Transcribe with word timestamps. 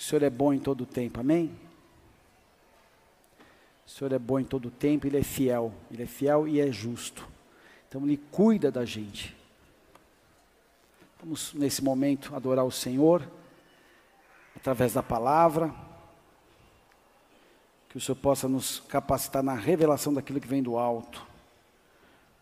O 0.00 0.02
Senhor 0.02 0.22
é 0.22 0.30
bom 0.30 0.50
em 0.50 0.58
todo 0.58 0.80
o 0.80 0.86
tempo, 0.86 1.20
amém? 1.20 1.54
O 3.86 3.90
Senhor 3.90 4.10
é 4.14 4.18
bom 4.18 4.40
em 4.40 4.44
todo 4.44 4.68
o 4.68 4.70
tempo, 4.70 5.06
Ele 5.06 5.18
é 5.18 5.22
fiel, 5.22 5.74
Ele 5.90 6.04
é 6.04 6.06
fiel 6.06 6.48
e 6.48 6.58
é 6.58 6.72
justo. 6.72 7.28
Então 7.86 8.06
Ele 8.06 8.16
cuida 8.16 8.70
da 8.70 8.82
gente. 8.86 9.36
Vamos 11.20 11.52
nesse 11.52 11.84
momento 11.84 12.34
adorar 12.34 12.64
o 12.64 12.70
Senhor, 12.70 13.30
através 14.56 14.94
da 14.94 15.02
palavra, 15.02 15.70
que 17.90 17.98
o 17.98 18.00
Senhor 18.00 18.16
possa 18.16 18.48
nos 18.48 18.80
capacitar 18.88 19.42
na 19.42 19.54
revelação 19.54 20.14
daquilo 20.14 20.40
que 20.40 20.48
vem 20.48 20.62
do 20.62 20.78
alto. 20.78 21.26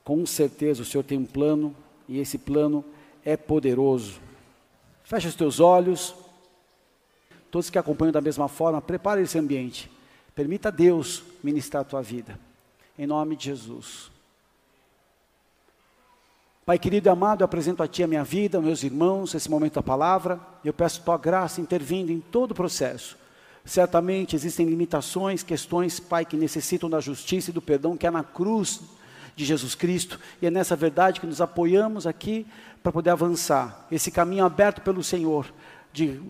Com 0.04 0.24
certeza 0.24 0.82
o 0.82 0.86
Senhor 0.86 1.02
tem 1.02 1.18
um 1.18 1.26
plano, 1.26 1.74
e 2.08 2.20
esse 2.20 2.38
plano 2.38 2.84
é 3.24 3.36
poderoso. 3.36 4.20
Feche 5.02 5.26
os 5.26 5.34
teus 5.34 5.58
olhos, 5.58 6.14
todos 7.50 7.70
que 7.70 7.78
acompanham 7.78 8.12
da 8.12 8.20
mesma 8.20 8.48
forma, 8.48 8.80
prepare 8.80 9.22
esse 9.22 9.38
ambiente. 9.38 9.90
Permita 10.34 10.70
Deus 10.70 11.22
ministrar 11.42 11.82
a 11.82 11.84
tua 11.84 12.02
vida. 12.02 12.38
Em 12.98 13.06
nome 13.06 13.36
de 13.36 13.46
Jesus. 13.46 14.10
Pai 16.64 16.78
querido 16.78 17.08
e 17.08 17.10
amado, 17.10 17.40
eu 17.40 17.44
apresento 17.46 17.82
a 17.82 17.88
Ti 17.88 18.02
a 18.02 18.06
minha 18.06 18.22
vida, 18.22 18.60
meus 18.60 18.82
irmãos, 18.82 19.34
esse 19.34 19.50
momento 19.50 19.76
da 19.76 19.82
palavra. 19.82 20.38
Eu 20.62 20.74
peço 20.74 21.02
Tua 21.02 21.16
graça 21.16 21.60
intervindo 21.60 22.10
em 22.10 22.20
todo 22.20 22.50
o 22.50 22.54
processo. 22.54 23.16
Certamente 23.64 24.36
existem 24.36 24.66
limitações, 24.66 25.42
questões, 25.42 25.98
Pai, 25.98 26.24
que 26.24 26.36
necessitam 26.36 26.90
da 26.90 27.00
justiça 27.00 27.50
e 27.50 27.54
do 27.54 27.62
perdão 27.62 27.96
que 27.96 28.06
é 28.06 28.10
na 28.10 28.22
cruz 28.22 28.80
de 29.34 29.44
Jesus 29.44 29.74
Cristo. 29.74 30.20
E 30.42 30.46
é 30.46 30.50
nessa 30.50 30.76
verdade 30.76 31.20
que 31.20 31.26
nos 31.26 31.40
apoiamos 31.40 32.06
aqui 32.06 32.46
para 32.82 32.92
poder 32.92 33.10
avançar. 33.10 33.86
Esse 33.90 34.10
caminho 34.10 34.44
aberto 34.44 34.82
pelo 34.82 35.02
Senhor 35.02 35.50
de 35.92 36.20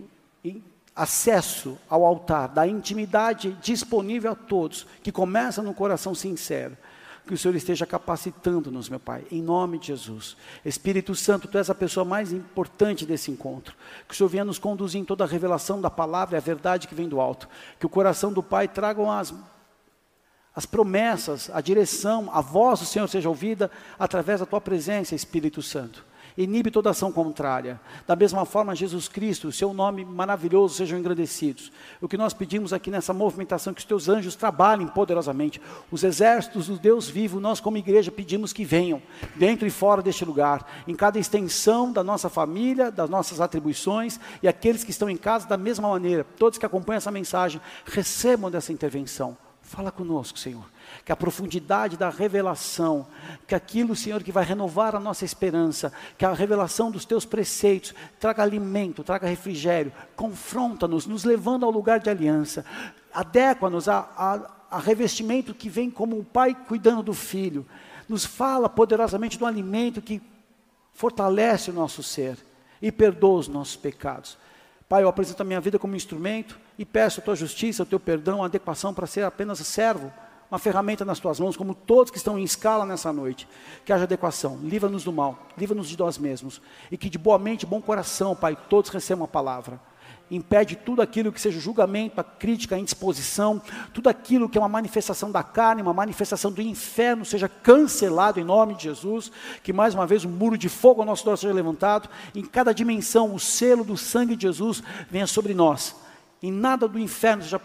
acesso 0.99 1.79
ao 1.89 2.05
altar, 2.05 2.49
da 2.49 2.67
intimidade 2.67 3.57
disponível 3.63 4.33
a 4.33 4.35
todos, 4.35 4.85
que 5.01 5.13
começa 5.13 5.63
no 5.63 5.73
coração 5.73 6.13
sincero. 6.13 6.77
Que 7.25 7.35
o 7.35 7.39
Senhor 7.39 7.55
esteja 7.55 7.87
capacitando-nos, 7.87 8.89
meu 8.89 8.99
Pai, 8.99 9.25
em 9.31 9.41
nome 9.41 9.79
de 9.79 9.89
Jesus. 9.89 10.37
Espírito 10.65 11.15
Santo, 11.15 11.47
Tu 11.47 11.59
és 11.59 11.71
a 11.71 11.75
pessoa 11.75 12.05
mais 12.05 12.33
importante 12.33 13.07
desse 13.07 13.31
encontro. 13.31 13.77
Que 14.09 14.15
o 14.15 14.17
Senhor 14.17 14.29
venha 14.29 14.45
nos 14.45 14.59
conduzir 14.59 15.01
em 15.01 15.05
toda 15.05 15.25
a 15.25 15.27
revelação 15.27 15.81
da 15.81 15.91
palavra 15.91 16.37
e 16.37 16.39
a 16.39 16.41
verdade 16.41 16.89
que 16.89 16.95
vem 16.95 17.09
do 17.09 17.21
alto. 17.21 17.49
Que 17.79 17.87
o 17.87 17.91
coração 17.91 18.33
do 18.33 18.43
Pai 18.43 18.67
traga 18.67 19.03
as, 19.13 19.33
as 20.57 20.67
promessas, 20.67 21.51
a 21.53 21.61
direção, 21.61 22.31
a 22.33 22.41
voz 22.41 22.81
do 22.81 22.87
Senhor 22.87 23.07
seja 23.07 23.29
ouvida 23.29 23.71
através 23.99 24.41
da 24.41 24.47
Tua 24.47 24.61
presença, 24.61 25.15
Espírito 25.15 25.63
Santo 25.63 26.08
inibe 26.43 26.71
toda 26.71 26.91
ação 26.91 27.11
contrária. 27.11 27.81
Da 28.07 28.15
mesma 28.15 28.45
forma, 28.45 28.75
Jesus 28.75 29.09
Cristo, 29.09 29.51
seu 29.51 29.75
nome 29.75 30.05
maravilhoso 30.05 30.75
sejam 30.75 30.99
engrandecidos. 30.99 31.73
O 32.01 32.07
que 32.07 32.17
nós 32.17 32.33
pedimos 32.33 32.73
aqui 32.73 32.91
nessa 32.91 33.13
movimentação, 33.13 33.75
que 33.75 33.81
os 33.81 33.85
teus 33.85 34.09
anjos 34.09 34.37
trabalhem 34.37 34.87
poderosamente. 34.87 35.61
Os 35.91 36.05
exércitos 36.05 36.69
do 36.69 36.79
Deus 36.79 37.09
vivo, 37.09 37.41
nós 37.41 37.59
como 37.59 37.77
igreja 37.77 38.13
pedimos 38.13 38.53
que 38.53 38.65
venham, 38.65 39.03
dentro 39.35 39.67
e 39.67 39.71
fora 39.71 40.01
deste 40.01 40.25
lugar, 40.25 40.65
em 40.87 40.95
cada 40.95 41.19
extensão 41.19 41.93
da 41.93 42.05
nossa 42.05 42.29
família, 42.29 42.91
das 42.91 43.11
nossas 43.11 43.41
atribuições, 43.41 44.21
e 44.41 44.47
aqueles 44.47 44.85
que 44.85 44.93
estão 44.93 45.11
em 45.11 45.17
casa 45.17 45.49
da 45.49 45.57
mesma 45.57 45.89
maneira, 45.89 46.23
todos 46.23 46.59
que 46.59 46.67
acompanham 46.67 46.99
essa 46.99 47.11
mensagem, 47.11 47.61
recebam 47.85 48.49
dessa 48.49 48.73
intervenção. 48.73 49.37
Fala 49.61 49.91
conosco, 49.91 50.39
Senhor 50.39 50.65
que 51.05 51.13
a 51.13 51.17
profundidade 51.17 51.97
da 51.97 52.11
revelação, 52.11 53.07
que 53.47 53.55
aquilo, 53.55 53.97
Senhor, 53.97 54.23
que 54.23 54.33
vai 54.33 54.45
renovar 54.45 54.95
a 54.95 55.01
nossa 55.01 55.25
esperança, 55.25 55.93
que 56.17 56.25
a 56.25 56.33
revelação 56.33 56.91
dos 56.91 57.05
teus 57.05 57.25
preceitos 57.25 57.95
traga 58.21 58.43
alimento, 58.43 59.05
traga 59.05 59.27
refrigério, 59.27 59.93
confronta-nos, 60.15 61.07
nos 61.07 61.25
levando 61.25 61.65
ao 61.65 61.71
lugar 61.71 62.01
de 62.01 62.11
aliança, 62.11 62.65
adequa-nos 63.13 63.89
a, 63.89 63.99
a, 64.17 64.77
a 64.77 64.79
revestimento 64.79 65.55
que 65.55 65.69
vem 65.69 65.91
como 65.91 66.19
um 66.19 66.25
pai 66.25 66.55
cuidando 66.55 67.03
do 67.03 67.15
filho, 67.15 67.67
nos 68.09 68.25
fala 68.25 68.69
poderosamente 68.69 69.39
do 69.39 69.47
alimento 69.47 70.03
que 70.03 70.23
fortalece 70.93 71.71
o 71.71 71.75
nosso 71.75 72.03
ser 72.03 72.37
e 72.83 72.91
perdoa 72.91 73.39
os 73.39 73.49
nossos 73.49 73.77
pecados. 73.77 74.39
Pai, 74.89 75.03
eu 75.03 75.09
apresento 75.09 75.43
a 75.43 75.45
minha 75.45 75.61
vida 75.61 75.79
como 75.79 75.95
instrumento 75.95 76.59
e 76.79 76.85
peço 76.85 77.21
a 77.21 77.23
tua 77.23 77.37
justiça, 77.37 77.83
o 77.83 77.87
teu 77.87 78.01
perdão, 78.01 78.43
a 78.43 78.47
adequação 78.47 78.95
para 78.95 79.07
ser 79.07 79.23
apenas 79.23 79.59
servo 79.59 80.11
uma 80.51 80.59
ferramenta 80.59 81.05
nas 81.05 81.19
tuas 81.19 81.39
mãos, 81.39 81.57
como 81.57 81.75
todos 81.75 82.11
que 82.11 82.17
estão 82.17 82.39
em 82.39 82.43
escala 82.43 82.87
nessa 82.87 83.13
noite. 83.13 83.47
Que 83.85 83.93
haja 83.93 84.05
adequação, 84.05 84.59
livra-nos 84.63 85.05
do 85.05 85.13
mal, 85.13 85.39
livra-nos 85.57 85.89
de 85.89 85.99
nós 85.99 86.17
mesmos. 86.19 86.61
E 86.91 86.97
que 86.97 87.11
de 87.11 87.19
boa 87.19 87.39
mente, 87.39 87.67
bom 87.67 87.81
coração, 87.81 88.35
Pai, 88.35 88.57
todos 88.69 88.91
recebam 88.91 89.25
a 89.25 89.29
palavra. 89.29 89.81
Impede 90.31 90.77
tudo 90.77 91.01
aquilo 91.01 91.33
que 91.33 91.41
seja 91.41 91.59
julgamento, 91.59 92.23
crítica, 92.39 92.79
indisposição, 92.79 93.63
tudo 93.95 94.11
aquilo 94.11 94.49
que 94.49 94.59
é 94.59 94.61
uma 94.61 94.69
manifestação 94.69 95.31
da 95.31 95.43
carne, 95.43 95.81
uma 95.81 95.95
manifestação 95.95 96.53
do 96.53 96.61
inferno, 96.61 97.25
seja 97.25 97.49
cancelado 97.49 98.39
em 98.39 98.45
nome 98.45 98.75
de 98.75 98.85
Jesus. 98.85 99.33
Que 99.63 99.73
mais 99.73 99.95
uma 99.95 100.07
vez 100.07 100.25
o 100.25 100.29
um 100.29 100.31
muro 100.31 100.59
de 100.59 100.69
fogo 100.69 101.01
ao 101.01 101.07
nosso 101.07 101.25
redor 101.25 101.37
seja 101.39 101.55
levantado. 101.55 102.11
Em 102.35 102.45
cada 102.45 102.75
dimensão, 102.75 103.35
o 103.35 103.41
selo 103.41 103.85
do 103.85 103.97
sangue 103.97 104.37
de 104.37 104.43
Jesus 104.43 104.83
venha 105.11 105.27
sobre 105.27 105.55
nós 105.55 105.95
em 106.43 106.53
nada 106.53 106.87
do 106.87 106.99
inferno 106.99 107.43
seja 107.43 107.61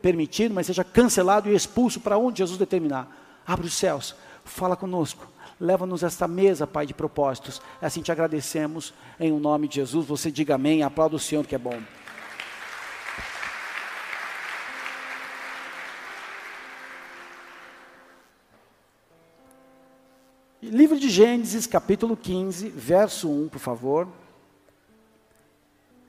permitido, 0.00 0.54
mas 0.54 0.66
seja 0.66 0.82
cancelado 0.82 1.48
e 1.48 1.54
expulso 1.54 2.00
para 2.00 2.16
onde 2.16 2.38
Jesus 2.38 2.58
determinar. 2.58 3.08
Abre 3.46 3.66
os 3.66 3.74
céus, 3.74 4.14
fala 4.44 4.74
conosco, 4.74 5.26
leva-nos 5.60 6.02
esta 6.02 6.26
mesa, 6.26 6.66
Pai, 6.66 6.86
de 6.86 6.94
propósitos. 6.94 7.60
Assim 7.80 8.00
te 8.00 8.10
agradecemos, 8.10 8.94
em 9.18 9.30
o 9.30 9.36
um 9.36 9.40
nome 9.40 9.68
de 9.68 9.76
Jesus. 9.76 10.06
Você 10.06 10.30
diga 10.30 10.54
amém, 10.54 10.82
aplauda 10.82 11.16
o 11.16 11.18
Senhor 11.18 11.46
que 11.46 11.54
é 11.54 11.58
bom. 11.58 11.78
Livro 20.62 20.98
de 20.98 21.08
Gênesis, 21.10 21.66
capítulo 21.66 22.16
15, 22.16 22.68
verso 22.68 23.30
1, 23.30 23.48
por 23.48 23.58
favor. 23.58 24.06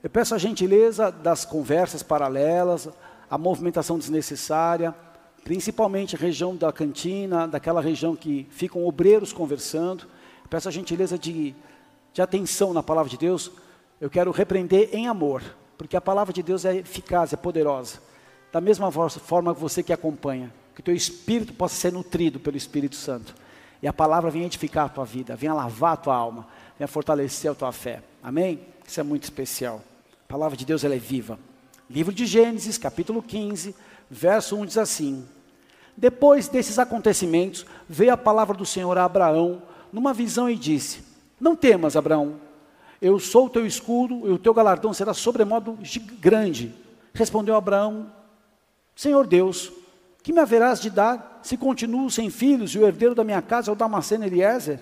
Eu 0.02 0.10
peço 0.10 0.34
a 0.34 0.38
gentileza 0.38 1.12
das 1.12 1.44
conversas 1.44 2.02
paralelas, 2.02 2.88
a 3.30 3.38
movimentação 3.38 3.96
desnecessária, 3.96 4.92
principalmente 5.44 6.16
a 6.16 6.18
região 6.18 6.56
da 6.56 6.72
cantina, 6.72 7.46
daquela 7.46 7.80
região 7.80 8.16
que 8.16 8.48
ficam 8.50 8.84
obreiros 8.84 9.32
conversando. 9.32 10.04
Eu 10.42 10.48
peço 10.50 10.68
a 10.68 10.72
gentileza 10.72 11.16
de, 11.16 11.54
de 12.12 12.20
atenção 12.20 12.72
na 12.72 12.82
palavra 12.82 13.08
de 13.08 13.16
Deus. 13.16 13.52
Eu 14.00 14.10
quero 14.10 14.32
repreender 14.32 14.90
em 14.92 15.06
amor, 15.06 15.40
porque 15.78 15.96
a 15.96 16.00
palavra 16.00 16.32
de 16.32 16.42
Deus 16.42 16.64
é 16.64 16.78
eficaz, 16.78 17.32
é 17.32 17.36
poderosa. 17.36 18.00
Da 18.50 18.60
mesma 18.60 18.90
forma 18.90 19.54
que 19.54 19.60
você 19.60 19.84
que 19.84 19.92
acompanha, 19.92 20.52
que 20.74 20.82
teu 20.82 20.94
espírito 20.94 21.52
possa 21.52 21.76
ser 21.76 21.92
nutrido 21.92 22.40
pelo 22.40 22.56
Espírito 22.56 22.96
Santo. 22.96 23.36
E 23.80 23.86
a 23.86 23.92
palavra 23.92 24.32
venha 24.32 24.46
edificar 24.46 24.86
a 24.86 24.88
tua 24.88 25.04
vida, 25.04 25.36
venha 25.36 25.54
lavar 25.54 25.92
a 25.92 25.96
tua 25.96 26.14
alma, 26.16 26.48
venha 26.76 26.88
fortalecer 26.88 27.50
a 27.50 27.54
tua 27.54 27.70
fé. 27.70 28.02
Amém? 28.20 28.60
Isso 28.84 28.98
é 28.98 29.02
muito 29.04 29.22
especial. 29.22 29.80
Palavra 30.32 30.56
de 30.56 30.64
Deus 30.64 30.82
ela 30.82 30.94
é 30.94 30.98
viva. 30.98 31.38
Livro 31.90 32.10
de 32.10 32.24
Gênesis, 32.24 32.78
capítulo 32.78 33.22
15, 33.22 33.74
verso 34.10 34.56
1 34.56 34.64
diz 34.64 34.78
assim: 34.78 35.28
Depois 35.94 36.48
desses 36.48 36.78
acontecimentos, 36.78 37.66
veio 37.86 38.14
a 38.14 38.16
palavra 38.16 38.56
do 38.56 38.64
Senhor 38.64 38.96
a 38.96 39.04
Abraão 39.04 39.60
numa 39.92 40.14
visão 40.14 40.48
e 40.48 40.56
disse: 40.56 41.04
Não 41.38 41.54
temas, 41.54 41.96
Abraão, 41.96 42.40
eu 42.98 43.18
sou 43.18 43.44
o 43.44 43.50
teu 43.50 43.66
escudo 43.66 44.26
e 44.26 44.30
o 44.30 44.38
teu 44.38 44.54
galardão 44.54 44.94
será 44.94 45.12
sobremodo 45.12 45.78
grande. 46.18 46.74
Respondeu 47.12 47.54
Abraão: 47.54 48.10
Senhor 48.96 49.26
Deus, 49.26 49.70
que 50.22 50.32
me 50.32 50.40
haverás 50.40 50.80
de 50.80 50.88
dar 50.88 51.40
se 51.42 51.58
continuo 51.58 52.10
sem 52.10 52.30
filhos 52.30 52.74
e 52.74 52.78
o 52.78 52.86
herdeiro 52.86 53.14
da 53.14 53.22
minha 53.22 53.42
casa 53.42 53.70
é 53.70 53.72
o 53.74 53.76
Damasceno 53.76 54.24
Eliezer? 54.24 54.80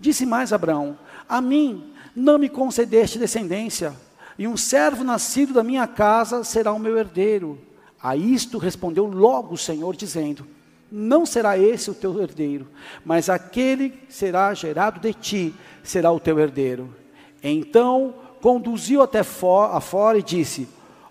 Disse 0.00 0.24
mais 0.24 0.50
Abraão: 0.50 0.98
A 1.28 1.42
mim 1.42 1.92
não 2.16 2.38
me 2.38 2.48
concedeste 2.48 3.18
descendência 3.18 3.94
e 4.38 4.46
um 4.46 4.56
servo 4.56 5.02
nascido 5.02 5.52
da 5.52 5.64
minha 5.64 5.86
casa 5.86 6.44
será 6.44 6.72
o 6.72 6.78
meu 6.78 6.96
herdeiro. 6.96 7.58
A 8.00 8.14
isto 8.14 8.56
respondeu 8.56 9.04
logo 9.04 9.54
o 9.54 9.58
Senhor, 9.58 9.96
dizendo: 9.96 10.46
Não 10.90 11.26
será 11.26 11.58
esse 11.58 11.90
o 11.90 11.94
teu 11.94 12.20
herdeiro, 12.22 12.68
mas 13.04 13.28
aquele 13.28 13.90
que 13.90 14.14
será 14.14 14.54
gerado 14.54 15.00
de 15.00 15.12
ti 15.12 15.54
será 15.82 16.12
o 16.12 16.20
teu 16.20 16.38
herdeiro. 16.38 16.94
Então 17.42 18.14
conduziu 18.40 19.02
até 19.02 19.24
fora, 19.24 19.76
afora 19.76 20.18
e 20.18 20.22
disse: 20.22 20.68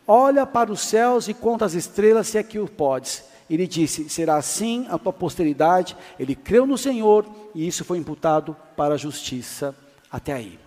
Olha 0.07 0.45
para 0.45 0.71
os 0.71 0.80
céus 0.80 1.27
e 1.27 1.33
conta 1.33 1.65
as 1.65 1.73
estrelas, 1.73 2.27
se 2.27 2.38
é 2.38 2.44
que 2.44 2.59
o 2.59 2.68
podes. 2.69 3.25
Ele 3.50 3.68
disse: 3.68 4.09
Será 4.09 4.38
assim 4.38 4.88
a 4.89 4.97
tua 4.97 5.12
posteridade. 5.12 5.97
Ele 6.18 6.33
creu 6.33 6.65
no 6.65 6.77
Senhor 6.77 7.25
e 7.53 7.68
isso 7.68 7.83
foi 7.83 7.97
imputado 7.97 8.56
para 8.77 8.94
a 8.94 8.97
justiça. 8.97 9.75
Até 10.09 10.31
aí. 10.31 10.67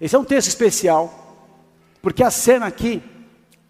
Esse 0.00 0.16
é 0.16 0.18
um 0.18 0.24
texto 0.24 0.48
especial, 0.48 1.46
porque 2.02 2.22
a 2.22 2.30
cena 2.30 2.66
aqui, 2.66 3.02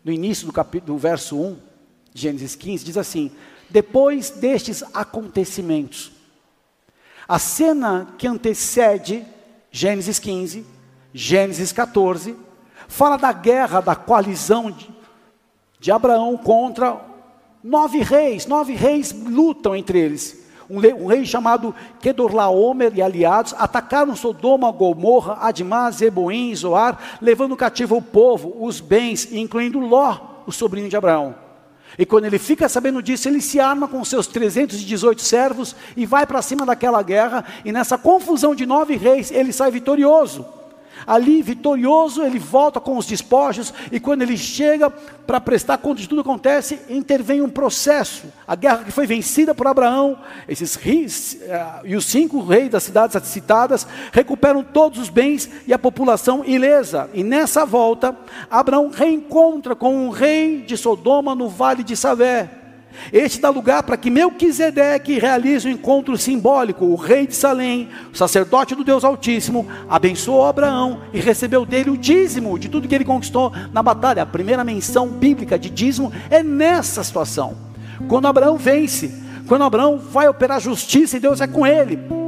no 0.02 0.10
início 0.10 0.46
do, 0.46 0.52
capítulo, 0.52 0.94
do 0.94 0.98
verso 0.98 1.38
1, 1.40 1.58
Gênesis 2.14 2.54
15, 2.54 2.84
diz 2.84 2.96
assim: 2.96 3.30
depois 3.68 4.30
destes 4.30 4.82
acontecimentos. 4.94 6.12
A 7.26 7.38
cena 7.38 8.14
que 8.18 8.26
antecede 8.26 9.24
Gênesis 9.70 10.18
15, 10.18 10.64
Gênesis 11.12 11.72
14, 11.72 12.36
fala 12.86 13.16
da 13.16 13.32
guerra, 13.32 13.80
da 13.80 13.96
coalizão 13.96 14.70
de, 14.70 14.88
de 15.80 15.90
Abraão 15.90 16.36
contra 16.36 17.00
nove 17.62 17.98
reis. 17.98 18.46
Nove 18.46 18.74
reis 18.74 19.12
lutam 19.12 19.74
entre 19.74 19.98
eles. 19.98 20.43
Um, 20.68 20.78
um 21.04 21.06
rei 21.06 21.24
chamado 21.24 21.74
Kedorlaomer 22.00 22.92
e 22.94 23.02
aliados 23.02 23.54
atacaram 23.58 24.16
Sodoma, 24.16 24.70
Gomorra, 24.70 25.38
Admá, 25.40 25.90
Zeboim 25.90 26.50
e 26.50 26.56
Zoar, 26.56 26.98
levando 27.20 27.56
cativo 27.56 27.96
o 27.96 28.02
povo, 28.02 28.56
os 28.60 28.80
bens, 28.80 29.32
incluindo 29.32 29.78
Ló, 29.78 30.18
o 30.46 30.52
sobrinho 30.52 30.88
de 30.88 30.96
Abraão. 30.96 31.34
E 31.98 32.04
quando 32.04 32.24
ele 32.24 32.38
fica 32.38 32.68
sabendo 32.68 33.02
disso, 33.02 33.28
ele 33.28 33.40
se 33.40 33.60
arma 33.60 33.86
com 33.86 34.04
seus 34.04 34.26
318 34.26 35.22
servos 35.22 35.76
e 35.96 36.04
vai 36.04 36.26
para 36.26 36.42
cima 36.42 36.66
daquela 36.66 37.02
guerra, 37.02 37.44
e 37.64 37.70
nessa 37.70 37.96
confusão 37.96 38.54
de 38.54 38.66
nove 38.66 38.96
reis, 38.96 39.30
ele 39.30 39.52
sai 39.52 39.70
vitorioso. 39.70 40.44
Ali, 41.06 41.42
vitorioso, 41.42 42.22
ele 42.22 42.38
volta 42.38 42.80
com 42.80 42.96
os 42.96 43.06
despojos, 43.06 43.72
e 43.92 44.00
quando 44.00 44.22
ele 44.22 44.36
chega 44.36 44.90
para 44.90 45.40
prestar 45.40 45.78
conta 45.78 46.00
de 46.00 46.08
tudo 46.08 46.22
que 46.22 46.28
acontece, 46.28 46.80
intervém 46.88 47.42
um 47.42 47.48
processo. 47.48 48.26
A 48.46 48.54
guerra 48.54 48.84
que 48.84 48.90
foi 48.90 49.06
vencida 49.06 49.54
por 49.54 49.66
Abraão, 49.66 50.18
esses 50.48 50.74
reis, 50.74 51.38
uh, 51.42 51.86
e 51.86 51.96
os 51.96 52.04
cinco 52.04 52.42
reis 52.42 52.70
das 52.70 52.82
cidades 52.82 53.20
citadas, 53.28 53.86
recuperam 54.12 54.62
todos 54.62 54.98
os 54.98 55.08
bens 55.08 55.48
e 55.66 55.72
a 55.72 55.78
população 55.78 56.44
ilesa. 56.44 57.10
E 57.12 57.22
nessa 57.22 57.64
volta, 57.64 58.16
Abraão 58.50 58.90
reencontra 58.90 59.74
com 59.74 60.06
um 60.06 60.10
rei 60.10 60.62
de 60.62 60.76
Sodoma 60.76 61.34
no 61.34 61.48
vale 61.48 61.82
de 61.82 61.96
Savé. 61.96 62.63
Este 63.12 63.40
dá 63.40 63.50
lugar 63.50 63.82
para 63.82 63.96
que 63.96 64.10
Melquisedeque 64.10 65.18
realize 65.18 65.66
um 65.66 65.70
encontro 65.70 66.16
simbólico. 66.16 66.84
O 66.84 66.96
rei 66.96 67.26
de 67.26 67.34
Salém, 67.34 67.88
o 68.12 68.16
sacerdote 68.16 68.74
do 68.74 68.84
Deus 68.84 69.04
Altíssimo, 69.04 69.66
abençoou 69.88 70.46
Abraão 70.46 71.00
e 71.12 71.20
recebeu 71.20 71.64
dele 71.66 71.90
o 71.90 71.96
dízimo 71.96 72.58
de 72.58 72.68
tudo 72.68 72.88
que 72.88 72.94
ele 72.94 73.04
conquistou 73.04 73.52
na 73.72 73.82
batalha. 73.82 74.22
A 74.22 74.26
primeira 74.26 74.64
menção 74.64 75.08
bíblica 75.08 75.58
de 75.58 75.70
dízimo 75.70 76.12
é 76.30 76.42
nessa 76.42 77.04
situação. 77.04 77.56
Quando 78.08 78.26
Abraão 78.26 78.56
vence, 78.56 79.12
quando 79.46 79.64
Abraão 79.64 79.98
vai 79.98 80.28
operar 80.28 80.60
justiça 80.60 81.16
e 81.16 81.20
Deus 81.20 81.40
é 81.40 81.46
com 81.46 81.66
ele. 81.66 82.23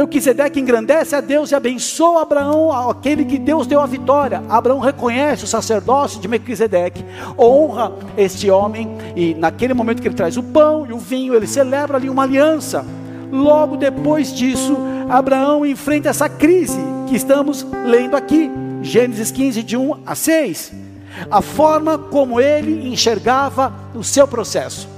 Melquisedeque 0.00 0.58
engrandece 0.58 1.14
a 1.14 1.20
Deus 1.20 1.50
e 1.50 1.54
abençoa 1.54 2.22
Abraão, 2.22 2.72
aquele 2.88 3.22
que 3.22 3.38
Deus 3.38 3.66
deu 3.66 3.82
a 3.82 3.86
vitória. 3.86 4.42
Abraão 4.48 4.78
reconhece 4.78 5.44
o 5.44 5.46
sacerdócio 5.46 6.18
de 6.20 6.26
Melquisedeque, 6.26 7.04
honra 7.38 7.92
este 8.16 8.50
homem, 8.50 8.88
e 9.14 9.34
naquele 9.34 9.74
momento 9.74 10.00
que 10.00 10.08
ele 10.08 10.14
traz 10.14 10.38
o 10.38 10.42
pão 10.42 10.86
e 10.86 10.92
o 10.94 10.98
vinho, 10.98 11.34
ele 11.34 11.46
celebra 11.46 11.98
ali 11.98 12.08
uma 12.08 12.22
aliança. 12.22 12.82
Logo 13.30 13.76
depois 13.76 14.32
disso, 14.32 14.74
Abraão 15.06 15.66
enfrenta 15.66 16.08
essa 16.08 16.30
crise 16.30 16.80
que 17.06 17.14
estamos 17.14 17.66
lendo 17.84 18.16
aqui, 18.16 18.50
Gênesis 18.80 19.30
15, 19.30 19.62
de 19.62 19.76
1 19.76 19.98
a 20.06 20.14
6. 20.14 20.72
A 21.30 21.42
forma 21.42 21.98
como 21.98 22.40
ele 22.40 22.88
enxergava 22.90 23.74
o 23.94 24.02
seu 24.02 24.26
processo 24.26 24.88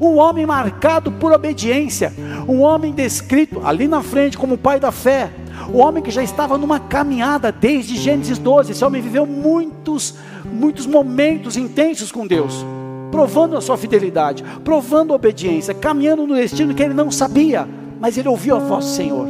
um 0.00 0.16
homem 0.18 0.46
marcado 0.46 1.12
por 1.12 1.30
obediência, 1.32 2.12
um 2.48 2.62
homem 2.62 2.92
descrito 2.92 3.60
ali 3.64 3.86
na 3.86 4.02
frente 4.02 4.38
como 4.38 4.56
pai 4.56 4.80
da 4.80 4.90
fé, 4.90 5.30
o 5.72 5.78
homem 5.78 6.02
que 6.02 6.10
já 6.10 6.22
estava 6.22 6.56
numa 6.56 6.80
caminhada 6.80 7.52
desde 7.52 7.96
Gênesis 7.96 8.38
12. 8.38 8.72
Esse 8.72 8.84
homem 8.84 9.02
viveu 9.02 9.26
muitos, 9.26 10.14
muitos 10.50 10.86
momentos 10.86 11.56
intensos 11.56 12.10
com 12.10 12.26
Deus, 12.26 12.64
provando 13.10 13.56
a 13.56 13.60
sua 13.60 13.76
fidelidade, 13.76 14.42
provando 14.64 15.12
a 15.12 15.16
obediência, 15.16 15.74
caminhando 15.74 16.26
no 16.26 16.34
destino 16.34 16.74
que 16.74 16.82
ele 16.82 16.94
não 16.94 17.10
sabia, 17.10 17.68
mas 18.00 18.16
ele 18.16 18.28
ouviu 18.28 18.56
a 18.56 18.58
voz 18.58 18.86
do 18.86 18.90
Senhor. 18.92 19.26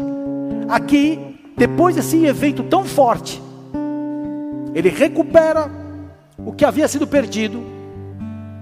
Aqui, 0.69 1.19
depois 1.57 1.97
desse 1.97 2.25
evento 2.25 2.63
tão 2.63 2.85
forte, 2.85 3.43
ele 4.73 4.89
recupera 4.89 5.69
o 6.39 6.53
que 6.53 6.65
havia 6.65 6.87
sido 6.87 7.09
perdido, 7.09 7.80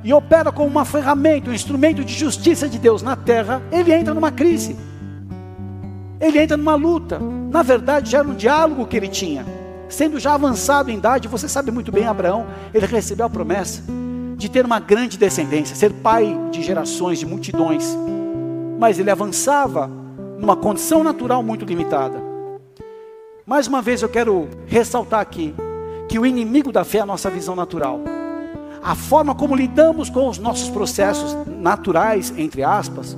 e 0.03 0.13
opera 0.13 0.53
como 0.53 0.69
uma 0.69 0.85
ferramenta, 0.85 1.51
um 1.51 1.55
instrumento 1.55 2.05
de 2.05 2.15
justiça 2.15 2.69
de 2.69 2.79
Deus 2.79 3.03
na 3.03 3.17
terra, 3.17 3.61
ele 3.73 3.93
entra 3.93 4.15
numa 4.15 4.31
crise. 4.31 4.77
Ele 6.21 6.39
entra 6.39 6.57
numa 6.57 6.75
luta. 6.75 7.19
Na 7.19 7.63
verdade, 7.63 8.11
já 8.11 8.19
era 8.19 8.29
um 8.29 8.35
diálogo 8.35 8.87
que 8.87 8.97
ele 8.97 9.09
tinha. 9.09 9.45
Sendo 9.89 10.21
já 10.21 10.35
avançado 10.35 10.91
em 10.91 10.97
idade, 10.97 11.29
você 11.29 11.49
sabe 11.49 11.71
muito 11.71 11.91
bem, 11.91 12.07
Abraão, 12.07 12.47
ele 12.73 12.87
recebeu 12.87 13.27
a 13.27 13.31
promessa 13.31 13.83
de 14.37 14.49
ter 14.49 14.65
uma 14.65 14.79
grande 14.79 15.19
descendência, 15.19 15.75
ser 15.75 15.93
pai 15.93 16.39
de 16.53 16.63
gerações, 16.63 17.19
de 17.19 17.27
multidões. 17.27 17.97
Mas 18.79 18.99
ele 18.99 19.11
avançava 19.11 19.91
numa 20.39 20.55
condição 20.55 21.03
natural 21.03 21.43
muito 21.43 21.65
limitada. 21.65 22.23
Mais 23.45 23.67
uma 23.67 23.83
vez 23.83 24.03
eu 24.03 24.09
quero 24.09 24.49
ressaltar 24.67 25.21
aqui 25.21 25.55
que 26.09 26.19
o 26.19 26.27
inimigo 26.27 26.71
da 26.71 26.85
fé 26.85 26.99
é 26.99 27.01
a 27.01 27.07
nossa 27.07 27.29
visão 27.31 27.57
natural 27.57 28.01
a 28.83 28.95
forma 28.95 29.35
como 29.35 29.55
lidamos 29.55 30.09
com 30.09 30.29
os 30.29 30.39
nossos 30.39 30.69
processos 30.71 31.37
naturais, 31.47 32.33
entre 32.37 32.63
aspas, 32.63 33.17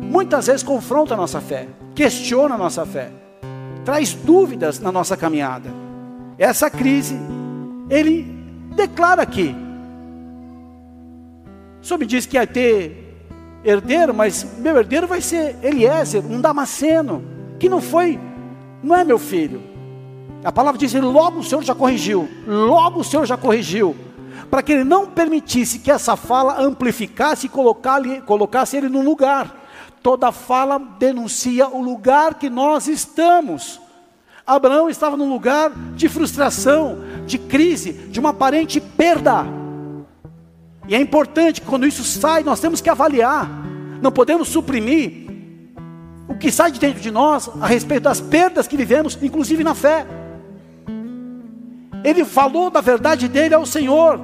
muitas 0.00 0.46
vezes 0.46 0.62
confronta 0.62 1.14
a 1.14 1.16
nossa 1.16 1.40
fé, 1.40 1.68
questiona 1.94 2.54
a 2.54 2.58
nossa 2.58 2.86
fé, 2.86 3.10
traz 3.84 4.14
dúvidas 4.14 4.78
na 4.78 4.92
nossa 4.92 5.16
caminhada. 5.16 5.70
Essa 6.38 6.70
crise, 6.70 7.16
ele 7.90 8.22
declara 8.74 9.22
aqui. 9.22 9.54
O 11.82 11.86
senhor 11.86 11.98
me 11.98 12.06
disse 12.06 12.28
que 12.28 12.36
ia 12.36 12.46
ter 12.46 13.04
herdeiro, 13.64 14.14
mas 14.14 14.46
meu 14.58 14.76
herdeiro 14.76 15.06
vai 15.06 15.20
ser 15.20 15.56
Eliezer, 15.62 16.24
um 16.24 16.40
damasceno, 16.40 17.22
que 17.58 17.68
não 17.68 17.80
foi, 17.80 18.18
não 18.82 18.94
é 18.94 19.04
meu 19.04 19.18
filho. 19.18 19.60
A 20.44 20.52
palavra 20.52 20.78
diz, 20.78 20.92
logo 20.94 21.38
o 21.38 21.42
Senhor 21.42 21.62
já 21.64 21.74
corrigiu, 21.74 22.28
logo 22.46 23.00
o 23.00 23.04
Senhor 23.04 23.24
já 23.24 23.36
corrigiu 23.36 23.96
para 24.50 24.62
que 24.62 24.72
ele 24.72 24.84
não 24.84 25.06
permitisse 25.06 25.78
que 25.78 25.90
essa 25.90 26.16
fala 26.16 26.60
amplificasse 26.60 27.46
e 27.46 28.20
colocasse 28.20 28.76
ele 28.76 28.88
no 28.88 29.02
lugar. 29.02 29.62
Toda 30.02 30.30
fala 30.32 30.78
denuncia 30.78 31.68
o 31.68 31.80
lugar 31.82 32.34
que 32.34 32.50
nós 32.50 32.88
estamos. 32.88 33.80
Abraão 34.46 34.90
estava 34.90 35.16
num 35.16 35.28
lugar 35.30 35.70
de 35.94 36.08
frustração, 36.08 36.98
de 37.26 37.38
crise, 37.38 37.92
de 37.92 38.20
uma 38.20 38.30
aparente 38.30 38.80
perda. 38.80 39.46
E 40.86 40.94
é 40.94 41.00
importante 41.00 41.62
que 41.62 41.66
quando 41.66 41.86
isso 41.86 42.04
sai, 42.04 42.42
nós 42.42 42.60
temos 42.60 42.80
que 42.82 42.90
avaliar. 42.90 43.48
Não 44.02 44.12
podemos 44.12 44.48
suprimir 44.48 45.24
o 46.28 46.34
que 46.34 46.50
sai 46.50 46.70
de 46.70 46.78
dentro 46.78 47.00
de 47.00 47.10
nós 47.10 47.50
a 47.60 47.66
respeito 47.66 48.02
das 48.02 48.20
perdas 48.20 48.68
que 48.68 48.76
vivemos, 48.76 49.18
inclusive 49.22 49.64
na 49.64 49.74
fé. 49.74 50.06
Ele 52.04 52.24
falou 52.24 52.68
da 52.68 52.82
verdade 52.82 53.26
dele 53.26 53.54
ao 53.54 53.64
Senhor. 53.64 54.20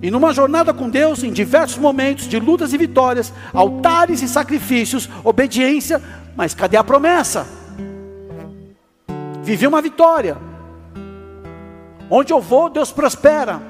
E 0.00 0.10
numa 0.10 0.32
jornada 0.32 0.72
com 0.72 0.88
Deus, 0.88 1.22
em 1.22 1.32
diversos 1.32 1.76
momentos 1.76 2.26
de 2.26 2.38
lutas 2.38 2.72
e 2.72 2.78
vitórias, 2.78 3.32
altares 3.52 4.22
e 4.22 4.28
sacrifícios, 4.28 5.10
obediência, 5.24 6.00
mas 6.36 6.54
cadê 6.54 6.76
a 6.76 6.84
promessa? 6.84 7.46
Vivi 9.42 9.66
uma 9.66 9.82
vitória. 9.82 10.38
Onde 12.08 12.32
eu 12.32 12.40
vou, 12.40 12.70
Deus 12.70 12.90
prospera. 12.90 13.60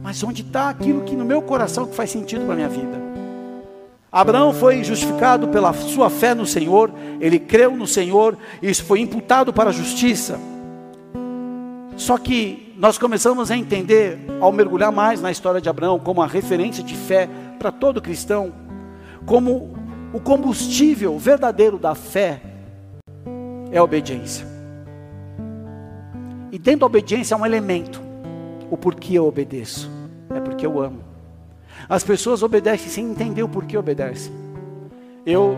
Mas 0.00 0.22
onde 0.22 0.42
está 0.42 0.68
aquilo 0.68 1.02
que 1.02 1.16
no 1.16 1.24
meu 1.24 1.42
coração 1.42 1.86
que 1.86 1.96
faz 1.96 2.10
sentido 2.10 2.44
para 2.44 2.52
a 2.52 2.56
minha 2.56 2.68
vida? 2.68 3.08
Abraão 4.12 4.52
foi 4.52 4.84
justificado 4.84 5.48
pela 5.48 5.72
sua 5.72 6.08
fé 6.08 6.34
no 6.34 6.46
Senhor, 6.46 6.90
ele 7.20 7.38
creu 7.38 7.76
no 7.76 7.86
Senhor, 7.86 8.38
e 8.62 8.70
isso 8.70 8.84
foi 8.84 9.00
imputado 9.00 9.52
para 9.52 9.70
a 9.70 9.72
justiça. 9.72 10.38
Só 11.98 12.16
que 12.16 12.72
nós 12.78 12.96
começamos 12.96 13.50
a 13.50 13.56
entender, 13.56 14.20
ao 14.40 14.52
mergulhar 14.52 14.92
mais 14.92 15.20
na 15.20 15.32
história 15.32 15.60
de 15.60 15.68
Abraão, 15.68 15.98
como 15.98 16.22
a 16.22 16.28
referência 16.28 16.82
de 16.82 16.94
fé 16.94 17.28
para 17.58 17.72
todo 17.72 18.00
cristão, 18.00 18.52
como 19.26 19.76
o 20.14 20.20
combustível 20.20 21.18
verdadeiro 21.18 21.76
da 21.76 21.96
fé 21.96 22.40
é 23.72 23.78
a 23.78 23.82
obediência. 23.82 24.46
E 26.52 26.58
dentro 26.58 26.80
da 26.80 26.86
obediência 26.86 27.36
há 27.36 27.40
um 27.40 27.44
elemento: 27.44 28.00
o 28.70 28.76
porquê 28.76 29.18
eu 29.18 29.26
obedeço. 29.26 29.90
É 30.30 30.38
porque 30.38 30.64
eu 30.64 30.80
amo. 30.80 31.00
As 31.88 32.04
pessoas 32.04 32.44
obedecem 32.44 32.88
sem 32.88 33.10
entender 33.10 33.42
o 33.42 33.48
porquê 33.48 33.76
obedecem. 33.76 34.32
Eu, 35.26 35.56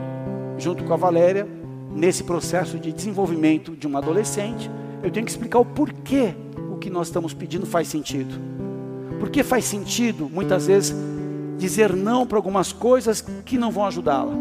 junto 0.56 0.84
com 0.84 0.94
a 0.94 0.96
Valéria, 0.96 1.46
nesse 1.94 2.24
processo 2.24 2.78
de 2.78 2.92
desenvolvimento 2.92 3.76
de 3.76 3.86
uma 3.86 3.98
adolescente, 3.98 4.70
eu 5.02 5.10
tenho 5.10 5.24
que 5.24 5.32
explicar 5.32 5.58
o 5.58 5.64
porquê 5.64 6.34
o 6.72 6.76
que 6.76 6.90
nós 6.90 7.08
estamos 7.08 7.32
pedindo 7.32 7.66
faz 7.66 7.88
sentido. 7.88 8.34
Porque 9.18 9.42
faz 9.42 9.64
sentido, 9.64 10.28
muitas 10.30 10.66
vezes, 10.66 10.94
dizer 11.58 11.94
não 11.94 12.26
para 12.26 12.38
algumas 12.38 12.72
coisas 12.72 13.24
que 13.44 13.58
não 13.58 13.70
vão 13.70 13.86
ajudá-la. 13.86 14.32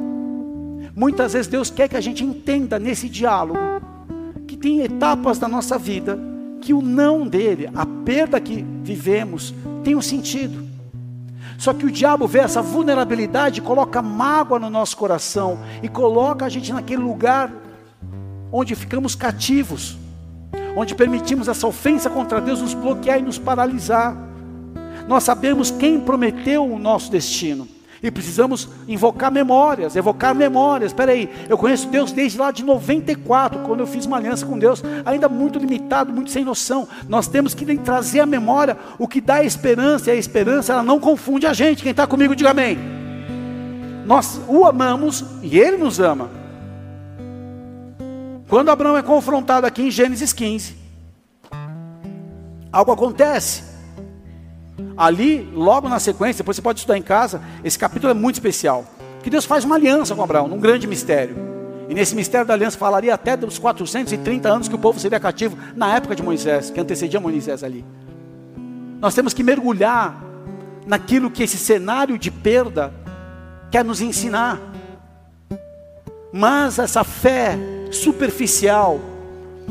Muitas 0.96 1.34
vezes 1.34 1.48
Deus 1.48 1.70
quer 1.70 1.88
que 1.88 1.98
a 1.98 2.02
gente 2.02 2.24
entenda 2.24 2.80
nesse 2.80 3.08
diálogo 3.08 3.60
que 4.48 4.58
tem 4.58 4.82
etapas 4.82 5.38
da 5.38 5.48
nossa 5.48 5.78
vida 5.78 6.20
que 6.62 6.74
o 6.74 6.82
não 6.82 7.26
dele, 7.26 7.70
a 7.74 7.86
perda 7.86 8.40
que 8.40 8.66
vivemos, 8.84 9.54
tem 9.84 9.96
um 9.96 10.02
sentido. 10.02 10.68
Só 11.58 11.74
que 11.74 11.86
o 11.86 11.92
diabo 11.92 12.28
vê 12.28 12.40
essa 12.40 12.62
vulnerabilidade, 12.62 13.62
coloca 13.62 14.02
mágoa 14.02 14.60
no 14.60 14.70
nosso 14.70 14.96
coração 14.98 15.60
e 15.82 15.88
coloca 15.88 16.46
a 16.46 16.50
gente 16.50 16.72
naquele 16.72 17.02
lugar 17.02 17.52
onde 18.52 18.76
ficamos 18.76 19.16
cativos 19.16 19.98
onde 20.76 20.96
permitimos 20.96 21.48
essa 21.48 21.68
ofensa 21.68 22.10
contra 22.10 22.40
Deus 22.40 22.62
nos 22.62 22.74
bloquear 22.74 23.20
e 23.20 23.24
nos 23.24 23.38
paralisar. 23.38 24.16
Nós 25.08 25.24
sabemos 25.24 25.72
quem 25.72 26.00
prometeu 26.00 26.66
o 26.66 26.80
nosso 26.80 27.12
destino. 27.12 27.68
E 28.02 28.10
precisamos 28.10 28.70
invocar 28.88 29.30
memórias, 29.30 29.96
evocar 29.96 30.34
memórias. 30.34 30.92
Espera 30.92 31.12
aí, 31.12 31.30
eu 31.50 31.58
conheço 31.58 31.88
Deus 31.90 32.14
desde 32.14 32.38
lá 32.38 32.50
de 32.50 32.64
94, 32.64 33.60
quando 33.60 33.82
eu 33.82 33.88
fiz 33.88 34.06
uma 34.06 34.16
aliança 34.16 34.46
com 34.46 34.58
Deus, 34.58 34.82
ainda 35.06 35.28
muito 35.28 35.60
limitado, 35.60 36.14
muito 36.14 36.32
sem 36.32 36.46
noção. 36.46 36.88
Nós 37.10 37.28
temos 37.28 37.54
que 37.54 37.78
trazer 37.78 38.22
à 38.22 38.26
memória 38.26 38.78
o 38.98 39.08
que 39.08 39.20
dá 39.20 39.44
esperança, 39.44 40.10
e 40.10 40.14
a 40.14 40.16
esperança 40.16 40.72
ela 40.72 40.84
não 40.84 41.00
confunde 41.00 41.46
a 41.46 41.52
gente. 41.52 41.84
Quem 41.84 41.92
está 41.92 42.08
comigo, 42.08 42.36
diga 42.36 42.52
amém. 42.52 42.78
Nós 44.06 44.40
o 44.48 44.66
amamos 44.66 45.26
e 45.44 45.60
ele 45.60 45.76
nos 45.78 46.00
ama. 46.00 46.39
Quando 48.50 48.70
Abraão 48.70 48.98
é 48.98 49.04
confrontado 49.04 49.68
aqui 49.68 49.84
em 49.84 49.92
Gênesis 49.92 50.34
15, 50.34 50.76
algo 52.72 52.92
acontece. 52.92 53.64
Ali, 54.98 55.48
logo 55.54 55.88
na 55.88 56.00
sequência, 56.00 56.40
depois 56.44 56.58
você 56.58 56.62
pode 56.62 56.80
estudar 56.80 56.98
em 56.98 57.02
casa, 57.02 57.42
esse 57.64 57.78
capítulo 57.78 58.10
é 58.10 58.14
muito 58.16 58.36
especial. 58.36 58.86
Que 59.22 59.30
Deus 59.30 59.46
faz 59.46 59.64
uma 59.64 59.76
aliança 59.76 60.16
com 60.16 60.24
Abraão, 60.24 60.48
num 60.48 60.60
grande 60.60 60.88
mistério. 60.88 61.36
E 61.88 61.94
nesse 61.94 62.16
mistério 62.16 62.48
da 62.48 62.56
aliança 62.56 62.76
falaria 62.76 63.14
até 63.14 63.38
dos 63.38 63.60
430 63.60 64.50
anos 64.50 64.68
que 64.68 64.76
o 64.76 64.80
povo 64.80 65.00
seria 65.00 65.20
cativo 65.20 65.56
na 65.76 65.96
época 65.96 66.16
de 66.16 66.24
Moisés, 66.24 66.72
que 66.72 66.80
antecedia 66.80 67.20
Moisés 67.20 67.64
ali. 67.64 67.86
Nós 69.00 69.14
temos 69.14 69.32
que 69.32 69.44
mergulhar 69.44 70.24
naquilo 70.88 71.30
que 71.30 71.44
esse 71.44 71.58
cenário 71.58 72.18
de 72.18 72.32
perda 72.32 72.92
quer 73.70 73.86
nos 73.86 74.02
ensinar. 74.02 74.60
Mas 76.34 76.80
essa 76.80 77.04
fé 77.04 77.58
superficial, 77.92 79.00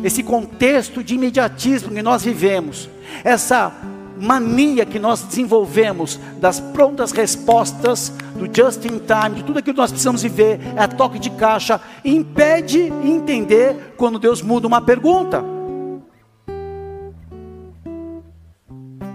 esse 0.03 0.23
contexto 0.23 1.03
de 1.03 1.15
imediatismo 1.15 1.93
que 1.93 2.03
nós 2.03 2.23
vivemos, 2.25 2.89
essa 3.25 3.73
mania 4.21 4.85
que 4.85 4.99
nós 4.99 5.23
desenvolvemos 5.23 6.19
das 6.41 6.61
prontas 6.61 7.13
respostas, 7.13 8.13
do 8.35 8.47
just 8.47 8.85
in 8.85 8.99
time, 8.99 9.37
de 9.37 9.45
tudo 9.45 9.59
aquilo 9.59 9.75
que 9.75 9.81
nós 9.81 9.91
precisamos 9.91 10.23
viver, 10.23 10.61
é 10.77 10.83
a 10.83 10.89
toque 10.89 11.19
de 11.19 11.31
caixa, 11.31 11.81
impede 12.05 12.93
entender 13.05 13.95
quando 13.97 14.19
Deus 14.19 14.43
muda 14.43 14.67
uma 14.67 14.81
pergunta. 14.81 15.45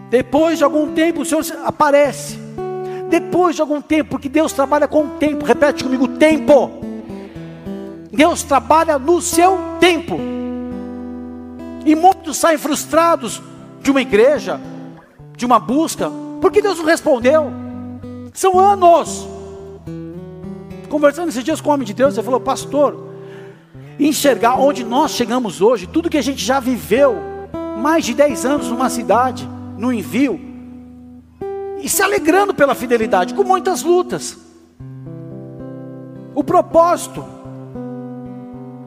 Depois 0.10 0.60
de 0.60 0.64
algum 0.64 0.94
tempo 0.94 1.22
o 1.22 1.26
Senhor 1.26 1.44
aparece. 1.66 2.38
Depois 3.10 3.56
de 3.56 3.62
algum 3.62 3.82
tempo, 3.82 4.12
porque 4.12 4.30
Deus 4.30 4.54
trabalha 4.54 4.88
com 4.88 5.06
o 5.06 5.10
tempo, 5.20 5.46
repete 5.46 5.84
comigo: 5.84 6.08
tempo. 6.08 6.83
Deus 8.14 8.44
trabalha 8.44 9.00
no 9.00 9.20
seu 9.20 9.58
tempo. 9.80 10.20
E 11.84 11.96
muitos 11.96 12.38
saem 12.38 12.60
frustrados 12.60 13.42
de 13.82 13.90
uma 13.90 14.02
igreja, 14.02 14.62
de 15.36 15.46
uma 15.46 15.60
busca, 15.60 16.12
porque 16.40 16.62
Deus 16.62 16.78
não 16.78 16.86
respondeu. 16.86 17.52
São 18.32 18.60
anos. 18.60 19.28
Conversando 20.90 21.30
esses 21.30 21.44
dias 21.44 21.60
com 21.60 21.72
o 21.72 21.74
homem 21.74 21.88
de 21.88 21.94
Deus, 21.94 22.14
ele 22.14 22.24
falou, 22.24 22.40
pastor, 22.40 23.16
enxergar 24.00 24.60
onde 24.60 24.84
nós 24.84 25.12
chegamos 25.12 25.60
hoje, 25.60 25.88
tudo 25.88 26.10
que 26.10 26.18
a 26.18 26.22
gente 26.22 26.46
já 26.46 26.60
viveu, 26.60 27.16
mais 27.80 28.06
de 28.06 28.14
10 28.14 28.46
anos 28.46 28.68
numa 28.68 28.92
cidade, 28.92 29.50
no 29.76 29.92
envio, 29.92 30.40
e 31.82 31.90
se 31.90 32.04
alegrando 32.04 32.54
pela 32.54 32.76
fidelidade, 32.76 33.34
com 33.34 33.44
muitas 33.44 33.82
lutas. 33.82 34.38
O 36.36 36.44
propósito 36.44 37.26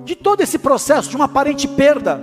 de 0.07 0.15
todo 0.15 0.41
esse 0.41 0.57
processo 0.57 1.11
de 1.11 1.17
uma 1.17 1.25
aparente 1.25 1.67
perda, 1.67 2.21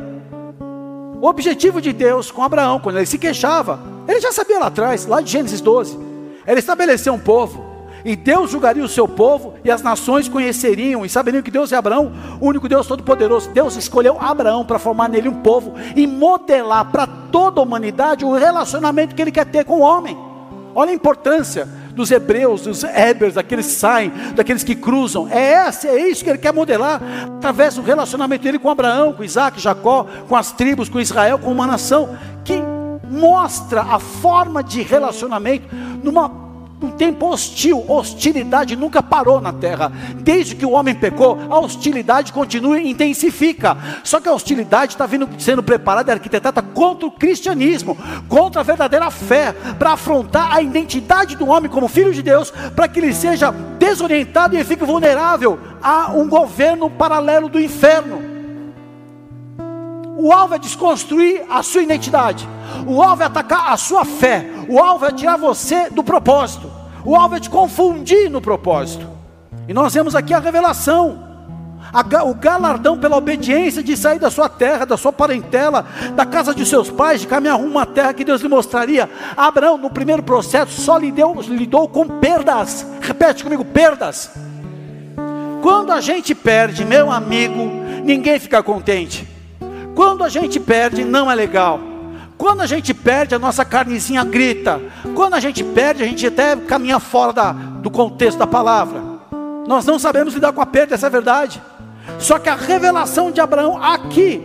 o 1.21 1.27
objetivo 1.27 1.81
de 1.81 1.91
Deus 1.91 2.31
com 2.31 2.41
Abraão, 2.41 2.79
quando 2.79 2.95
ele 2.95 3.05
se 3.05 3.17
queixava, 3.17 3.77
ele 4.07 4.21
já 4.21 4.31
sabia 4.31 4.57
lá 4.57 4.67
atrás, 4.67 5.05
lá 5.05 5.19
de 5.19 5.29
Gênesis 5.29 5.59
12, 5.59 5.99
ele 6.47 6.59
estabeleceu 6.59 7.13
um 7.13 7.19
povo, 7.19 7.73
e 8.05 8.15
Deus 8.15 8.51
julgaria 8.51 8.83
o 8.83 8.87
seu 8.87 9.05
povo, 9.05 9.55
e 9.65 9.71
as 9.71 9.81
nações 9.81 10.29
conheceriam 10.29 11.05
e 11.05 11.09
saberiam 11.09 11.43
que 11.43 11.51
Deus 11.51 11.73
é 11.73 11.75
Abraão, 11.75 12.11
o 12.39 12.47
único 12.47 12.69
Deus 12.69 12.87
todo-poderoso. 12.87 13.49
Deus 13.51 13.77
escolheu 13.77 14.17
Abraão 14.19 14.65
para 14.65 14.79
formar 14.79 15.07
nele 15.07 15.29
um 15.29 15.41
povo 15.41 15.73
e 15.95 16.05
modelar 16.05 16.91
para 16.91 17.07
toda 17.07 17.61
a 17.61 17.63
humanidade 17.63 18.25
o 18.25 18.33
relacionamento 18.33 19.15
que 19.15 19.21
ele 19.21 19.31
quer 19.31 19.45
ter 19.45 19.63
com 19.63 19.75
o 19.75 19.81
homem. 19.81 20.17
Olha 20.75 20.91
a 20.91 20.95
importância 20.95 21.67
dos 21.93 22.11
hebreus, 22.11 22.61
dos 22.61 22.83
hebers, 22.83 23.35
daqueles 23.35 23.67
que 23.67 23.73
saem, 23.73 24.11
daqueles 24.35 24.63
que 24.63 24.75
cruzam. 24.75 25.27
É 25.29 25.67
esse, 25.67 25.87
é 25.87 26.09
isso 26.09 26.23
que 26.23 26.29
ele 26.29 26.39
quer 26.39 26.53
modelar 26.53 27.01
através 27.37 27.75
do 27.75 27.81
relacionamento 27.81 28.43
dele 28.43 28.59
com 28.59 28.69
Abraão, 28.69 29.13
com 29.13 29.23
Isaac, 29.23 29.59
Jacó, 29.59 30.05
com 30.27 30.35
as 30.35 30.51
tribos, 30.51 30.89
com 30.89 30.99
Israel, 30.99 31.39
com 31.39 31.51
uma 31.51 31.67
nação 31.67 32.17
que 32.43 32.61
mostra 33.09 33.81
a 33.81 33.99
forma 33.99 34.63
de 34.63 34.81
relacionamento 34.81 35.67
numa 36.03 36.42
um 36.85 36.91
tempo 36.91 37.27
hostil, 37.27 37.83
hostilidade 37.87 38.75
nunca 38.75 39.01
parou 39.01 39.39
na 39.39 39.53
terra. 39.53 39.91
Desde 40.15 40.55
que 40.55 40.65
o 40.65 40.71
homem 40.71 40.93
pecou, 40.93 41.37
a 41.49 41.59
hostilidade 41.59 42.33
continua 42.33 42.79
e 42.79 42.89
intensifica. 42.89 43.77
Só 44.03 44.19
que 44.19 44.27
a 44.27 44.33
hostilidade 44.33 44.93
está 44.93 45.07
sendo 45.37 45.63
preparada 45.63 46.11
e 46.11 46.13
arquitetada 46.13 46.61
contra 46.61 47.07
o 47.07 47.11
cristianismo, 47.11 47.97
contra 48.27 48.61
a 48.61 48.63
verdadeira 48.63 49.09
fé, 49.09 49.53
para 49.77 49.93
afrontar 49.93 50.53
a 50.53 50.61
identidade 50.61 51.35
do 51.35 51.47
homem 51.47 51.69
como 51.69 51.87
filho 51.87 52.13
de 52.13 52.21
Deus, 52.21 52.51
para 52.75 52.87
que 52.87 52.99
ele 52.99 53.13
seja 53.13 53.51
desorientado 53.51 54.57
e 54.57 54.63
fique 54.63 54.83
vulnerável 54.83 55.59
a 55.81 56.11
um 56.11 56.27
governo 56.27 56.89
paralelo 56.89 57.49
do 57.49 57.59
inferno. 57.59 58.32
O 60.23 60.31
alvo 60.31 60.55
é 60.55 60.57
desconstruir 60.57 61.43
a 61.49 61.61
sua 61.61 61.83
identidade. 61.83 62.47
O 62.87 63.03
alvo 63.03 63.23
é 63.23 63.25
atacar 63.25 63.73
a 63.73 63.75
sua 63.75 64.05
fé. 64.05 64.45
O 64.69 64.79
alvo 64.79 65.05
é 65.05 65.11
tirar 65.11 65.35
você 65.35 65.89
do 65.89 66.01
propósito. 66.01 66.71
O 67.03 67.13
alvo 67.13 67.35
é 67.35 67.41
te 67.41 67.49
confundir 67.49 68.29
no 68.29 68.39
propósito. 68.39 69.05
E 69.67 69.73
nós 69.73 69.93
vemos 69.93 70.15
aqui 70.15 70.33
a 70.33 70.39
revelação. 70.39 71.27
O 72.25 72.33
galardão 72.35 72.97
pela 72.97 73.17
obediência 73.17 73.83
de 73.83 73.97
sair 73.97 74.17
da 74.17 74.31
sua 74.31 74.47
terra, 74.47 74.85
da 74.85 74.95
sua 74.95 75.11
parentela, 75.11 75.85
da 76.15 76.25
casa 76.25 76.55
de 76.55 76.65
seus 76.65 76.89
pais, 76.89 77.19
de 77.19 77.27
caminhar 77.27 77.59
rumo 77.59 77.77
à 77.77 77.85
terra 77.85 78.13
que 78.13 78.23
Deus 78.23 78.39
lhe 78.39 78.47
mostraria. 78.47 79.09
Abraão, 79.35 79.77
no 79.77 79.89
primeiro 79.89 80.23
processo, 80.23 80.79
só 80.79 80.97
lidou, 80.97 81.41
lidou 81.41 81.89
com 81.89 82.07
perdas. 82.07 82.87
Repete 83.01 83.43
comigo: 83.43 83.65
perdas. 83.65 84.31
Quando 85.61 85.91
a 85.91 85.99
gente 85.99 86.33
perde, 86.33 86.85
meu 86.85 87.11
amigo, 87.11 87.69
ninguém 88.05 88.39
fica 88.39 88.63
contente. 88.63 89.32
Quando 89.95 90.23
a 90.23 90.29
gente 90.29 90.59
perde, 90.59 91.03
não 91.03 91.29
é 91.29 91.35
legal. 91.35 91.79
Quando 92.37 92.61
a 92.61 92.65
gente 92.65 92.93
perde, 92.93 93.35
a 93.35 93.39
nossa 93.39 93.63
carnezinha 93.63 94.23
grita. 94.23 94.81
Quando 95.15 95.35
a 95.35 95.39
gente 95.39 95.63
perde, 95.63 96.03
a 96.03 96.05
gente 96.05 96.25
até 96.27 96.55
caminha 96.55 96.99
fora 96.99 97.31
da, 97.31 97.51
do 97.51 97.89
contexto 97.89 98.37
da 98.37 98.47
palavra. 98.47 99.01
Nós 99.67 99.85
não 99.85 99.97
sabemos 99.97 100.33
lidar 100.33 100.51
com 100.51 100.61
a 100.61 100.65
perda, 100.65 100.95
essa 100.95 101.05
é 101.05 101.07
a 101.07 101.11
verdade. 101.11 101.61
Só 102.19 102.37
que 102.37 102.49
a 102.49 102.55
revelação 102.55 103.31
de 103.31 103.39
Abraão 103.39 103.81
aqui 103.81 104.41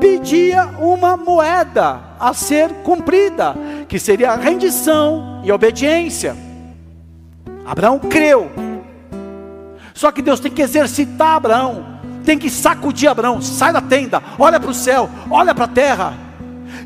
pedia 0.00 0.64
uma 0.80 1.16
moeda 1.16 2.00
a 2.18 2.32
ser 2.32 2.70
cumprida, 2.82 3.54
que 3.88 3.98
seria 3.98 4.32
a 4.32 4.36
rendição 4.36 5.42
e 5.44 5.52
obediência. 5.52 6.36
Abraão 7.64 7.98
creu. 7.98 8.50
Só 9.94 10.10
que 10.10 10.22
Deus 10.22 10.40
tem 10.40 10.50
que 10.50 10.62
exercitar 10.62 11.36
Abraão, 11.36 11.91
tem 12.24 12.38
que 12.38 12.50
sacudir 12.50 13.08
Abraão, 13.08 13.40
sai 13.42 13.72
da 13.72 13.80
tenda, 13.80 14.22
olha 14.38 14.58
para 14.58 14.70
o 14.70 14.74
céu, 14.74 15.08
olha 15.30 15.54
para 15.54 15.64
a 15.64 15.68
terra 15.68 16.32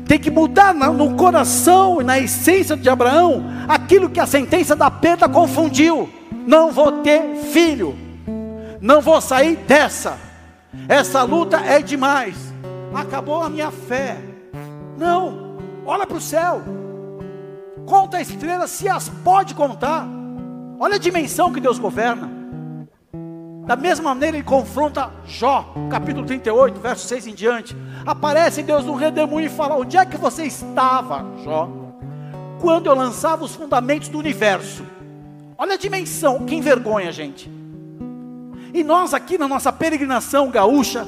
tem 0.07 0.17
que 0.17 0.31
mudar 0.31 0.73
no 0.73 1.15
coração 1.15 2.01
e 2.01 2.03
na 2.03 2.17
essência 2.17 2.77
de 2.77 2.89
Abraão 2.89 3.43
aquilo 3.67 4.09
que 4.09 4.19
a 4.19 4.25
sentença 4.25 4.75
da 4.75 4.89
perda 4.89 5.27
confundiu. 5.27 6.09
Não 6.45 6.71
vou 6.71 7.03
ter 7.03 7.21
filho, 7.51 7.95
não 8.79 9.01
vou 9.01 9.19
sair 9.19 9.57
dessa. 9.57 10.17
Essa 10.87 11.23
luta 11.23 11.57
é 11.57 11.81
demais. 11.81 12.35
Acabou 12.93 13.43
a 13.43 13.49
minha 13.49 13.69
fé. 13.69 14.17
Não, 14.97 15.57
olha 15.85 16.07
para 16.07 16.17
o 16.17 16.21
céu, 16.21 16.61
conta 17.85 18.17
as 18.17 18.29
estrelas 18.29 18.71
se 18.71 18.87
as 18.87 19.09
pode 19.09 19.53
contar. 19.53 20.07
Olha 20.79 20.95
a 20.95 20.99
dimensão 20.99 21.51
que 21.51 21.59
Deus 21.59 21.77
governa. 21.77 22.36
Da 23.67 23.75
mesma 23.75 24.15
maneira, 24.15 24.37
ele 24.37 24.45
confronta 24.45 25.11
Jó, 25.25 25.73
capítulo 25.91 26.25
38, 26.25 26.79
verso 26.79 27.05
6 27.05 27.27
em 27.27 27.33
diante. 27.33 27.75
Aparece 28.05 28.63
Deus 28.63 28.85
no 28.85 28.95
redemoinho 28.95 29.47
e 29.47 29.49
fala: 29.49 29.75
Onde 29.75 29.97
é 29.97 30.05
que 30.05 30.15
você 30.15 30.45
estava, 30.45 31.25
Jó? 31.43 31.69
Quando 32.61 32.87
eu 32.87 32.95
lançava 32.95 33.43
os 33.43 33.53
fundamentos 33.53 34.07
do 34.07 34.17
universo. 34.17 34.85
Olha 35.57 35.73
a 35.73 35.77
dimensão, 35.77 36.45
que 36.45 36.55
envergonha, 36.55 37.11
gente. 37.11 37.51
E 38.73 38.85
nós 38.85 39.13
aqui 39.13 39.37
na 39.37 39.49
nossa 39.49 39.73
peregrinação 39.73 40.49
gaúcha, 40.49 41.05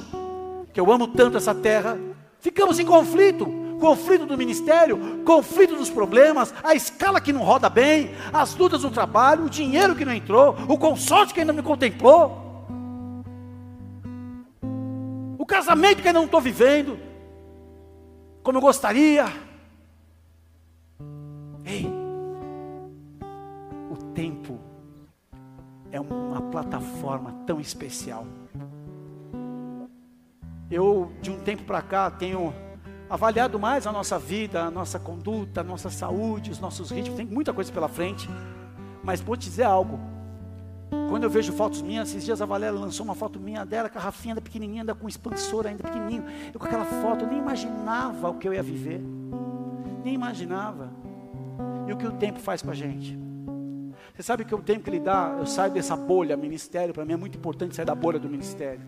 que 0.74 0.82
eu 0.82 0.92
amo 0.92 1.08
tanto 1.08 1.38
essa 1.38 1.56
terra, 1.56 1.98
ficamos 2.42 2.78
em 2.78 2.86
conflito 2.86 3.58
conflito 3.80 4.26
do 4.26 4.38
ministério, 4.38 5.24
conflito 5.24 5.74
dos 5.74 5.90
problemas, 5.90 6.54
a 6.62 6.76
escala 6.76 7.22
que 7.22 7.32
não 7.32 7.44
roda 7.44 7.70
bem, 7.70 8.12
as 8.34 8.54
lutas 8.54 8.84
no 8.84 8.92
trabalho, 8.92 9.46
o 9.46 9.50
dinheiro 9.50 9.96
que 9.96 10.04
não 10.04 10.14
entrou, 10.14 10.54
o 10.68 10.78
consórcio 10.78 11.34
que 11.34 11.40
ainda 11.40 11.54
não 11.54 11.62
me 11.62 11.66
contemplou 11.66 12.49
casamento 15.50 16.02
que 16.02 16.08
eu 16.08 16.14
não 16.14 16.26
estou 16.26 16.40
vivendo. 16.40 16.98
como 18.44 18.58
eu 18.58 18.62
gostaria. 18.62 19.26
Ei, 21.66 21.86
o 23.92 23.98
tempo 24.14 24.60
é 25.92 26.00
uma 26.00 26.42
plataforma 26.42 27.34
tão 27.46 27.60
especial. 27.60 28.26
Eu, 30.72 31.12
de 31.22 31.32
um 31.32 31.40
tempo 31.40 31.64
para 31.64 31.82
cá, 31.82 32.10
tenho 32.12 32.54
avaliado 33.10 33.60
mais 33.60 33.88
a 33.88 33.92
nossa 33.92 34.20
vida, 34.20 34.64
a 34.64 34.72
nossa 34.72 35.00
conduta, 35.00 35.62
a 35.62 35.64
nossa 35.64 35.90
saúde, 35.90 36.52
os 36.52 36.60
nossos 36.60 36.92
ritmos. 36.92 37.18
Tem 37.18 37.26
muita 37.26 37.52
coisa 37.52 37.72
pela 37.72 37.88
frente. 37.88 38.30
Mas 39.04 39.20
vou 39.20 39.36
te 39.36 39.50
dizer 39.50 39.64
algo. 39.64 40.00
Quando 41.10 41.24
eu 41.24 41.30
vejo 41.30 41.54
fotos 41.54 41.82
minhas, 41.82 42.10
esses 42.10 42.24
dias 42.24 42.42
a 42.42 42.46
Valéria 42.46 42.78
lançou 42.78 43.04
uma 43.04 43.16
foto 43.16 43.40
minha 43.40 43.66
dela, 43.66 43.90
com 43.90 44.00
a 44.00 44.02
Rafinha 44.02 44.34
ainda 44.34 44.42
pequenininha, 44.42 44.82
ainda 44.82 44.96
com 44.96 45.08
expansor 45.08 45.68
ainda 45.68 45.84
pequenininho. 45.84 46.24
Eu 46.54 46.60
com 46.60 46.66
aquela 46.66 46.86
foto, 46.86 47.26
nem 47.26 47.38
imaginava 47.38 48.30
o 48.30 48.36
que 48.36 48.48
eu 48.48 48.54
ia 48.54 48.64
viver. 48.64 49.00
Nem 50.04 50.14
imaginava. 50.14 50.90
E 51.88 51.94
o 51.94 51.98
que 51.98 52.08
o 52.08 52.12
tempo 52.12 52.40
faz 52.40 52.62
com 52.62 52.72
a 52.72 52.74
gente? 52.74 53.18
Você 54.16 54.24
sabe 54.24 54.44
que 54.46 54.54
o 54.54 54.62
tempo 54.62 54.84
que 54.84 54.90
ele 54.90 55.00
dá, 55.00 55.36
eu 55.40 55.46
saio 55.46 55.72
dessa 55.72 55.96
bolha, 55.96 56.36
ministério, 56.36 56.94
para 56.94 57.06
mim 57.06 57.14
é 57.14 57.18
muito 57.18 57.38
importante 57.38 57.76
sair 57.76 57.86
da 57.86 57.96
bolha 57.96 58.20
do 58.20 58.30
ministério. 58.30 58.82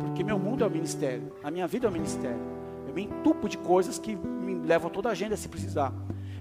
Porque 0.00 0.22
meu 0.22 0.38
mundo 0.38 0.64
é 0.64 0.66
o 0.66 0.70
ministério, 0.70 1.32
a 1.42 1.50
minha 1.50 1.66
vida 1.66 1.86
é 1.86 1.90
o 1.90 1.92
ministério. 1.92 2.40
Eu 2.86 2.94
me 2.94 3.04
entupo 3.04 3.48
de 3.48 3.56
coisas 3.58 3.98
que 3.98 4.14
me 4.14 4.54
levam 4.54 4.90
toda 4.90 5.08
a 5.08 5.12
agenda 5.12 5.36
se 5.36 5.48
precisar. 5.48 5.92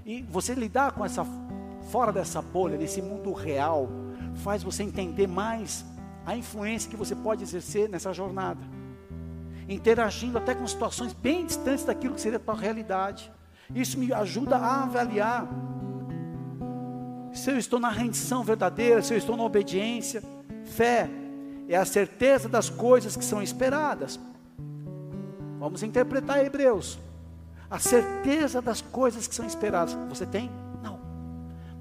E 0.06 0.22
você 0.24 0.54
lidar 0.54 0.92
com 0.92 1.04
essa, 1.04 1.26
fora 1.90 2.12
dessa 2.12 2.42
bolha, 2.42 2.78
desse 2.78 3.02
mundo 3.02 3.32
real, 3.34 3.90
faz 4.36 4.63
você 4.63 4.84
entender 4.84 5.27
mais 5.27 5.86
a 6.25 6.36
influência 6.36 6.89
que 6.89 6.98
você 6.98 7.15
pode 7.15 7.44
exercer 7.44 7.88
nessa 7.89 8.13
jornada. 8.13 8.62
Interagindo 9.68 10.38
até 10.38 10.54
com 10.54 10.68
situações 10.68 11.13
bem 11.13 11.46
distantes 11.46 11.86
daquilo 11.86 12.15
que 12.15 12.22
seria 12.22 12.38
a 12.38 12.42
tua 12.42 12.56
realidade. 12.56 13.32
Isso 13.74 13.98
me 13.98 14.12
ajuda 14.13 14.58
a 14.58 14.84
avaliar 14.84 15.48
se 17.34 17.51
eu 17.51 17.58
estou 17.58 17.80
na 17.80 17.89
rendição 17.89 18.44
verdadeira, 18.44 19.01
se 19.01 19.13
eu 19.13 19.18
estou 19.18 19.36
na 19.36 19.44
obediência. 19.44 20.24
Fé 20.63 21.10
é 21.68 21.75
a 21.75 21.86
certeza 21.86 22.48
das 22.48 22.70
coisas 22.70 23.15
que 23.15 23.25
são 23.25 23.42
esperadas. 23.42 24.20
Vamos 25.60 25.84
interpretar 25.84 26.44
Hebreus. 26.46 27.00
A 27.70 27.80
certeza 27.80 28.62
das 28.62 28.82
coisas 28.82 29.27
que 29.27 29.36
são 29.36 29.46
esperadas. 29.46 29.96
Você 30.08 30.25
tem? 30.25 30.50
Não. 30.82 31.00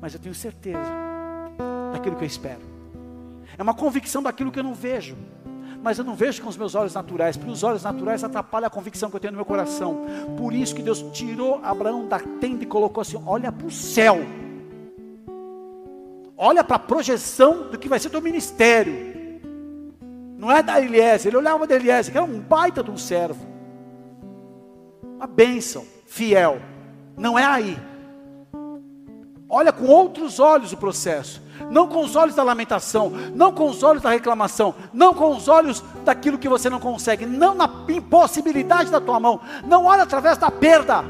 Mas 0.01 0.15
eu 0.15 0.21
tenho 0.21 0.35
certeza 0.35 1.04
daquilo 2.05 2.17
que 2.17 2.25
eu 2.25 2.27
espero. 2.27 2.61
É 3.57 3.63
uma 3.63 3.75
convicção 3.75 4.23
daquilo 4.23 4.53
que 4.53 4.59
eu 4.59 4.65
não 4.65 4.75
vejo. 4.75 5.17
Mas 5.83 5.99
eu 5.99 6.05
não 6.05 6.15
vejo 6.15 6.43
com 6.43 6.49
os 6.49 6.57
meus 6.57 6.75
olhos 6.75 6.95
naturais, 6.95 7.37
porque 7.37 7.51
os 7.51 7.63
olhos 7.63 7.83
naturais 7.83 8.25
atrapalham 8.25 8.67
a 8.67 8.71
convicção 8.71 9.11
que 9.11 9.17
eu 9.17 9.21
tenho 9.21 9.33
no 9.33 9.39
meu 9.39 9.45
coração. 9.45 10.07
Por 10.37 10.53
isso 10.55 10.75
que 10.75 10.83
Deus 10.83 11.05
tirou 11.13 11.61
Abraão 11.63 12.07
da 12.07 12.19
tenda 12.19 12.63
e 12.63 12.67
colocou 12.67 13.03
assim: 13.03 13.23
olha 13.27 13.53
para 13.53 13.67
o 13.67 13.71
céu. 13.71 14.19
Olha 16.37 16.65
para 16.65 16.77
a 16.77 16.81
projeção 16.81 17.71
do 17.71 17.79
que 17.79 17.89
vai 17.89 17.99
ser 17.99 18.11
teu 18.11 18.21
ministério. 18.21 19.15
Não 20.37 20.51
é 20.51 20.63
da 20.63 20.81
Eliezer, 20.81 21.31
ele 21.31 21.37
olhava 21.37 21.67
da 21.67 21.75
Eliezer, 21.75 22.13
que 22.13 22.19
era 22.19 22.27
um 22.27 22.41
baita 22.41 22.83
de 22.83 22.91
um 22.91 22.99
servo. 22.99 23.47
Uma 25.17 25.27
bênção, 25.27 25.85
fiel. 26.07 26.61
Não 27.17 27.39
é 27.39 27.45
aí. 27.45 27.79
Olha 29.49 29.73
com 29.73 29.85
outros 29.85 30.41
olhos 30.41 30.73
o 30.73 30.77
processo. 30.77 31.44
Não 31.71 31.89
com 31.89 32.05
os 32.05 32.17
olhos 32.17 32.35
da 32.35 32.43
lamentação, 32.43 33.11
não 33.35 33.53
com 33.53 33.69
os 33.69 33.83
olhos 33.83 34.03
da 34.03 34.11
reclamação, 34.11 34.75
não 34.93 35.15
com 35.15 35.37
os 35.37 35.49
olhos 35.49 35.83
daquilo 36.05 36.39
que 36.39 36.49
você 36.49 36.69
não 36.69 36.81
consegue, 36.81 37.27
não 37.27 37.55
na 37.55 37.69
impossibilidade 37.89 38.91
da 38.91 39.01
tua 39.01 39.21
mão, 39.21 39.41
não 39.65 39.85
olha 39.85 40.03
através 40.03 40.37
da 40.37 40.51
perda. 40.51 41.05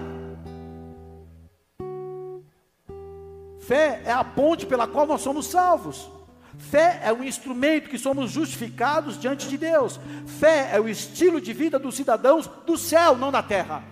Fé 3.60 4.02
é 4.04 4.12
a 4.12 4.22
ponte 4.22 4.66
pela 4.66 4.86
qual 4.86 5.06
nós 5.06 5.22
somos 5.22 5.46
salvos. 5.46 6.10
Fé 6.58 7.00
é 7.02 7.12
o 7.12 7.24
instrumento 7.24 7.88
que 7.88 7.98
somos 7.98 8.30
justificados 8.30 9.18
diante 9.18 9.48
de 9.48 9.56
Deus. 9.56 9.98
Fé 10.26 10.70
é 10.72 10.80
o 10.80 10.88
estilo 10.88 11.40
de 11.40 11.52
vida 11.52 11.78
dos 11.78 11.94
cidadãos 11.94 12.46
do 12.66 12.76
céu, 12.76 13.16
não 13.16 13.32
da 13.32 13.42
terra. 13.42 13.82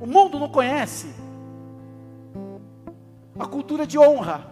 O 0.00 0.06
mundo 0.06 0.38
não 0.38 0.48
conhece 0.48 1.19
a 3.40 3.46
cultura 3.46 3.86
de 3.86 3.98
honra. 3.98 4.46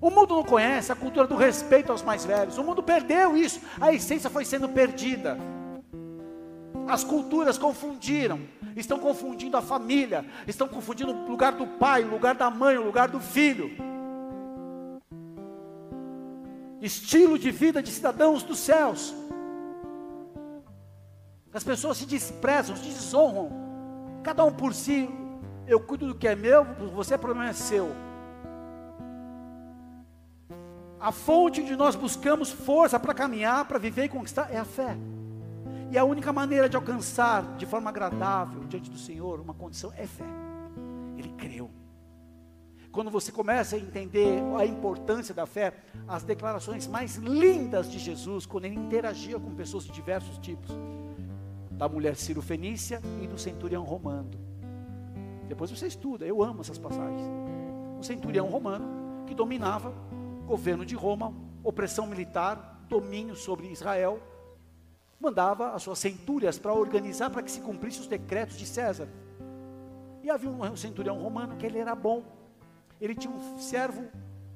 O 0.00 0.08
mundo 0.08 0.36
não 0.36 0.44
conhece 0.44 0.92
a 0.92 0.94
cultura 0.94 1.26
do 1.26 1.34
respeito 1.34 1.90
aos 1.90 2.00
mais 2.00 2.24
velhos. 2.24 2.56
O 2.56 2.62
mundo 2.62 2.80
perdeu 2.82 3.36
isso. 3.36 3.60
A 3.80 3.92
essência 3.92 4.30
foi 4.30 4.44
sendo 4.44 4.68
perdida. 4.68 5.36
As 6.86 7.02
culturas 7.02 7.58
confundiram, 7.58 8.40
estão 8.76 8.98
confundindo 8.98 9.56
a 9.56 9.62
família, 9.62 10.24
estão 10.46 10.68
confundindo 10.68 11.12
o 11.12 11.28
lugar 11.28 11.52
do 11.52 11.66
pai, 11.66 12.04
o 12.04 12.10
lugar 12.10 12.34
da 12.34 12.50
mãe, 12.50 12.76
o 12.76 12.84
lugar 12.84 13.08
do 13.08 13.18
filho. 13.18 13.70
Estilo 16.80 17.38
de 17.38 17.50
vida 17.50 17.82
de 17.82 17.90
cidadãos 17.90 18.42
dos 18.42 18.58
céus. 18.58 19.14
As 21.52 21.64
pessoas 21.64 21.96
se 21.96 22.06
desprezam, 22.06 22.76
se 22.76 22.84
desonram, 22.84 23.50
cada 24.22 24.44
um 24.44 24.52
por 24.52 24.74
si. 24.74 25.08
Eu 25.66 25.80
cuido 25.80 26.06
do 26.06 26.14
que 26.14 26.28
é 26.28 26.36
meu, 26.36 26.64
você 26.94 27.16
problema 27.16 27.48
é 27.48 27.52
seu. 27.54 28.03
A 31.04 31.12
fonte 31.12 31.60
onde 31.60 31.76
nós 31.76 31.94
buscamos 31.94 32.50
força 32.50 32.98
para 32.98 33.12
caminhar, 33.12 33.66
para 33.66 33.78
viver 33.78 34.04
e 34.04 34.08
conquistar 34.08 34.48
é 34.50 34.56
a 34.56 34.64
fé. 34.64 34.96
E 35.90 35.98
a 35.98 36.02
única 36.02 36.32
maneira 36.32 36.66
de 36.66 36.76
alcançar 36.76 37.58
de 37.58 37.66
forma 37.66 37.90
agradável 37.90 38.64
diante 38.64 38.90
do 38.90 38.96
Senhor 38.96 39.38
uma 39.38 39.52
condição 39.52 39.92
é 39.98 40.06
fé. 40.06 40.24
Ele 41.18 41.28
creu. 41.36 41.70
Quando 42.90 43.10
você 43.10 43.30
começa 43.30 43.76
a 43.76 43.78
entender 43.78 44.42
a 44.58 44.64
importância 44.64 45.34
da 45.34 45.44
fé, 45.44 45.74
as 46.08 46.22
declarações 46.22 46.86
mais 46.86 47.16
lindas 47.16 47.92
de 47.92 47.98
Jesus, 47.98 48.46
quando 48.46 48.64
ele 48.64 48.76
interagia 48.76 49.38
com 49.38 49.54
pessoas 49.54 49.84
de 49.84 49.92
diversos 49.92 50.38
tipos, 50.38 50.70
da 51.72 51.86
mulher 51.86 52.16
Ciro 52.16 52.40
Fenícia 52.40 53.02
e 53.22 53.26
do 53.26 53.36
centurião 53.36 53.84
romano. 53.84 54.30
Depois 55.48 55.70
você 55.70 55.86
estuda, 55.86 56.24
eu 56.24 56.42
amo 56.42 56.62
essas 56.62 56.78
passagens. 56.78 57.20
O 58.00 58.02
centurião 58.02 58.46
romano 58.46 59.26
que 59.26 59.34
dominava 59.34 59.92
governo 60.46 60.84
de 60.84 60.94
Roma, 60.94 61.34
opressão 61.62 62.06
militar, 62.06 62.84
domínio 62.88 63.34
sobre 63.34 63.66
Israel, 63.68 64.20
mandava 65.18 65.70
as 65.70 65.82
suas 65.82 65.98
centúrias 65.98 66.58
para 66.58 66.72
organizar 66.72 67.30
para 67.30 67.42
que 67.42 67.50
se 67.50 67.60
cumprisse 67.60 68.00
os 68.00 68.06
decretos 68.06 68.56
de 68.56 68.66
César. 68.66 69.08
E 70.22 70.30
havia 70.30 70.50
um 70.50 70.76
centurião 70.76 71.18
romano 71.18 71.56
que 71.56 71.66
ele 71.66 71.78
era 71.78 71.94
bom. 71.94 72.22
Ele 73.00 73.14
tinha 73.14 73.32
um 73.32 73.58
servo 73.58 74.06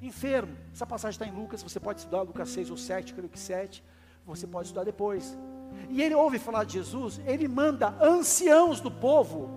enfermo. 0.01 0.55
Essa 0.73 0.85
passagem 0.85 1.15
está 1.15 1.25
em 1.25 1.35
Lucas, 1.35 1.61
você 1.61 1.79
pode 1.79 1.99
estudar 1.99 2.21
Lucas 2.21 2.49
6 2.49 2.71
ou 2.71 2.77
7, 2.77 3.13
creio 3.13 3.29
que 3.29 3.39
7. 3.39 3.83
Você 4.25 4.45
pode 4.47 4.67
estudar 4.67 4.83
depois. 4.83 5.37
E 5.89 6.01
ele 6.01 6.15
ouve 6.15 6.39
falar 6.39 6.63
de 6.63 6.73
Jesus, 6.73 7.19
ele 7.25 7.47
manda 7.47 7.95
anciãos 8.01 8.79
do 8.79 8.91
povo 8.91 9.49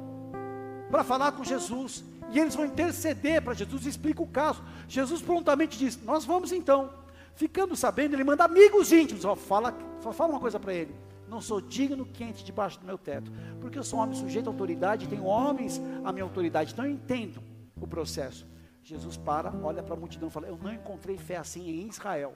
para 0.91 1.05
falar 1.05 1.33
com 1.33 1.45
Jesus. 1.45 2.05
E 2.33 2.39
eles 2.39 2.55
vão 2.55 2.65
interceder 2.65 3.43
para 3.43 3.53
Jesus 3.53 3.85
e 3.85 3.91
explica 3.91 4.23
o 4.23 4.27
caso. 4.27 4.65
Jesus 4.89 5.21
prontamente 5.21 5.79
diz: 5.79 6.03
Nós 6.03 6.25
vamos 6.25 6.51
então. 6.51 6.91
Ficando 7.35 7.77
sabendo, 7.77 8.15
ele 8.15 8.25
manda 8.25 8.45
amigos 8.45 8.91
íntimos. 8.91 9.25
Ó, 9.25 9.37
fala, 9.37 9.75
fala 10.01 10.33
uma 10.33 10.41
coisa 10.41 10.59
para 10.59 10.73
ele. 10.73 10.95
Não 11.29 11.41
sou 11.41 11.61
digno 11.61 12.05
que 12.05 12.25
entre 12.25 12.43
debaixo 12.43 12.81
do 12.81 12.87
meu 12.87 12.99
teto. 12.99 13.31
Porque 13.61 13.79
eu 13.79 13.85
sou 13.85 13.99
um 13.99 14.03
homem 14.03 14.15
sujeito 14.15 14.49
à 14.49 14.51
autoridade, 14.51 15.09
tenho 15.09 15.25
homens 15.25 15.81
à 16.05 16.13
minha 16.13 16.25
autoridade. 16.25 16.73
Então 16.73 16.85
eu 16.85 16.91
entendo 16.91 17.43
o 17.81 17.87
processo. 17.87 18.47
Jesus 18.83 19.17
para, 19.17 19.53
olha 19.63 19.83
para 19.83 19.95
a 19.95 19.97
multidão 19.97 20.29
e 20.29 20.33
fala: 20.33 20.47
Eu 20.47 20.59
não 20.59 20.73
encontrei 20.73 21.19
fé 21.19 21.37
assim 21.37 21.69
em 21.69 21.87
Israel. 21.87 22.35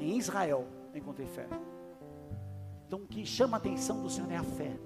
Em 0.00 0.16
Israel 0.16 0.66
eu 0.92 0.98
encontrei 0.98 1.26
fé. 1.26 1.46
Então 2.86 3.00
o 3.00 3.06
que 3.06 3.26
chama 3.26 3.56
a 3.56 3.58
atenção 3.58 4.02
do 4.02 4.08
Senhor 4.08 4.30
é 4.30 4.36
a. 4.36 4.42
Fé. 4.42 4.76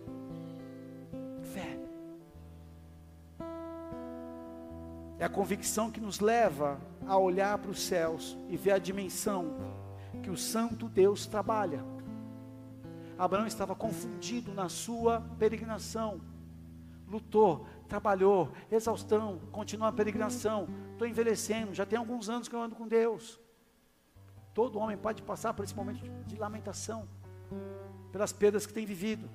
É 5.20 5.24
a 5.26 5.28
convicção 5.28 5.90
que 5.90 6.00
nos 6.00 6.18
leva 6.18 6.80
a 7.06 7.14
olhar 7.18 7.58
para 7.58 7.70
os 7.70 7.82
céus 7.82 8.38
e 8.48 8.56
ver 8.56 8.70
a 8.70 8.78
dimensão 8.78 9.54
que 10.22 10.30
o 10.30 10.36
Santo 10.36 10.88
Deus 10.88 11.26
trabalha. 11.26 11.84
Abraão 13.18 13.46
estava 13.46 13.74
confundido 13.74 14.54
na 14.54 14.70
sua 14.70 15.20
peregrinação, 15.38 16.22
lutou, 17.06 17.66
trabalhou, 17.86 18.50
exaustão, 18.72 19.38
continua 19.52 19.88
a 19.88 19.92
peregrinação. 19.92 20.66
Estou 20.92 21.06
envelhecendo, 21.06 21.74
já 21.74 21.84
tem 21.84 21.98
alguns 21.98 22.30
anos 22.30 22.48
que 22.48 22.54
eu 22.54 22.62
ando 22.62 22.74
com 22.74 22.88
Deus. 22.88 23.38
Todo 24.54 24.78
homem 24.78 24.96
pode 24.96 25.22
passar 25.22 25.52
por 25.52 25.66
esse 25.66 25.76
momento 25.76 26.00
de, 26.26 26.36
lamentação, 26.36 27.06
pelas 28.10 28.32
perdas 28.32 28.64
que 28.64 28.72
tem 28.72 28.86
vivido. 28.86 29.28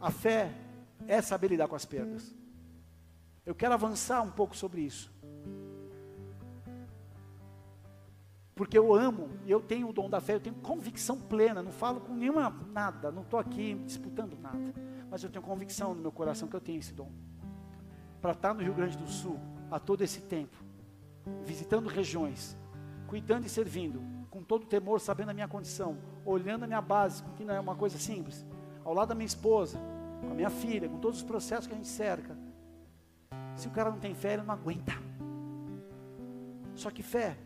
A 0.00 0.10
fé 0.10 0.50
é 1.06 1.20
saber 1.20 1.48
lidar 1.48 1.68
com 1.68 1.76
as 1.76 1.84
perdas. 1.84 2.39
Eu 3.44 3.54
quero 3.54 3.74
avançar 3.74 4.22
um 4.22 4.30
pouco 4.30 4.56
sobre 4.56 4.82
isso. 4.82 5.10
porque 8.60 8.76
eu 8.76 8.94
amo, 8.94 9.30
eu 9.46 9.58
tenho 9.58 9.88
o 9.88 9.92
dom 9.92 10.10
da 10.10 10.20
fé, 10.20 10.34
eu 10.34 10.40
tenho 10.40 10.54
convicção 10.56 11.18
plena, 11.18 11.62
não 11.62 11.72
falo 11.72 11.98
com 11.98 12.12
nenhuma 12.12 12.54
nada, 12.74 13.10
não 13.10 13.22
estou 13.22 13.40
aqui 13.40 13.72
disputando 13.86 14.38
nada, 14.38 14.74
mas 15.10 15.24
eu 15.24 15.30
tenho 15.30 15.42
convicção 15.42 15.94
no 15.94 16.02
meu 16.02 16.12
coração 16.12 16.46
que 16.46 16.54
eu 16.54 16.60
tenho 16.60 16.78
esse 16.78 16.92
dom. 16.92 17.10
Para 18.20 18.32
estar 18.32 18.52
no 18.52 18.62
Rio 18.62 18.74
Grande 18.74 18.98
do 18.98 19.06
Sul 19.06 19.40
a 19.70 19.78
todo 19.78 20.02
esse 20.02 20.20
tempo, 20.20 20.54
visitando 21.42 21.88
regiões, 21.88 22.54
cuidando 23.06 23.46
e 23.46 23.48
servindo, 23.48 24.02
com 24.28 24.42
todo 24.42 24.66
temor, 24.66 25.00
sabendo 25.00 25.30
a 25.30 25.32
minha 25.32 25.48
condição, 25.48 25.96
olhando 26.22 26.64
a 26.64 26.66
minha 26.66 26.82
base, 26.82 27.24
que 27.38 27.46
não 27.46 27.54
é 27.54 27.60
uma 27.60 27.74
coisa 27.74 27.96
simples, 27.96 28.44
ao 28.84 28.92
lado 28.92 29.08
da 29.08 29.14
minha 29.14 29.24
esposa, 29.24 29.80
com 30.20 30.32
a 30.32 30.34
minha 30.34 30.50
filha, 30.50 30.86
com 30.86 30.98
todos 30.98 31.20
os 31.20 31.24
processos 31.24 31.66
que 31.66 31.72
a 31.72 31.76
gente 31.78 31.88
cerca. 31.88 32.36
Se 33.60 33.68
o 33.68 33.70
cara 33.70 33.90
não 33.90 33.98
tem 33.98 34.14
fé, 34.14 34.32
ele 34.32 34.42
não 34.42 34.54
aguenta. 34.54 34.94
Só 36.74 36.90
que 36.90 37.02
fé 37.02 37.36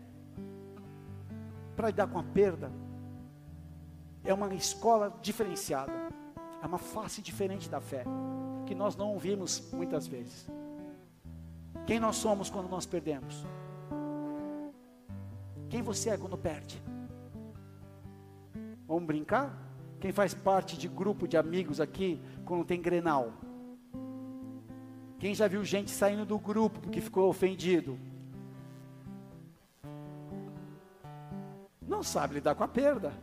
para 1.75 1.89
lidar 1.89 2.07
com 2.07 2.21
a 2.21 2.23
perda, 2.23 2.71
é 4.23 4.33
uma 4.33 4.55
escola 4.55 5.13
diferenciada, 5.21 5.93
é 6.63 6.67
uma 6.67 6.79
face 6.79 7.21
diferente 7.21 7.69
da 7.69 7.81
fé, 7.81 8.05
que 8.65 8.77
nós 8.77 8.95
não 8.95 9.09
ouvimos 9.09 9.73
muitas 9.73 10.07
vezes. 10.07 10.49
Quem 11.85 11.99
nós 11.99 12.15
somos 12.15 12.49
quando 12.49 12.69
nós 12.69 12.87
perdemos? 12.87 13.45
Quem 15.69 15.83
você 15.83 16.11
é 16.11 16.17
quando 16.17 16.39
perde? 16.39 16.81
Vamos 18.87 19.05
brincar? 19.05 19.53
Quem 19.99 20.13
faz 20.13 20.33
parte 20.33 20.79
de 20.79 20.87
grupo 20.87 21.27
de 21.27 21.37
amigos 21.37 21.81
aqui 21.81 22.23
quando 22.45 22.65
tem 22.65 22.81
grenal? 22.81 23.33
Quem 25.19 25.35
já 25.35 25.49
viu 25.49 25.65
gente 25.65 25.91
saindo 25.91 26.25
do 26.25 26.39
grupo 26.39 26.81
porque 26.81 27.01
ficou 27.01 27.29
ofendido? 27.29 27.99
não 31.95 32.03
sabe 32.03 32.35
lidar 32.35 32.55
com 32.55 32.65
a 32.65 32.69
perda. 32.69 33.15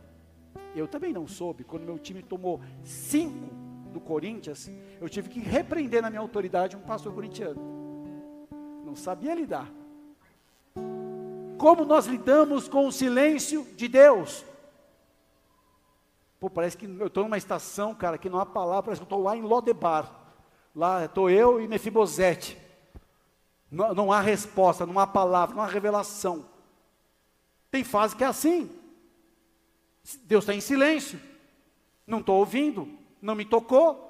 Eu 0.74 0.88
também 0.88 1.12
não 1.12 1.28
soube. 1.28 1.62
Quando 1.62 1.84
meu 1.84 1.98
time 1.98 2.22
tomou 2.22 2.60
cinco 2.82 3.54
do 3.92 4.00
Corinthians, 4.00 4.70
eu 5.00 5.08
tive 5.08 5.28
que 5.28 5.38
repreender 5.38 6.00
na 6.00 6.08
minha 6.08 6.20
autoridade 6.20 6.76
um 6.76 6.80
pastor 6.80 7.12
corintiano. 7.12 7.60
Não 8.84 8.96
sabia 8.96 9.34
lidar. 9.34 9.70
Como 11.58 11.84
nós 11.84 12.06
lidamos 12.06 12.66
com 12.66 12.86
o 12.86 12.92
silêncio 12.92 13.64
de 13.76 13.86
Deus? 13.86 14.44
Pô, 16.40 16.50
parece 16.50 16.76
que 16.76 16.86
eu 16.86 17.06
estou 17.06 17.22
numa 17.22 17.38
estação, 17.38 17.94
cara, 17.94 18.18
que 18.18 18.28
não 18.28 18.40
há 18.40 18.46
palavra, 18.46 18.84
parece 18.84 19.00
que 19.00 19.04
eu 19.04 19.16
estou 19.16 19.22
lá 19.22 19.36
em 19.36 19.42
Lodebar. 19.42 20.21
Lá 20.74 21.04
estou 21.04 21.28
eu 21.28 21.60
e 21.60 21.68
Mefibosete. 21.68 22.58
Não, 23.70 23.94
não 23.94 24.12
há 24.12 24.20
resposta, 24.20 24.86
não 24.86 24.98
há 24.98 25.06
palavra, 25.06 25.54
não 25.56 25.62
há 25.62 25.66
revelação. 25.66 26.46
Tem 27.70 27.82
fase 27.82 28.14
que 28.14 28.24
é 28.24 28.26
assim. 28.26 28.70
Deus 30.24 30.44
está 30.44 30.54
em 30.54 30.60
silêncio. 30.60 31.20
Não 32.06 32.20
estou 32.20 32.38
ouvindo. 32.38 32.88
Não 33.20 33.34
me 33.34 33.44
tocou. 33.44 34.08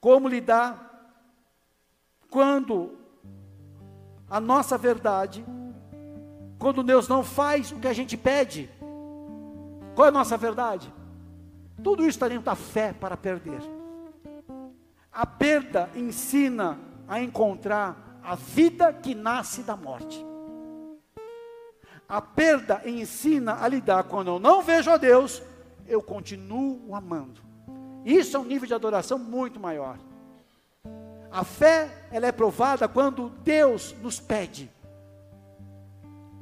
Como 0.00 0.28
lidar 0.28 0.86
quando 2.30 2.96
a 4.30 4.38
nossa 4.38 4.76
verdade, 4.76 5.44
quando 6.58 6.82
Deus 6.82 7.08
não 7.08 7.24
faz 7.24 7.72
o 7.72 7.80
que 7.80 7.88
a 7.88 7.92
gente 7.92 8.16
pede? 8.16 8.70
Qual 9.94 10.06
é 10.06 10.08
a 10.10 10.12
nossa 10.12 10.36
verdade? 10.36 10.92
Tudo 11.82 12.02
isso 12.02 12.10
está 12.10 12.28
dentro 12.28 12.44
da 12.44 12.54
fé 12.54 12.92
para 12.92 13.16
perder. 13.16 13.77
A 15.18 15.26
perda 15.26 15.90
ensina 15.96 16.78
a 17.08 17.20
encontrar 17.20 18.20
a 18.22 18.36
vida 18.36 18.92
que 18.92 19.16
nasce 19.16 19.64
da 19.64 19.76
morte. 19.76 20.24
A 22.08 22.22
perda 22.22 22.82
ensina 22.86 23.60
a 23.60 23.66
lidar 23.66 24.04
quando 24.04 24.28
eu 24.28 24.38
não 24.38 24.62
vejo 24.62 24.88
a 24.92 24.96
Deus, 24.96 25.42
eu 25.88 26.00
continuo 26.00 26.94
amando. 26.94 27.40
Isso 28.04 28.36
é 28.36 28.38
um 28.38 28.44
nível 28.44 28.68
de 28.68 28.74
adoração 28.74 29.18
muito 29.18 29.58
maior. 29.58 29.98
A 31.32 31.42
fé, 31.42 32.06
ela 32.12 32.28
é 32.28 32.30
provada 32.30 32.86
quando 32.86 33.28
Deus 33.42 33.96
nos 34.00 34.20
pede. 34.20 34.70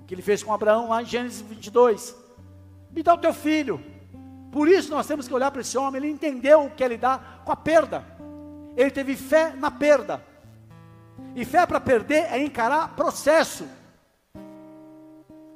O 0.00 0.04
que 0.04 0.14
ele 0.14 0.20
fez 0.20 0.42
com 0.42 0.52
Abraão 0.52 0.90
lá 0.90 1.00
em 1.00 1.06
Gênesis 1.06 1.40
22. 1.40 2.14
Me 2.90 3.02
dá 3.02 3.14
o 3.14 3.18
teu 3.18 3.32
filho. 3.32 3.82
Por 4.52 4.68
isso 4.68 4.90
nós 4.90 5.06
temos 5.06 5.26
que 5.26 5.32
olhar 5.32 5.50
para 5.50 5.62
esse 5.62 5.78
homem, 5.78 5.96
ele 5.98 6.12
entendeu 6.12 6.66
o 6.66 6.70
que 6.70 6.84
é 6.84 6.88
lidar 6.88 7.40
com 7.42 7.52
a 7.52 7.56
perda. 7.56 8.15
Ele 8.76 8.90
teve 8.90 9.16
fé 9.16 9.54
na 9.56 9.70
perda. 9.70 10.22
E 11.34 11.44
fé 11.44 11.64
para 11.66 11.80
perder 11.80 12.26
é 12.30 12.38
encarar 12.38 12.94
processo. 12.94 13.66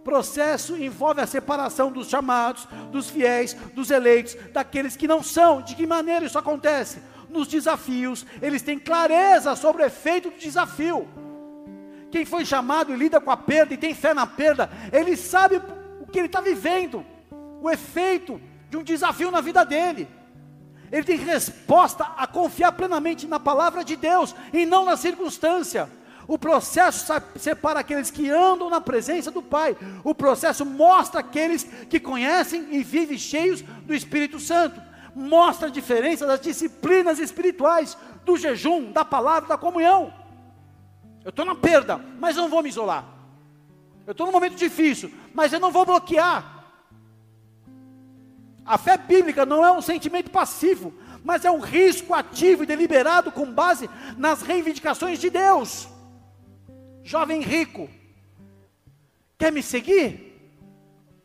Processo 0.03 0.77
envolve 0.77 1.21
a 1.21 1.27
separação 1.27 1.93
dos 1.93 2.09
chamados, 2.09 2.67
dos 2.91 3.11
fiéis, 3.11 3.55
dos 3.75 3.91
eleitos, 3.91 4.35
daqueles 4.53 4.97
que 4.97 5.07
não 5.07 5.23
são. 5.23 5.61
De 5.61 5.75
que 5.75 5.87
maneira 5.87 6.25
isso 6.25 6.39
acontece? 6.39 7.03
Nos 7.29 7.47
desafios, 7.47 8.27
eles 8.41 8.63
têm 8.63 8.79
clareza 8.79 9.55
sobre 9.55 9.83
o 9.83 9.87
efeito 9.87 10.31
do 10.31 10.39
desafio. 10.39 11.07
Quem 12.11 12.25
foi 12.25 12.45
chamado 12.45 12.93
e 12.93 12.97
lida 12.97 13.21
com 13.21 13.31
a 13.31 13.37
perda 13.37 13.75
e 13.75 13.77
tem 13.77 13.95
fé 13.95 14.13
na 14.13 14.27
perda, 14.27 14.71
ele 14.93 15.17
sabe 15.17 15.61
o 16.01 16.07
que 16.07 16.19
ele 16.19 16.27
está 16.27 16.41
vivendo, 16.41 17.05
o 17.63 17.71
efeito 17.71 18.41
de 18.69 18.77
um 18.77 18.83
desafio 18.83 19.31
na 19.31 19.41
vida 19.41 19.65
dele. 19.65 20.09
Ele 20.91 21.05
tem 21.05 21.17
resposta 21.17 22.05
a 22.17 22.27
confiar 22.27 22.73
plenamente 22.73 23.27
na 23.27 23.39
palavra 23.39 23.85
de 23.85 23.95
Deus 23.97 24.35
e 24.53 24.67
não 24.67 24.85
na 24.85 24.97
circunstância. 24.97 25.89
O 26.27 26.39
processo 26.39 27.13
separa 27.37 27.81
aqueles 27.81 28.11
que 28.11 28.31
andam 28.31 28.71
na 28.71 28.81
presença 28.81 29.31
do 29.31 29.43
Pai. 29.43 29.77
O 30.05 30.15
processo 30.15 30.65
mostra 30.65 31.21
aqueles 31.21 31.65
que 31.65 31.99
conhecem 31.99 32.69
e 32.71 32.83
vivem 32.83 33.19
cheios 33.19 33.63
do 33.63 33.95
Espírito 33.95 34.39
Santo. 34.39 34.81
Mostra 35.15 35.69
a 35.69 35.71
diferença 35.71 36.27
das 36.27 36.41
disciplinas 36.41 37.19
espirituais, 37.19 37.97
do 38.25 38.37
jejum, 38.37 38.93
da 38.93 39.05
palavra, 39.05 39.49
da 39.49 39.59
comunhão. 39.59 40.13
Eu 41.25 41.31
estou 41.31 41.45
na 41.45 41.55
perda, 41.55 42.01
mas 42.19 42.37
eu 42.37 42.43
não 42.45 42.51
vou 42.51 42.63
me 42.63 42.69
isolar. 42.69 43.05
Eu 44.07 44.13
estou 44.13 44.27
num 44.27 44.33
momento 44.33 44.55
difícil, 44.55 45.13
mas 45.35 45.53
eu 45.53 45.61
não 45.61 45.71
vou 45.71 45.85
bloquear. 45.85 46.60
A 48.65 48.79
fé 48.79 48.97
bíblica 48.97 49.45
não 49.47 49.65
é 49.65 49.73
um 49.73 49.83
sentimento 49.83 50.31
passivo, 50.31 50.93
mas 51.25 51.45
é 51.45 51.51
um 51.51 51.61
risco 51.61 52.15
ativo 52.15 52.63
e 52.63 52.67
deliberado 52.67 53.33
com 53.33 53.53
base 53.53 53.89
nas 54.17 54.43
reivindicações 54.43 55.19
de 55.19 55.31
Deus. 55.31 55.89
Jovem 57.03 57.41
rico, 57.41 57.89
quer 59.39 59.51
me 59.53 59.63
seguir? 59.63 60.31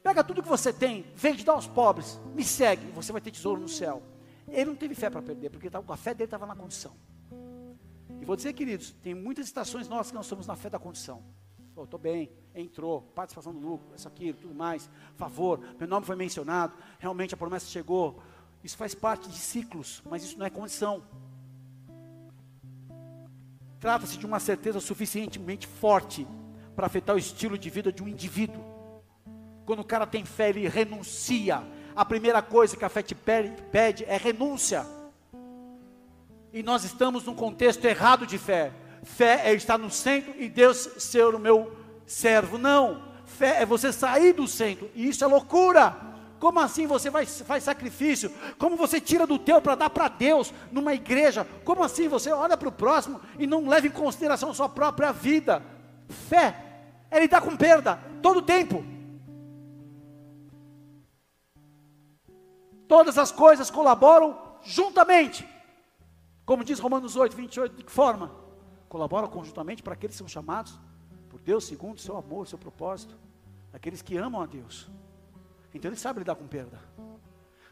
Pega 0.02 0.24
tudo 0.24 0.43
que 0.43 0.50
você 0.50 0.71
tem, 0.71 1.06
vende, 1.15 1.43
dá 1.43 1.54
aos 1.54 1.67
pobres, 1.67 2.19
me 2.34 2.43
segue, 2.43 2.91
você 2.91 3.12
vai 3.12 3.19
ter 3.19 3.32
tesouro 3.32 3.60
no 3.60 3.67
céu. 3.67 4.04
Ele 4.48 4.65
não 4.65 4.76
teve 4.76 4.93
fé 4.93 5.10
para 5.10 5.21
perder, 5.21 5.50
porque 5.50 5.69
a 5.74 5.98
fé 5.98 6.13
dele 6.13 6.26
estava 6.26 6.45
na 6.45 6.56
condição. 6.56 6.93
E 8.21 8.26
vou 8.26 8.36
dizer, 8.36 8.54
queridos, 8.54 8.91
tem 9.04 9.13
muitas 9.13 9.45
estações 9.45 9.88
nossas 9.88 10.12
que 10.12 10.15
nós 10.15 10.28
somos 10.28 10.45
na 10.45 10.56
fé 10.56 10.69
da 10.69 10.80
condição. 10.80 11.24
Estou 11.78 12.00
bem, 12.00 12.32
entrou, 12.56 13.02
participação 13.13 13.54
do 13.54 13.60
lucro, 13.60 13.88
isso 13.96 14.08
aqui, 14.08 14.34
tudo 14.34 14.56
mais, 14.56 14.89
favor, 15.15 15.60
meu 15.78 15.88
nome 15.88 16.06
foi 16.06 16.15
mencionado, 16.15 16.74
realmente 16.98 17.34
a 17.34 17.38
promessa 17.38 17.68
chegou. 17.68 18.22
Isso 18.63 18.78
faz 18.78 18.96
parte 18.96 19.30
de 19.30 19.38
ciclos, 19.38 20.02
mas 20.10 20.24
isso 20.24 20.39
não 20.39 20.46
é 20.46 20.50
condição. 20.50 21.04
Trata-se 23.80 24.18
de 24.18 24.26
uma 24.26 24.39
certeza 24.39 24.80
suficientemente 24.80 25.68
forte 25.68 26.26
para 26.76 26.88
afetar 26.88 27.15
o 27.15 27.20
estilo 27.20 27.58
de 27.58 27.70
vida 27.70 27.91
de 27.91 28.02
um 28.02 28.08
indivíduo. 28.08 28.63
Quando 29.65 29.82
o 29.82 29.86
cara 29.86 30.08
tem 30.08 30.26
fé, 30.26 30.50
ele 30.50 30.68
renuncia. 30.68 31.63
A 31.96 32.04
primeira 32.04 32.41
coisa 32.41 32.76
que 32.76 32.84
a 32.84 32.89
fé 32.89 33.04
te 33.04 33.13
pede 33.13 34.04
é 34.06 34.18
renúncia. 34.18 34.86
E 36.52 36.63
nós 36.63 36.84
estamos 36.84 37.26
num 37.26 37.36
contexto 37.36 37.86
errado 37.86 38.26
de 38.26 38.38
fé. 38.38 38.72
Fé 39.04 39.41
é 39.46 39.54
estar 39.54 39.78
no 39.78 39.91
centro 39.91 40.34
e 40.41 40.50
Deus 40.50 40.78
ser 40.98 41.36
o 41.36 41.39
meu 41.39 41.85
servo. 42.06 42.58
Não. 42.58 43.02
Fé 43.26 43.62
é 43.62 43.65
você 43.65 43.91
sair 43.91 44.34
do 44.34 44.48
centro. 44.48 44.89
E 44.94 45.08
isso 45.08 45.24
é 45.24 45.28
loucura. 45.28 45.96
Como 46.39 46.60
assim 46.60 46.86
você 46.86 47.10
vai, 47.10 47.26
faz 47.26 47.63
sacrifício? 47.63 48.32
Como 48.58 48.76
você 48.76 49.02
tira 49.02 49.26
do 49.26 49.39
teu 49.39 49.62
para 49.62 49.76
dar 49.76 49.89
para 49.89 50.08
Deus 50.08 50.54
numa 50.72 50.94
igreja? 50.94 51.48
Como 51.63 51.84
assim 51.84 52.08
você 52.08 52.32
olha 52.32 52.56
para 52.56 52.70
o 52.70 52.72
próximo 52.72 53.20
e 53.39 53.48
não 53.48 53.68
leva 53.68 53.88
em 53.88 53.91
consideração 53.91 54.52
a 54.52 54.54
sua 54.54 54.70
própria 54.70 55.12
vida? 55.12 55.63
Fé 56.08 56.56
é 57.10 57.20
lidar 57.20 57.41
com 57.41 57.56
perda 57.56 58.00
todo 58.22 58.38
o 58.38 58.41
tempo. 58.41 58.86
Todas 62.88 63.18
as 63.18 63.32
coisas 63.32 63.72
colaboram 63.72 64.38
juntamente. 64.62 65.48
Como 66.46 66.63
diz 66.63 66.80
Romanos 66.80 67.15
8, 67.15 67.36
28, 67.36 67.76
de 67.78 67.84
que 67.84 67.91
forma? 67.91 68.32
Colaboram 68.88 69.28
conjuntamente 69.28 69.82
para 69.82 69.94
aqueles 69.94 70.15
que 70.15 70.20
são 70.20 70.28
chamados 70.28 70.78
por 71.36 71.41
Deus 71.41 71.65
segundo 71.65 71.98
o 71.98 72.00
seu 72.00 72.15
amor, 72.15 72.43
o 72.43 72.45
seu 72.45 72.58
propósito. 72.58 73.13
Aqueles 73.74 74.02
que 74.02 74.15
amam 74.15 74.41
a 74.41 74.45
Deus. 74.45 74.89
Então 75.74 75.89
ele 75.89 75.98
sabe 75.98 76.19
lidar 76.19 76.36
com 76.36 76.48
perda. 76.48 76.80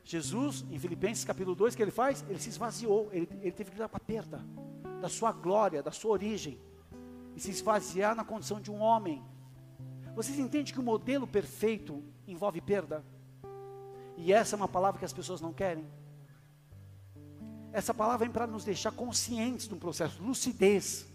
Jesus, 0.03 0.65
em 0.69 0.77
Filipenses 0.77 1.23
capítulo 1.23 1.55
2, 1.55 1.73
que 1.73 1.81
ele 1.81 1.89
faz? 1.89 2.25
Ele 2.27 2.39
se 2.39 2.49
esvaziou, 2.49 3.07
ele, 3.13 3.25
ele 3.39 3.53
teve 3.53 3.69
que 3.69 3.77
lidar 3.77 3.87
com 3.87 3.95
a 3.95 4.01
perda 4.01 4.45
da 4.99 5.07
sua 5.07 5.31
glória, 5.31 5.81
da 5.81 5.91
sua 5.91 6.11
origem, 6.11 6.59
e 7.37 7.39
se 7.39 7.51
esvaziar 7.51 8.13
na 8.13 8.25
condição 8.25 8.59
de 8.59 8.69
um 8.69 8.81
homem, 8.81 9.23
Vocês 10.13 10.37
entendem 10.37 10.73
que 10.73 10.79
o 10.79 10.83
modelo 10.83 11.25
perfeito 11.25 12.03
envolve 12.27 12.59
perda? 12.59 13.01
E 14.17 14.33
essa 14.33 14.55
é 14.55 14.57
uma 14.57 14.67
palavra 14.67 14.99
que 14.99 15.05
as 15.05 15.13
pessoas 15.13 15.39
não 15.39 15.53
querem. 15.53 15.87
Essa 17.71 17.93
palavra 17.93 18.25
vem 18.25 18.29
para 18.29 18.45
nos 18.45 18.65
deixar 18.65 18.91
conscientes 18.91 19.69
de 19.69 19.73
um 19.73 19.79
processo, 19.79 20.21
lucidez. 20.21 21.12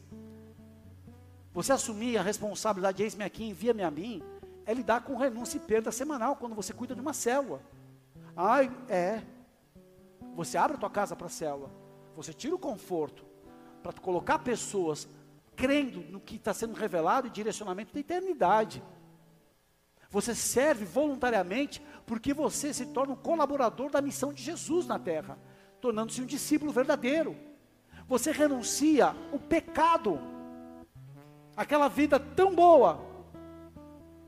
Você 1.59 1.73
assumir 1.73 2.17
a 2.17 2.23
responsabilidade, 2.23 3.03
eis-me 3.03 3.25
aqui, 3.25 3.43
envia-me 3.43 3.83
a 3.83 3.91
mim, 3.91 4.23
é 4.65 4.73
lidar 4.73 5.01
com 5.01 5.17
renúncia 5.17 5.57
e 5.57 5.61
perda 5.61 5.91
semanal 5.91 6.37
quando 6.37 6.55
você 6.55 6.73
cuida 6.73 6.95
de 6.95 7.01
uma 7.01 7.13
célula. 7.13 7.61
Ai, 8.37 8.71
é. 8.89 9.25
Você 10.37 10.57
abre 10.57 10.77
a 10.77 10.79
tua 10.79 10.89
casa 10.89 11.17
para 11.17 11.27
a 11.27 11.29
célula, 11.31 11.69
você 12.15 12.33
tira 12.33 12.55
o 12.55 12.61
conforto 12.61 13.27
para 13.83 13.93
colocar 13.95 14.39
pessoas 14.39 15.09
crendo 15.57 16.03
no 16.13 16.21
que 16.21 16.37
está 16.37 16.55
sendo 16.55 16.75
revelado 16.75 17.27
e 17.27 17.31
direcionamento 17.31 17.93
da 17.93 17.99
eternidade. 17.99 18.81
Você 20.11 20.37
serve 20.37 20.85
voluntariamente 20.85 21.83
porque 22.07 22.33
você 22.33 22.73
se 22.73 22.87
torna 22.87 23.15
um 23.15 23.17
colaborador 23.17 23.91
da 23.91 24.01
missão 24.01 24.33
de 24.33 24.45
Jesus 24.45 24.87
na 24.87 24.97
terra, 24.97 25.37
tornando-se 25.81 26.23
um 26.23 26.25
discípulo 26.25 26.71
verdadeiro. 26.71 27.37
Você 28.07 28.31
renuncia 28.31 29.13
o 29.33 29.41
pecado, 29.41 30.38
aquela 31.59 31.89
vida 31.89 32.21
tão 32.21 32.55
boa, 32.55 33.05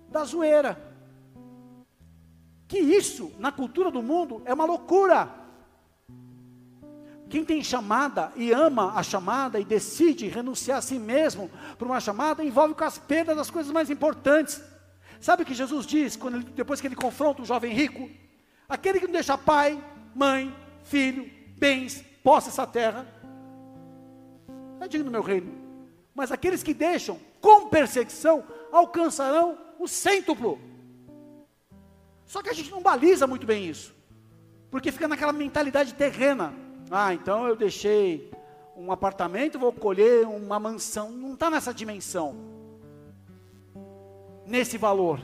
da 0.08 0.24
zoeira. 0.24 0.76
Que 2.66 2.80
isso, 2.80 3.32
na 3.38 3.52
cultura 3.52 3.88
do 3.88 4.02
mundo, 4.02 4.42
é 4.44 4.52
uma 4.52 4.64
loucura. 4.64 5.32
Quem 7.28 7.44
tem 7.44 7.62
chamada 7.62 8.32
e 8.34 8.50
ama 8.50 8.94
a 8.96 9.02
chamada 9.04 9.60
e 9.60 9.64
decide 9.64 10.26
renunciar 10.26 10.78
a 10.78 10.82
si 10.82 10.98
mesmo 10.98 11.48
por 11.78 11.86
uma 11.86 12.00
chamada, 12.00 12.44
envolve 12.44 12.74
com 12.74 12.82
as 12.82 12.98
perdas 12.98 13.36
das 13.36 13.48
coisas 13.48 13.70
mais 13.70 13.88
importantes. 13.88 14.60
Sabe 15.20 15.44
o 15.44 15.46
que 15.46 15.54
Jesus 15.54 15.86
diz 15.86 16.16
quando 16.16 16.38
ele, 16.38 16.44
depois 16.44 16.80
que 16.80 16.88
ele 16.88 16.96
confronta 16.96 17.42
o 17.42 17.46
jovem 17.46 17.72
rico? 17.72 18.10
Aquele 18.68 18.98
que 18.98 19.06
não 19.06 19.12
deixa 19.12 19.38
pai, 19.38 19.80
mãe, 20.16 20.52
filho, 20.82 21.30
bens, 21.56 22.04
posse 22.24 22.48
essa 22.48 22.66
terra, 22.66 23.06
é 24.80 24.88
digno 24.88 25.04
do 25.04 25.12
meu 25.12 25.22
reino. 25.22 25.69
Mas 26.14 26.32
aqueles 26.32 26.62
que 26.62 26.74
deixam 26.74 27.18
com 27.40 27.68
perseguição 27.68 28.44
alcançarão 28.72 29.58
o 29.78 29.88
cêntuplo. 29.88 30.58
Só 32.26 32.42
que 32.42 32.48
a 32.48 32.52
gente 32.52 32.70
não 32.70 32.82
baliza 32.82 33.26
muito 33.26 33.46
bem 33.46 33.68
isso, 33.68 33.94
porque 34.70 34.92
fica 34.92 35.08
naquela 35.08 35.32
mentalidade 35.32 35.94
terrena. 35.94 36.54
Ah, 36.90 37.12
então 37.12 37.46
eu 37.46 37.56
deixei 37.56 38.30
um 38.76 38.92
apartamento, 38.92 39.58
vou 39.58 39.72
colher 39.72 40.26
uma 40.26 40.58
mansão. 40.58 41.10
Não 41.10 41.34
está 41.34 41.50
nessa 41.50 41.74
dimensão, 41.74 42.36
nesse 44.46 44.78
valor. 44.78 45.20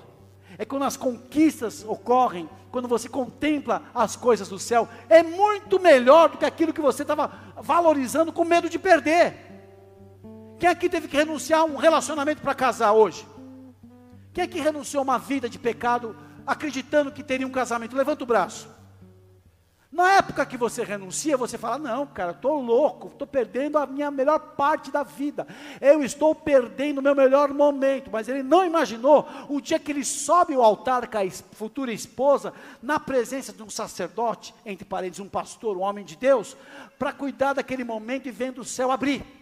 É 0.58 0.64
quando 0.64 0.84
as 0.84 0.96
conquistas 0.96 1.84
ocorrem, 1.86 2.48
quando 2.70 2.88
você 2.88 3.08
contempla 3.08 3.82
as 3.94 4.16
coisas 4.16 4.48
do 4.48 4.58
céu, 4.58 4.88
é 5.08 5.22
muito 5.22 5.78
melhor 5.78 6.30
do 6.30 6.38
que 6.38 6.44
aquilo 6.44 6.72
que 6.72 6.80
você 6.80 7.02
estava 7.02 7.32
valorizando 7.56 8.32
com 8.32 8.44
medo 8.44 8.68
de 8.68 8.78
perder. 8.78 9.45
Quem 10.58 10.68
aqui 10.68 10.88
teve 10.88 11.06
que 11.08 11.16
renunciar 11.16 11.60
a 11.60 11.64
um 11.64 11.76
relacionamento 11.76 12.40
para 12.40 12.54
casar 12.54 12.92
hoje? 12.92 13.26
Quem 14.32 14.44
aqui 14.44 14.60
renunciou 14.60 15.00
a 15.00 15.04
uma 15.04 15.18
vida 15.18 15.48
de 15.48 15.58
pecado 15.58 16.16
acreditando 16.46 17.12
que 17.12 17.22
teria 17.22 17.46
um 17.46 17.50
casamento? 17.50 17.96
Levanta 17.96 18.24
o 18.24 18.26
braço. 18.26 18.76
Na 19.92 20.12
época 20.12 20.44
que 20.44 20.56
você 20.56 20.82
renuncia, 20.82 21.36
você 21.36 21.56
fala: 21.56 21.78
Não, 21.78 22.06
cara, 22.06 22.32
estou 22.32 22.60
louco, 22.60 23.08
estou 23.08 23.26
perdendo 23.26 23.78
a 23.78 23.86
minha 23.86 24.10
melhor 24.10 24.38
parte 24.38 24.90
da 24.90 25.02
vida, 25.02 25.46
eu 25.80 26.02
estou 26.02 26.34
perdendo 26.34 26.98
o 26.98 27.02
meu 27.02 27.14
melhor 27.14 27.52
momento. 27.54 28.10
Mas 28.10 28.28
ele 28.28 28.42
não 28.42 28.64
imaginou 28.64 29.28
o 29.48 29.60
dia 29.60 29.78
que 29.78 29.92
ele 29.92 30.04
sobe 30.04 30.56
o 30.56 30.62
altar 30.62 31.06
com 31.06 31.18
a 31.18 31.30
futura 31.52 31.92
esposa, 31.92 32.52
na 32.82 32.98
presença 32.98 33.52
de 33.52 33.62
um 33.62 33.70
sacerdote, 33.70 34.54
entre 34.64 34.84
parênteses, 34.84 35.20
um 35.20 35.28
pastor, 35.28 35.76
um 35.76 35.82
homem 35.82 36.04
de 36.04 36.16
Deus, 36.16 36.56
para 36.98 37.12
cuidar 37.12 37.54
daquele 37.54 37.84
momento 37.84 38.26
e 38.26 38.30
vendo 38.30 38.62
o 38.62 38.64
céu 38.64 38.90
abrir. 38.90 39.35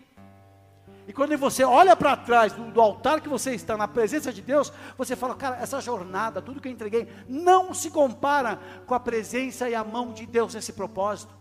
E 1.07 1.13
quando 1.13 1.37
você 1.37 1.63
olha 1.63 1.95
para 1.95 2.17
trás 2.17 2.53
do, 2.53 2.71
do, 2.71 2.81
altar 2.81 3.21
que 3.21 3.29
você 3.29 3.55
está, 3.55 3.77
na 3.77 3.87
presença 3.87 4.33
de 4.33 4.41
Deus, 4.41 4.73
você 4.97 5.15
fala, 5.15 5.35
cara, 5.35 5.57
essa 5.57 5.81
jornada, 5.81 6.41
tudo 6.41 6.61
que 6.61 6.69
eu 6.69 6.73
entreguei, 6.73 7.09
não 7.29 7.75
se 7.75 7.91
compara 7.91 8.59
com 8.87 8.95
a 8.95 9.01
presença 9.01 9.69
e 9.69 9.75
a 9.75 9.85
mão 9.85 10.13
de 10.13 10.25
Deus 10.25 10.55
nesse 10.55 10.73
propósito. 10.73 11.35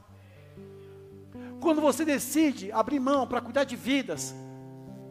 Quando 1.62 1.80
você 1.80 2.04
decide 2.04 2.72
abrir 2.74 3.00
mão 3.00 3.26
para 3.26 3.40
cuidar 3.40 3.64
de 3.64 3.78
vidas, 3.78 4.36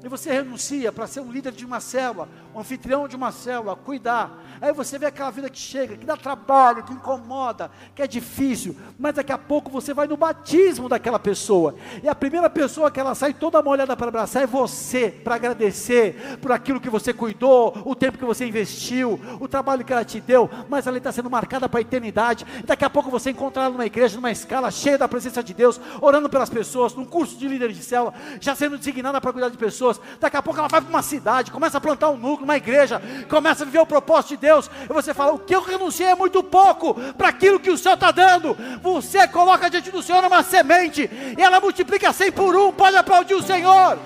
e 0.04 0.08
você 0.08 0.32
renuncia 0.32 0.92
para 0.92 1.06
ser 1.06 1.20
um 1.20 1.30
líder 1.30 1.52
de 1.52 1.64
uma 1.64 1.80
célula, 1.80 2.28
um 2.54 2.60
anfitrião 2.60 3.08
de 3.08 3.16
uma 3.16 3.32
célula, 3.32 3.76
cuidar. 3.76 4.30
Aí 4.60 4.72
você 4.72 4.98
vê 4.98 5.06
aquela 5.06 5.30
vida 5.30 5.50
que 5.50 5.58
chega, 5.58 5.96
que 5.96 6.06
dá 6.06 6.16
trabalho, 6.16 6.84
que 6.84 6.92
incomoda, 6.92 7.70
que 7.94 8.02
é 8.02 8.06
difícil, 8.06 8.76
mas 8.98 9.14
daqui 9.14 9.32
a 9.32 9.38
pouco 9.38 9.70
você 9.70 9.92
vai 9.92 10.06
no 10.06 10.16
batismo 10.16 10.88
daquela 10.88 11.18
pessoa. 11.18 11.74
E 12.02 12.08
a 12.08 12.14
primeira 12.14 12.48
pessoa 12.48 12.90
que 12.90 13.00
ela 13.00 13.14
sai 13.14 13.32
toda 13.32 13.62
molhada 13.62 13.96
para 13.96 14.08
abraçar 14.08 14.42
é 14.42 14.46
você, 14.46 15.10
para 15.10 15.34
agradecer 15.34 16.38
por 16.40 16.52
aquilo 16.52 16.80
que 16.80 16.90
você 16.90 17.12
cuidou, 17.12 17.82
o 17.84 17.94
tempo 17.94 18.18
que 18.18 18.24
você 18.24 18.46
investiu, 18.46 19.18
o 19.40 19.48
trabalho 19.48 19.84
que 19.84 19.92
ela 19.92 20.04
te 20.04 20.20
deu, 20.20 20.48
mas 20.68 20.86
ela 20.86 20.98
está 20.98 21.10
sendo 21.10 21.30
marcada 21.30 21.68
para 21.68 21.80
a 21.80 21.82
eternidade. 21.82 22.46
Daqui 22.64 22.84
a 22.84 22.90
pouco 22.90 23.10
você 23.10 23.30
encontra 23.30 23.64
ela 23.64 23.72
numa 23.72 23.86
igreja, 23.86 24.16
numa 24.16 24.30
escala 24.30 24.70
cheia 24.70 24.98
da 24.98 25.08
presença 25.08 25.42
de 25.42 25.54
Deus, 25.54 25.80
orando 26.00 26.28
pelas 26.28 26.50
pessoas, 26.50 26.94
num 26.94 27.04
curso 27.04 27.36
de 27.36 27.48
líder 27.48 27.72
de 27.72 27.82
célula, 27.82 28.14
já 28.40 28.54
sendo 28.54 28.78
designada 28.78 29.20
para 29.20 29.32
cuidar 29.32 29.48
de 29.48 29.58
pessoas. 29.58 30.00
Daqui 30.20 30.36
a 30.36 30.42
pouco 30.42 30.58
ela 30.60 30.68
vai 30.68 30.80
para 30.80 30.90
uma 30.90 31.02
cidade, 31.02 31.50
começa 31.50 31.78
a 31.78 31.80
plantar 31.80 32.10
um 32.10 32.16
núcleo, 32.16 32.41
uma 32.44 32.56
igreja, 32.56 33.00
começa 33.28 33.62
a 33.62 33.66
viver 33.66 33.80
o 33.80 33.86
propósito 33.86 34.30
de 34.30 34.36
Deus. 34.38 34.70
E 34.88 34.92
você 34.92 35.12
fala: 35.14 35.32
o 35.32 35.38
que 35.38 35.54
eu 35.54 35.62
renunciei 35.62 36.08
é 36.08 36.14
muito 36.14 36.42
pouco 36.42 36.94
para 37.14 37.28
aquilo 37.28 37.60
que 37.60 37.70
o 37.70 37.78
Senhor 37.78 37.94
está 37.94 38.10
dando. 38.10 38.56
Você 38.82 39.26
coloca 39.28 39.70
diante 39.70 39.90
do 39.90 40.02
Senhor 40.02 40.24
uma 40.24 40.42
semente 40.42 41.08
e 41.38 41.42
ela 41.42 41.60
multiplica 41.60 42.12
100 42.12 42.32
por 42.32 42.54
um. 42.56 42.72
Pode 42.72 42.96
aplaudir 42.96 43.34
o 43.34 43.42
Senhor. 43.42 43.98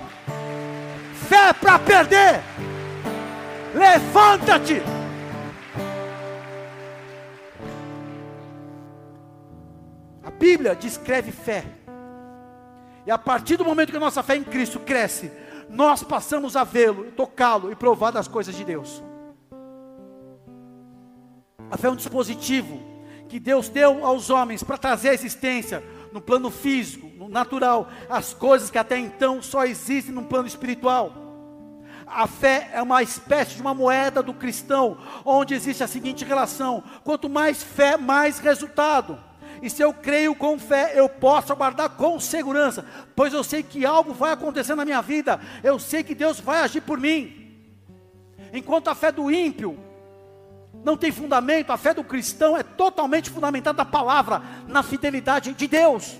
Fé 1.27 1.53
para 1.53 1.79
perder. 1.79 2.41
Levanta-te. 3.73 4.81
A 10.23 10.31
Bíblia 10.31 10.75
descreve 10.75 11.31
fé. 11.31 11.63
E 13.05 13.11
a 13.11 13.17
partir 13.17 13.55
do 13.55 13.63
momento 13.63 13.91
que 13.91 13.97
a 13.97 14.01
nossa 14.01 14.21
fé 14.21 14.35
em 14.35 14.43
Cristo 14.43 14.81
cresce, 14.81 15.31
nós 15.69 16.03
passamos 16.03 16.55
a 16.55 16.63
vê-lo, 16.63 17.11
tocá-lo 17.11 17.71
e 17.71 17.75
provar 17.75 18.11
das 18.11 18.27
coisas 18.27 18.55
de 18.55 18.63
Deus. 18.63 19.03
A 21.69 21.77
fé 21.77 21.87
é 21.87 21.91
um 21.91 21.95
dispositivo 21.95 22.79
que 23.27 23.39
Deus 23.39 23.67
deu 23.67 24.05
aos 24.05 24.29
homens 24.29 24.63
para 24.63 24.77
trazer 24.77 25.09
a 25.09 25.13
existência 25.13 25.83
no 26.13 26.21
plano 26.21 26.49
físico, 26.49 27.07
no 27.17 27.27
natural, 27.27 27.89
as 28.09 28.33
coisas 28.33 28.69
que 28.69 28.77
até 28.77 28.97
então 28.97 29.41
só 29.41 29.65
existem 29.65 30.13
no 30.13 30.23
plano 30.23 30.47
espiritual. 30.47 31.11
A 32.05 32.25
fé 32.25 32.69
é 32.73 32.81
uma 32.81 33.03
espécie 33.03 33.55
de 33.55 33.61
uma 33.61 33.73
moeda 33.73 34.23
do 34.23 34.33
cristão, 34.33 34.97
onde 35.25 35.53
existe 35.53 35.83
a 35.83 35.87
seguinte 35.87 36.23
relação: 36.23 36.81
quanto 37.03 37.27
mais 37.27 37.61
fé, 37.61 37.97
mais 37.97 38.39
resultado. 38.39 39.26
E 39.61 39.69
se 39.69 39.81
eu 39.81 39.93
creio 39.93 40.35
com 40.35 40.57
fé, 40.59 40.93
eu 40.95 41.09
posso 41.09 41.51
aguardar 41.51 41.89
com 41.91 42.19
segurança, 42.19 42.85
pois 43.15 43.33
eu 43.33 43.43
sei 43.43 43.63
que 43.63 43.85
algo 43.85 44.13
vai 44.13 44.31
acontecer 44.31 44.75
na 44.75 44.85
minha 44.85 45.01
vida, 45.01 45.39
eu 45.63 45.79
sei 45.79 46.03
que 46.03 46.13
Deus 46.13 46.39
vai 46.39 46.59
agir 46.59 46.81
por 46.81 46.99
mim. 46.99 47.47
Enquanto 48.53 48.89
a 48.89 48.95
fé 48.95 49.11
do 49.11 49.31
ímpio 49.31 49.77
não 50.83 50.95
tem 50.95 51.11
fundamento, 51.11 51.71
a 51.71 51.77
fé 51.77 51.93
do 51.93 52.03
cristão 52.03 52.55
é 52.55 52.63
totalmente 52.63 53.29
fundamentada 53.29 53.77
na 53.77 53.85
palavra, 53.85 54.41
na 54.67 54.83
fidelidade 54.83 55.53
de 55.53 55.67
Deus. 55.67 56.17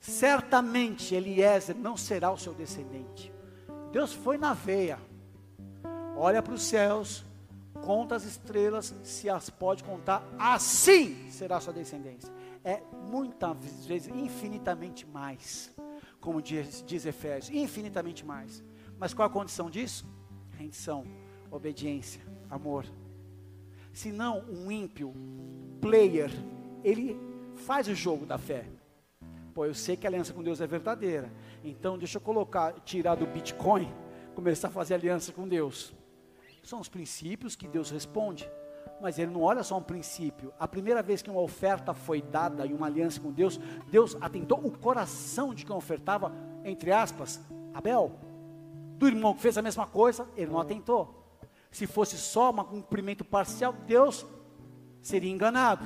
Certamente 0.00 1.14
Eliezer 1.14 1.76
não 1.76 1.96
será 1.96 2.30
o 2.30 2.38
seu 2.38 2.52
descendente. 2.52 3.32
Deus 3.92 4.12
foi 4.12 4.36
na 4.36 4.52
veia. 4.52 4.98
Olha 6.16 6.42
para 6.42 6.54
os 6.54 6.62
céus, 6.62 7.24
conta 7.82 8.14
as 8.14 8.24
estrelas, 8.24 8.94
se 9.02 9.28
as 9.28 9.50
pode 9.50 9.84
contar, 9.84 10.26
assim 10.38 11.28
será 11.30 11.60
sua 11.60 11.72
descendência. 11.72 12.32
É 12.64 12.80
muitas 13.10 13.86
vezes, 13.86 14.14
infinitamente 14.14 15.06
mais, 15.06 15.74
como 16.20 16.40
diz, 16.40 16.82
diz 16.86 17.04
Efésios, 17.04 17.54
infinitamente 17.54 18.24
mais. 18.24 18.62
Mas 18.98 19.12
qual 19.12 19.26
a 19.26 19.30
condição 19.30 19.68
disso? 19.68 20.06
Rendição, 20.56 21.04
obediência, 21.50 22.22
amor. 22.48 22.86
Senão, 23.92 24.44
um 24.48 24.70
ímpio, 24.70 25.12
player, 25.80 26.30
ele 26.84 27.18
faz 27.56 27.88
o 27.88 27.94
jogo 27.94 28.24
da 28.24 28.38
fé. 28.38 28.64
Pô, 29.52 29.66
eu 29.66 29.74
sei 29.74 29.96
que 29.96 30.06
a 30.06 30.10
aliança 30.10 30.32
com 30.32 30.42
Deus 30.42 30.60
é 30.60 30.66
verdadeira, 30.66 31.30
então 31.62 31.98
deixa 31.98 32.16
eu 32.16 32.22
colocar, 32.22 32.72
tirar 32.84 33.16
do 33.16 33.26
Bitcoin, 33.26 33.92
começar 34.34 34.68
a 34.68 34.70
fazer 34.70 34.94
aliança 34.94 35.30
com 35.32 35.46
Deus. 35.46 35.92
São 36.62 36.80
os 36.80 36.88
princípios 36.88 37.56
que 37.56 37.66
Deus 37.66 37.90
responde. 37.90 38.50
Mas 39.00 39.18
ele 39.18 39.32
não 39.32 39.42
olha 39.42 39.64
só 39.64 39.76
um 39.76 39.82
princípio. 39.82 40.52
A 40.58 40.68
primeira 40.68 41.02
vez 41.02 41.22
que 41.22 41.30
uma 41.30 41.40
oferta 41.40 41.92
foi 41.92 42.22
dada 42.22 42.64
e 42.64 42.72
uma 42.72 42.86
aliança 42.86 43.20
com 43.20 43.32
Deus, 43.32 43.58
Deus 43.90 44.16
atentou 44.20 44.64
o 44.64 44.70
coração 44.70 45.52
de 45.52 45.64
quem 45.64 45.74
ofertava, 45.74 46.32
entre 46.64 46.92
aspas, 46.92 47.40
Abel. 47.74 48.12
do 48.96 49.08
irmão 49.08 49.34
que 49.34 49.40
fez 49.40 49.58
a 49.58 49.62
mesma 49.62 49.86
coisa, 49.86 50.28
ele 50.36 50.52
não 50.52 50.60
atentou. 50.60 51.22
Se 51.72 51.86
fosse 51.86 52.16
só 52.16 52.50
um 52.50 52.64
cumprimento 52.64 53.24
parcial, 53.24 53.72
Deus 53.72 54.24
seria 55.00 55.30
enganado. 55.30 55.84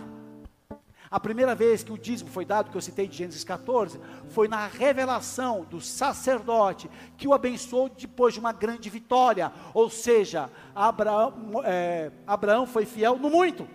A 1.11 1.21
primeira 1.21 1.55
vez 1.55 1.85
que 1.85 1.93
o 1.93 1.99
dízimo 1.99 2.31
foi 2.31 2.45
dado, 2.45 2.71
que 2.71 2.77
eu 2.77 2.81
citei 2.81 3.07
de 3.07 3.17
Gênesis 3.17 3.45
14, 3.45 4.01
foi 4.29 4.49
na 4.49 4.67
revelação 4.67 5.65
do 5.65 5.81
sacerdote 5.81 6.91
que 7.17 7.29
o 7.29 7.35
abençoou 7.35 7.89
depois 7.89 8.35
de 8.35 8.41
uma 8.41 8.53
grande 8.53 8.91
vitória. 8.91 9.53
Ou 9.73 9.89
seja, 9.89 10.51
Abraão, 10.75 11.63
é, 11.65 12.11
Abraão 12.27 12.67
foi 12.67 12.85
fiel 12.85 13.19
no 13.19 13.31
muito. 13.31 13.69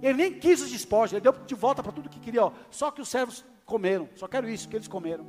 Ele 0.00 0.14
nem 0.14 0.32
quis 0.38 0.60
os 0.60 0.70
despojos, 0.70 1.14
ele 1.14 1.22
deu 1.22 1.32
de 1.32 1.54
volta 1.54 1.82
para 1.82 1.92
tudo 1.92 2.08
que 2.08 2.20
queria. 2.20 2.44
Ó. 2.44 2.52
Só 2.70 2.90
que 2.90 3.00
os 3.00 3.08
servos 3.08 3.44
comeram, 3.64 4.08
só 4.14 4.28
quero 4.28 4.48
isso, 4.48 4.68
que 4.68 4.76
eles 4.76 4.88
comeram. 4.88 5.26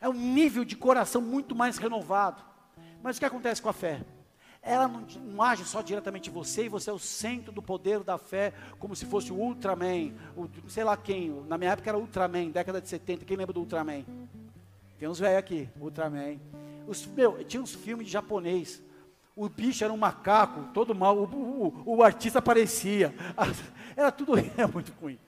É 0.00 0.08
um 0.08 0.14
nível 0.14 0.64
de 0.64 0.74
coração 0.74 1.22
muito 1.22 1.54
mais 1.54 1.78
renovado. 1.78 2.42
Mas 3.02 3.16
o 3.16 3.20
que 3.20 3.26
acontece 3.26 3.62
com 3.62 3.68
a 3.68 3.72
fé? 3.72 4.00
Ela 4.62 4.86
não, 4.86 5.00
não, 5.00 5.42
age 5.42 5.64
só 5.64 5.82
diretamente 5.82 6.30
em 6.30 6.32
você, 6.32 6.66
e 6.66 6.68
você 6.68 6.88
é 6.88 6.92
o 6.92 6.98
centro 6.98 7.50
do 7.50 7.60
poder 7.60 8.00
da 8.00 8.16
fé, 8.16 8.52
como 8.78 8.94
se 8.94 9.04
fosse 9.04 9.32
o 9.32 9.36
Ultraman, 9.36 10.12
o, 10.36 10.48
sei 10.68 10.84
lá 10.84 10.96
quem, 10.96 11.30
na 11.48 11.58
minha 11.58 11.72
época 11.72 11.90
era 11.90 11.98
Ultraman, 11.98 12.50
década 12.50 12.80
de 12.80 12.88
70, 12.88 13.24
quem 13.24 13.36
lembra 13.36 13.52
do 13.52 13.60
Ultraman? 13.60 14.04
Tem 15.00 15.08
uns 15.08 15.18
velhos 15.18 15.38
aqui, 15.38 15.68
Ultraman. 15.80 16.38
Os, 16.86 17.04
meu, 17.06 17.42
tinha 17.44 17.60
uns 17.60 17.74
filmes 17.74 18.06
de 18.06 18.12
japonês, 18.12 18.80
o 19.34 19.48
bicho 19.48 19.82
era 19.82 19.92
um 19.92 19.96
macaco, 19.96 20.72
todo 20.72 20.94
mal, 20.94 21.16
o, 21.18 21.24
o, 21.24 21.96
o 21.96 22.02
artista 22.04 22.38
aparecia, 22.38 23.12
era 23.96 24.12
tudo 24.12 24.34
é 24.56 24.66
muito 24.66 24.92
ruim. 25.00 25.18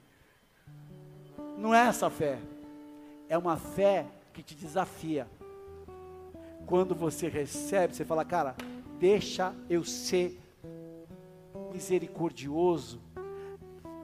Não 1.59 1.75
é 1.75 1.89
essa 1.89 2.09
fé, 2.09 2.39
é 3.29 3.37
uma 3.37 3.57
fé 3.57 4.07
que 4.33 4.45
te 4.45 4.55
desafia. 4.55 5.27
Quando 6.67 6.95
você 6.95 7.29
recebe, 7.29 7.95
você 7.95 8.05
fala, 8.05 8.25
cara, 8.25 8.55
deixa 8.99 9.55
eu 9.69 9.85
ser 9.85 10.41
misericordioso. 11.73 13.01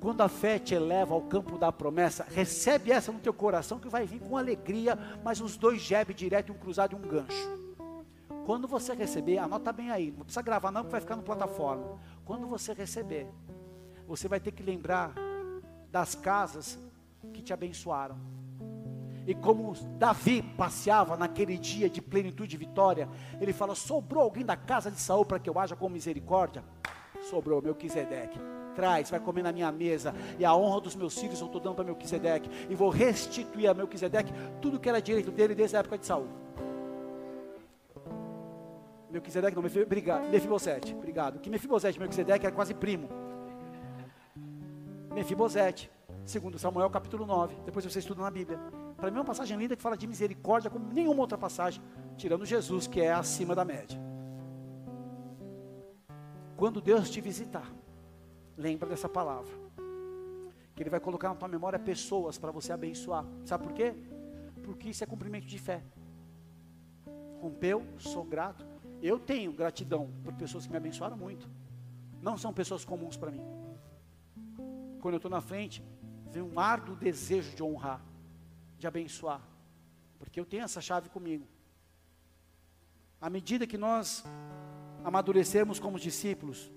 Quando 0.01 0.23
a 0.23 0.29
fé 0.29 0.59
te 0.59 0.75
eleva 0.75 1.15
ao 1.15 1.23
campo 1.23 1.59
da 1.59 1.71
promessa, 1.71 2.27
recebe 2.29 2.91
essa 2.91 3.13
no 3.13 3.19
teu 3.19 3.35
coração 3.35 3.79
que 3.79 3.89
vai 3.89 4.07
vir 4.07 4.21
com 4.21 4.37
alegria, 4.37 4.99
mas 5.23 5.41
uns 5.41 5.57
dois 5.57 5.81
jebes 5.81 6.17
direto, 6.17 6.53
um 6.53 6.57
cruzado 6.57 6.95
e 6.95 6.97
um 6.97 7.03
gancho. 7.03 7.61
Quando 8.47 8.67
você 8.67 8.95
receber, 8.95 9.39
anota 9.39 9.73
bem 9.73 9.91
aí, 9.91 10.11
não 10.11 10.25
precisa 10.25 10.43
gravar 10.43 10.73
não, 10.73 10.85
que 10.85 10.91
vai 10.91 11.01
ficar 11.01 11.17
no 11.17 11.23
plataforma. 11.23 11.99
Quando 12.25 12.47
você 12.47 12.73
receber, 12.73 13.29
você 14.07 14.27
vai 14.27 14.41
ter 14.41 14.53
que 14.53 14.63
lembrar 14.63 15.13
das 15.91 16.15
casas 16.15 16.79
que 17.33 17.43
te 17.43 17.53
abençoaram. 17.53 18.19
E 19.31 19.35
como 19.37 19.75
Davi 19.97 20.43
passeava 20.43 21.17
naquele 21.17 21.57
dia 21.57 21.89
de 21.89 22.03
plenitude 22.03 22.57
e 22.57 22.59
vitória, 22.59 23.09
ele 23.41 23.53
fala: 23.53 23.77
sobrou 23.77 24.25
alguém 24.25 24.45
da 24.45 24.57
casa 24.57 24.91
de 24.91 24.99
Saul 24.99 25.25
para 25.25 25.39
que 25.39 25.49
eu 25.49 25.57
haja 25.57 25.77
com 25.77 25.89
misericórdia? 25.89 26.65
Sobrou, 27.31 27.63
Melquisedeque. 27.63 28.41
Traz, 28.75 29.09
vai 29.09 29.21
comer 29.21 29.43
na 29.43 29.53
minha 29.53 29.71
mesa, 29.71 30.13
e 30.37 30.45
a 30.45 30.53
honra 30.53 30.81
dos 30.81 30.97
meus 30.97 31.17
filhos 31.17 31.39
eu 31.41 31.47
estou 31.47 31.61
dando 31.61 31.77
para 31.77 31.85
Melquisedeque, 31.85 32.51
e 32.69 32.75
vou 32.75 32.89
restituir 32.89 33.69
a 33.69 33.75
Melquisedeque 33.75 34.33
tudo 34.61 34.81
que 34.81 34.89
era 34.89 35.01
direito 35.01 35.31
dele 35.31 35.55
desde 35.55 35.77
a 35.77 35.79
época 35.79 35.97
de 35.97 36.07
Saul. 36.07 36.27
Melquisedeque 39.13 39.55
não, 39.55 39.63
Mefibosete, 39.63 39.87
obrigado, 39.87 40.29
Mefibosete, 40.29 40.93
obrigado. 40.95 41.39
Que 41.39 41.49
Mefibosete, 41.49 42.01
Melquisedeque 42.01 42.47
era 42.47 42.55
quase 42.55 42.75
primo. 42.75 43.09
Mefibosete, 45.15 45.89
segundo 46.25 46.59
Samuel 46.59 46.91
capítulo 46.91 47.25
9, 47.25 47.55
depois 47.65 47.85
você 47.85 48.01
estuda 48.01 48.23
na 48.23 48.31
Bíblia. 48.31 48.59
Para 49.01 49.11
mim 49.11 49.17
é 49.17 49.21
uma 49.21 49.25
passagem 49.25 49.57
linda 49.57 49.75
que 49.75 49.83
fala 49.83 49.97
de 49.97 50.07
misericórdia 50.07 50.71
como 50.71 50.93
nenhuma 50.93 51.23
outra 51.23 51.39
passagem, 51.39 51.83
tirando 52.19 52.45
Jesus, 52.45 52.87
que 52.87 53.01
é 53.01 53.11
acima 53.11 53.55
da 53.55 53.65
média. 53.65 53.99
Quando 56.55 56.83
Deus 56.83 57.09
te 57.09 57.19
visitar, 57.23 57.67
lembra 58.59 58.87
dessa 58.91 59.09
palavra. 59.09 59.51
Que 60.75 60.83
Ele 60.83 60.91
vai 60.91 61.01
colocar 61.01 61.31
na 61.31 61.35
tua 61.35 61.49
memória 61.49 61.79
pessoas 61.79 62.37
para 62.37 62.51
você 62.51 62.75
abençoar. 62.75 63.25
Sabe 63.47 63.65
por 63.65 63.73
quê? 63.73 63.95
Porque 64.63 64.91
isso 64.91 65.03
é 65.03 65.07
cumprimento 65.07 65.47
de 65.47 65.59
fé. 65.59 65.83
Rompeu, 67.41 67.83
sou 67.97 68.23
grato. 68.23 68.67
Eu 69.01 69.19
tenho 69.19 69.51
gratidão 69.51 70.11
por 70.23 70.35
pessoas 70.35 70.67
que 70.67 70.71
me 70.71 70.77
abençoaram 70.77 71.17
muito. 71.17 71.49
Não 72.21 72.37
são 72.37 72.53
pessoas 72.53 72.85
comuns 72.85 73.17
para 73.17 73.31
mim. 73.31 73.41
Quando 75.01 75.15
eu 75.15 75.19
estou 75.19 75.31
na 75.31 75.41
frente, 75.41 75.83
vem 76.31 76.43
um 76.43 76.61
árduo 76.61 76.95
desejo 76.95 77.57
de 77.57 77.63
honrar 77.63 78.10
de 78.81 78.87
abençoar, 78.87 79.43
porque 80.19 80.41
eu 80.41 80.47
tenho 80.47 80.65
essa 80.65 80.81
chave 80.81 81.11
comigo. 81.11 81.47
À 83.21 83.29
medida 83.29 83.67
que 83.67 83.77
nós 83.77 84.25
amadurecermos 85.05 85.79
como 85.79 85.99
discípulos, 85.99 86.73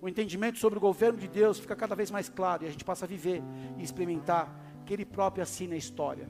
o 0.00 0.08
entendimento 0.08 0.58
sobre 0.58 0.78
o 0.78 0.80
governo 0.80 1.18
de 1.18 1.28
Deus 1.28 1.58
fica 1.58 1.76
cada 1.76 1.94
vez 1.94 2.10
mais 2.10 2.28
claro 2.28 2.64
e 2.64 2.66
a 2.66 2.70
gente 2.70 2.84
passa 2.84 3.04
a 3.04 3.08
viver 3.08 3.42
e 3.78 3.82
experimentar 3.82 4.52
que 4.84 4.92
Ele 4.92 5.04
próprio 5.04 5.44
assina 5.44 5.74
a 5.74 5.78
história. 5.78 6.28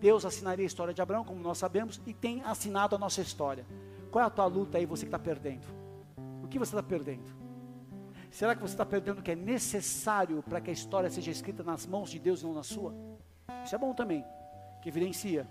Deus 0.00 0.24
assinaria 0.24 0.64
a 0.64 0.66
história 0.66 0.94
de 0.94 1.02
Abraão, 1.02 1.22
como 1.22 1.40
nós 1.40 1.58
sabemos, 1.58 2.00
e 2.06 2.14
tem 2.14 2.42
assinado 2.42 2.96
a 2.96 2.98
nossa 2.98 3.20
história. 3.20 3.66
Qual 4.10 4.24
é 4.24 4.26
a 4.26 4.30
tua 4.30 4.46
luta 4.46 4.78
aí, 4.78 4.86
você 4.86 5.04
que 5.04 5.08
está 5.08 5.18
perdendo? 5.18 5.66
O 6.42 6.48
que 6.48 6.58
você 6.58 6.74
está 6.74 6.82
perdendo? 6.82 7.30
Será 8.30 8.54
que 8.54 8.62
você 8.62 8.72
está 8.72 8.86
perdendo 8.86 9.18
o 9.18 9.22
que 9.22 9.32
é 9.32 9.36
necessário 9.36 10.42
para 10.42 10.60
que 10.60 10.70
a 10.70 10.72
história 10.72 11.10
seja 11.10 11.30
escrita 11.30 11.62
nas 11.62 11.86
mãos 11.86 12.10
de 12.10 12.18
Deus 12.18 12.40
e 12.40 12.44
não 12.44 12.54
na 12.54 12.62
sua? 12.62 12.94
Isso 13.64 13.74
é 13.74 13.78
bom 13.78 13.92
também, 13.92 14.24
que 14.82 14.88
evidencia. 14.88 15.46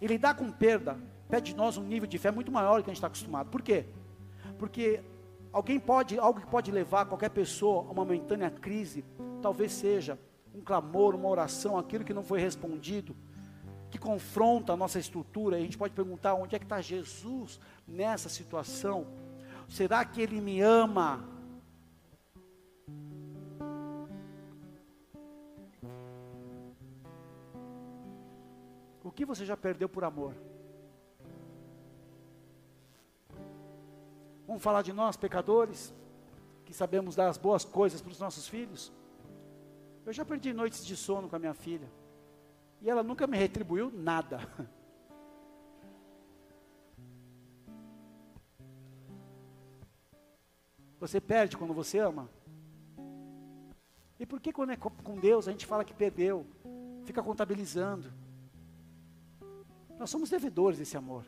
E 0.00 0.06
lidar 0.06 0.34
com 0.34 0.50
perda 0.50 0.98
pede 1.28 1.52
de 1.52 1.56
nós 1.56 1.76
um 1.76 1.82
nível 1.82 2.06
de 2.06 2.18
fé 2.18 2.30
muito 2.30 2.52
maior 2.52 2.78
do 2.78 2.84
que 2.84 2.90
a 2.90 2.92
gente 2.92 2.98
está 2.98 3.06
acostumado. 3.06 3.50
Por 3.50 3.62
quê? 3.62 3.86
Porque 4.58 5.02
alguém 5.52 5.80
pode, 5.80 6.18
algo 6.18 6.40
que 6.40 6.46
pode 6.46 6.70
levar 6.70 7.06
qualquer 7.06 7.30
pessoa 7.30 7.80
a 7.80 7.84
uma 7.84 8.04
momentânea 8.04 8.50
crise, 8.50 9.04
talvez 9.40 9.72
seja 9.72 10.18
um 10.54 10.60
clamor, 10.60 11.14
uma 11.14 11.28
oração, 11.28 11.76
aquilo 11.76 12.04
que 12.04 12.14
não 12.14 12.22
foi 12.22 12.40
respondido, 12.40 13.16
que 13.90 13.98
confronta 13.98 14.72
a 14.72 14.76
nossa 14.76 14.98
estrutura. 14.98 15.58
E 15.58 15.62
a 15.62 15.64
gente 15.64 15.78
pode 15.78 15.94
perguntar 15.94 16.34
onde 16.34 16.54
é 16.54 16.58
que 16.58 16.64
está 16.64 16.80
Jesus 16.80 17.60
nessa 17.86 18.28
situação? 18.28 19.06
Será 19.68 20.04
que 20.04 20.20
Ele 20.20 20.40
me 20.40 20.60
ama? 20.60 21.33
Que 29.12 29.24
você 29.24 29.44
já 29.44 29.56
perdeu 29.56 29.88
por 29.88 30.04
amor? 30.04 30.34
Vamos 34.46 34.62
falar 34.62 34.82
de 34.82 34.92
nós, 34.92 35.16
pecadores, 35.16 35.94
que 36.64 36.72
sabemos 36.72 37.14
dar 37.14 37.28
as 37.28 37.36
boas 37.36 37.64
coisas 37.64 38.00
para 38.00 38.12
os 38.12 38.18
nossos 38.18 38.48
filhos? 38.48 38.92
Eu 40.06 40.12
já 40.12 40.24
perdi 40.24 40.52
noites 40.52 40.84
de 40.84 40.96
sono 40.96 41.28
com 41.28 41.36
a 41.36 41.38
minha 41.38 41.54
filha, 41.54 41.90
e 42.80 42.88
ela 42.88 43.02
nunca 43.02 43.26
me 43.26 43.36
retribuiu 43.36 43.90
nada. 43.90 44.40
Você 51.04 51.20
perde 51.20 51.56
quando 51.58 51.74
você 51.74 51.98
ama? 51.98 52.30
E 54.18 54.24
por 54.24 54.40
que 54.40 54.50
quando 54.54 54.70
é 54.70 54.76
com 54.76 55.18
Deus 55.20 55.46
a 55.46 55.50
gente 55.50 55.66
fala 55.66 55.84
que 55.84 55.92
perdeu? 55.92 56.46
Fica 57.04 57.22
contabilizando. 57.22 58.10
Nós 59.98 60.10
somos 60.10 60.30
devedores 60.30 60.78
desse 60.78 60.96
amor. 60.96 61.24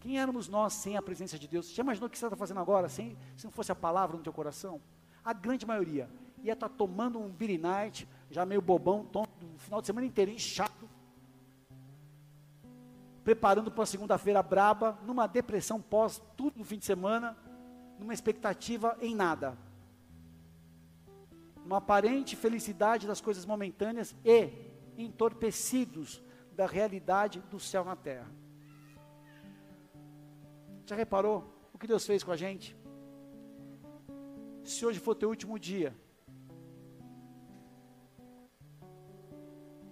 Quem 0.00 0.18
éramos 0.20 0.48
nós 0.48 0.72
sem 0.72 0.96
a 0.96 1.02
presença 1.02 1.38
de 1.38 1.48
Deus? 1.48 1.68
Já 1.68 1.82
imaginou 1.82 2.06
o 2.06 2.10
que 2.10 2.18
você 2.18 2.26
está 2.26 2.36
fazendo 2.36 2.60
agora, 2.60 2.88
sem, 2.88 3.16
se 3.36 3.44
não 3.44 3.50
fosse 3.50 3.72
a 3.72 3.74
palavra 3.74 4.16
no 4.16 4.22
teu 4.22 4.32
coração? 4.32 4.80
A 5.24 5.32
grande 5.32 5.66
maioria 5.66 6.08
ia 6.42 6.52
estar 6.52 6.68
tá 6.68 6.74
tomando 6.76 7.18
um 7.18 7.28
beer 7.28 7.58
night, 7.60 8.08
já 8.30 8.46
meio 8.46 8.62
bobão, 8.62 9.04
tonto, 9.04 9.30
final 9.58 9.80
de 9.80 9.86
semana 9.86 10.06
inteiro, 10.06 10.38
chato, 10.38 10.88
preparando 13.24 13.70
para 13.70 13.80
uma 13.80 13.86
segunda-feira 13.86 14.40
braba, 14.42 14.96
numa 15.04 15.26
depressão 15.26 15.80
pós 15.80 16.22
tudo 16.36 16.58
no 16.58 16.64
fim 16.64 16.78
de 16.78 16.84
semana, 16.84 17.36
numa 17.98 18.14
expectativa 18.14 18.96
em 19.00 19.14
nada. 19.14 19.58
Uma 21.64 21.78
aparente 21.78 22.36
felicidade 22.36 23.08
das 23.08 23.20
coisas 23.20 23.44
momentâneas 23.44 24.14
e 24.24 24.52
entorpecidos 24.96 26.22
da 26.56 26.66
realidade 26.66 27.40
do 27.50 27.60
céu 27.60 27.84
na 27.84 27.94
terra. 27.94 28.26
Já 30.86 30.96
reparou 30.96 31.44
o 31.72 31.78
que 31.78 31.86
Deus 31.86 32.06
fez 32.06 32.24
com 32.24 32.32
a 32.32 32.36
gente? 32.36 32.74
Se 34.64 34.84
hoje 34.84 34.98
for 34.98 35.14
teu 35.14 35.28
último 35.28 35.58
dia, 35.58 35.94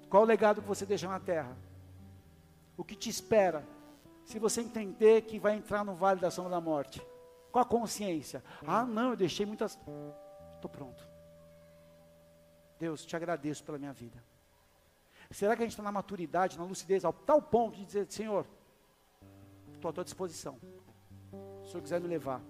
qual 0.08 0.22
o 0.22 0.26
legado 0.26 0.62
que 0.62 0.68
você 0.68 0.86
deixa 0.86 1.06
na 1.06 1.20
terra? 1.20 1.56
O 2.76 2.82
que 2.82 2.96
te 2.96 3.10
espera? 3.10 3.66
Se 4.24 4.38
você 4.38 4.62
entender 4.62 5.22
que 5.22 5.38
vai 5.38 5.54
entrar 5.56 5.84
no 5.84 5.94
vale 5.94 6.20
da 6.20 6.30
sombra 6.30 6.52
da 6.52 6.60
morte, 6.60 7.06
com 7.52 7.58
a 7.58 7.64
consciência, 7.64 8.42
ah, 8.66 8.84
não, 8.84 9.10
eu 9.10 9.16
deixei 9.16 9.44
muitas. 9.44 9.78
Estou 10.54 10.70
pronto. 10.70 11.06
Deus, 12.78 13.04
te 13.04 13.14
agradeço 13.14 13.62
pela 13.62 13.78
minha 13.78 13.92
vida. 13.92 14.24
Será 15.34 15.56
que 15.56 15.62
a 15.62 15.66
gente 15.66 15.72
está 15.72 15.82
na 15.82 15.90
maturidade, 15.90 16.56
na 16.56 16.64
lucidez, 16.64 17.04
ao 17.04 17.12
tal 17.12 17.42
ponto 17.42 17.76
de 17.76 17.84
dizer, 17.84 18.06
Senhor, 18.08 18.46
estou 19.72 19.88
à 19.88 19.92
tua 19.92 20.04
disposição. 20.04 20.60
Se 21.60 21.66
o 21.66 21.70
Senhor 21.70 21.82
quiser 21.82 22.00
me 22.00 22.06
levar. 22.06 22.40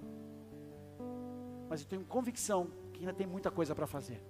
Mas 1.67 1.81
eu 1.81 1.89
tenho 1.89 2.05
convicção 2.05 2.71
que 2.93 3.01
ainda 3.01 3.15
tem 3.15 3.27
muita 3.27 3.51
coisa 3.51 3.75
para 3.75 3.87
fazer. 3.87 4.23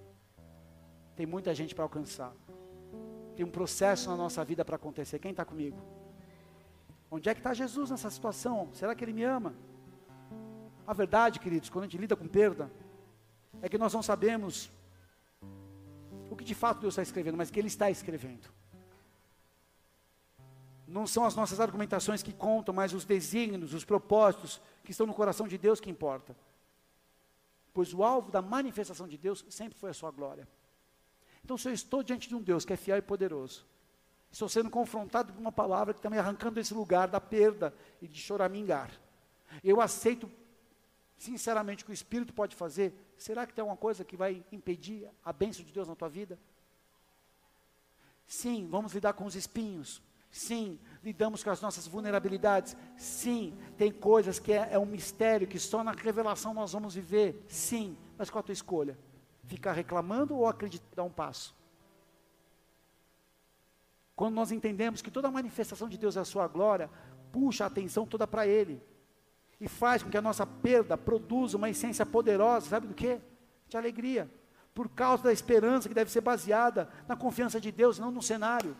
Tem 1.17 1.27
muita 1.27 1.53
gente 1.53 1.75
para 1.75 1.83
alcançar. 1.83 2.33
Tem 3.35 3.45
um 3.45 3.51
processo 3.51 4.09
na 4.09 4.17
nossa 4.17 4.45
vida 4.45 4.65
para 4.65 4.77
acontecer. 4.77 5.19
Quem 5.19 5.33
está 5.33 5.45
comigo? 5.45 5.77
Onde 7.11 7.29
é 7.29 7.35
que 7.35 7.41
está 7.41 7.53
Jesus 7.53 7.91
nessa 7.91 8.09
situação? 8.09 8.69
Será 8.73 8.95
que 8.95 9.05
Ele 9.05 9.13
me 9.13 9.25
ama? 9.25 9.53
A 10.87 10.93
verdade, 10.93 11.41
queridos, 11.41 11.69
quando 11.69 11.87
a 11.87 11.89
gente 11.89 11.99
lida 12.01 12.15
com 12.15 12.29
perda, 12.29 12.71
é 13.61 13.69
que 13.69 13.79
nós 13.79 13.93
não 13.93 14.03
sabemos 14.03 14.71
o 16.35 16.37
que 16.37 16.45
de 16.45 16.55
fato 16.55 16.81
Deus 16.81 16.95
está 16.95 17.03
escrevendo, 17.03 17.37
mas 17.37 17.51
que 17.51 17.59
Ele 17.59 17.69
está 17.69 17.91
escrevendo. 17.91 18.49
Não 20.87 21.07
são 21.07 21.25
as 21.25 21.35
nossas 21.35 21.61
argumentações 21.61 22.23
que 22.23 22.33
contam, 22.33 22.75
mas 22.75 22.93
os 22.93 23.05
desígnios, 23.05 23.73
os 23.73 23.85
propósitos 23.85 24.61
que 24.83 24.91
estão 24.91 25.07
no 25.07 25.15
coração 25.15 25.49
de 25.49 25.57
Deus 25.57 25.81
que 25.81 25.89
importa. 25.89 26.37
Pois 27.73 27.95
o 27.95 28.05
alvo 28.05 28.31
da 28.31 28.43
manifestação 28.43 29.09
de 29.09 29.17
Deus 29.17 29.45
sempre 29.49 29.79
foi 29.79 29.91
a 29.91 29.95
sua 29.95 30.11
glória. 30.11 30.47
Então, 31.43 31.57
se 31.57 31.69
eu 31.69 31.73
estou 31.73 32.03
diante 32.03 32.29
de 32.29 32.35
um 32.35 32.43
Deus 32.43 32.65
que 32.65 32.73
é 32.73 32.77
fiel 32.77 32.99
e 32.99 33.03
poderoso, 33.03 33.67
estou 34.31 34.49
sendo 34.49 34.71
confrontado 34.71 35.33
com 35.33 35.41
uma 35.41 35.53
palavra 35.53 35.95
que 35.95 36.01
está 36.01 36.11
me 36.11 36.19
arrancando 36.19 36.57
desse 36.57 36.75
lugar 36.75 37.09
da 37.09 37.21
perda 37.21 37.75
e 38.03 38.09
de 38.09 38.19
choramingar, 38.19 38.91
eu 39.63 39.81
aceito 39.81 40.31
sinceramente 41.17 41.83
o 41.83 41.87
que 41.87 41.93
o 41.93 41.95
Espírito 41.95 42.33
pode 42.33 42.57
fazer, 42.57 42.95
será 43.17 43.47
que 43.47 43.55
tem 43.55 43.63
alguma 43.63 43.77
coisa 43.77 44.05
que 44.05 44.17
vai 44.17 44.45
impedir 44.51 45.09
a 45.25 45.33
bênção 45.33 45.65
de 45.65 45.73
Deus 45.73 45.89
na 45.89 45.95
tua 45.95 46.09
vida? 46.09 46.39
Sim, 48.27 48.67
vamos 48.69 48.93
lidar 48.93 49.13
com 49.13 49.25
os 49.25 49.35
espinhos. 49.35 50.03
Sim, 50.31 50.81
lidamos 51.03 51.45
com 51.45 51.51
as 51.51 51.61
nossas 51.61 51.87
vulnerabilidades. 51.87 52.77
Sim, 52.97 53.57
tem 53.77 53.93
coisas 53.93 54.39
que 54.39 54.53
é, 54.53 54.69
é 54.73 54.79
um 54.79 54.87
mistério 54.87 55.47
que 55.47 55.59
só 55.59 55.85
na 55.85 55.93
revelação 55.93 56.53
nós 56.53 56.73
vamos 56.73 56.95
viver. 56.95 57.45
Sim, 57.49 57.97
mas 58.19 58.31
qual 58.31 58.41
a 58.41 58.43
tua 58.43 58.53
escolha? 58.53 58.99
Ficar 59.45 59.73
reclamando 59.73 60.35
ou 60.35 60.47
acreditar 60.47 60.87
dar 60.97 61.05
um 61.05 61.11
passo? 61.11 61.55
Quando 64.17 64.35
nós 64.35 64.51
entendemos 64.51 65.03
que 65.03 65.11
toda 65.11 65.31
manifestação 65.31 65.89
de 65.89 65.99
Deus 65.99 66.17
é 66.17 66.21
a 66.21 66.25
sua 66.25 66.49
glória, 66.49 66.91
puxa 67.31 67.65
a 67.65 67.67
atenção 67.67 68.07
toda 68.07 68.27
para 68.27 68.47
Ele 68.47 68.83
e 69.61 69.69
faz 69.69 70.03
com 70.03 70.11
que 70.11 70.17
a 70.17 70.23
nossa 70.23 70.47
perda 70.47 70.97
produza 70.97 71.57
uma 71.57 71.71
essência 71.71 72.05
poderosa, 72.05 72.69
sabe 72.69 72.87
do 72.87 72.95
que? 72.95 73.21
De 73.69 73.77
alegria, 73.77 74.31
por 74.75 74.89
causa 74.89 75.25
da 75.25 75.33
esperança 75.33 75.89
que 75.89 75.95
deve 75.95 76.11
ser 76.11 76.21
baseada 76.21 76.89
na 77.09 77.17
confiança 77.17 77.61
de 77.61 77.71
Deus, 77.71 77.99
não 77.99 78.11
no 78.11 78.23
cenário. 78.23 78.77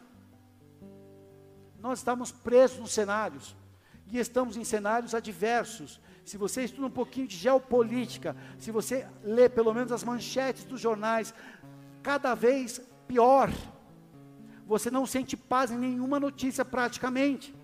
Nós 1.81 1.99
estamos 1.99 2.33
presos 2.33 2.79
nos 2.79 2.93
cenários, 2.93 3.57
e 4.11 4.19
estamos 4.19 4.57
em 4.57 4.65
cenários 4.65 5.15
adversos. 5.15 6.01
Se 6.25 6.37
você 6.37 6.65
estuda 6.65 6.87
um 6.87 6.91
pouquinho 6.91 7.27
de 7.27 7.37
geopolítica, 7.37 8.37
se 8.59 8.71
você 8.71 9.07
lê 9.23 9.49
pelo 9.49 9.75
menos 9.75 9.93
as 9.93 10.05
manchetes 10.05 10.65
dos 10.65 10.81
jornais, 10.81 11.35
cada 12.03 12.35
vez 12.35 12.81
pior. 13.09 13.51
Você 14.67 14.91
não 14.91 15.07
sente 15.07 15.37
paz 15.37 15.71
em 15.71 15.79
nenhuma 15.79 16.21
notícia 16.21 16.65
praticamente. 16.65 17.55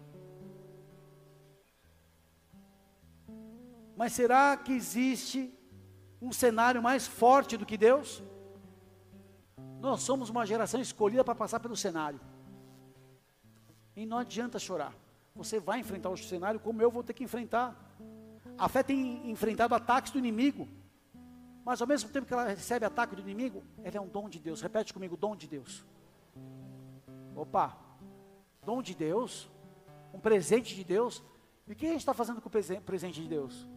Mas 4.01 4.15
será 4.15 4.57
que 4.57 4.73
existe 4.73 5.53
um 6.23 6.33
cenário 6.33 6.83
mais 6.83 7.07
forte 7.07 7.59
do 7.59 7.67
que 7.67 7.77
Deus? 7.77 8.23
Nós 9.79 10.01
somos 10.01 10.31
uma 10.31 10.47
geração 10.47 10.81
escolhida 10.81 11.23
para 11.23 11.35
passar 11.35 11.61
pelo 11.61 11.77
cenário. 11.77 12.19
E 13.95 14.07
não 14.07 14.17
adianta 14.17 14.59
chorar. 14.59 14.95
Você 15.35 15.61
vai 15.61 15.81
enfrentar 15.81 16.09
o 16.09 16.17
cenário 16.17 16.59
como 16.59 16.81
eu 16.81 16.91
vou 16.91 17.03
ter 17.03 17.13
que 17.13 17.23
enfrentar. 17.23 17.77
A 18.57 18.71
fé 18.71 18.83
tem 18.83 19.31
enfrentado 19.31 19.75
ataques 19.75 20.13
do 20.13 20.19
inimigo. 20.19 20.67
Mas 21.63 21.83
ao 21.83 21.87
mesmo 21.87 22.09
tempo 22.09 22.27
que 22.27 22.33
ela 22.33 22.49
recebe 22.49 22.87
ataque 22.87 23.15
do 23.15 23.21
inimigo, 23.21 23.63
ela 23.85 23.99
é 23.99 24.01
um 24.01 24.09
dom 24.09 24.31
de 24.31 24.39
Deus. 24.39 24.63
Repete 24.63 24.95
comigo, 24.95 25.15
dom 25.15 25.37
de 25.37 25.47
Deus. 25.47 25.85
Opa, 27.37 27.77
dom 28.65 28.81
de 28.81 28.95
Deus, 28.95 29.51
um 30.15 30.19
presente 30.19 30.75
de 30.75 30.85
Deus. 30.85 31.23
E 31.69 31.73
o 31.73 31.77
que 31.77 31.85
a 31.85 31.91
gente 31.91 31.99
está 31.99 32.15
fazendo 32.15 32.41
com 32.41 32.49
o 32.49 32.83
presente 32.83 33.21
de 33.21 33.29
Deus? 33.29 33.69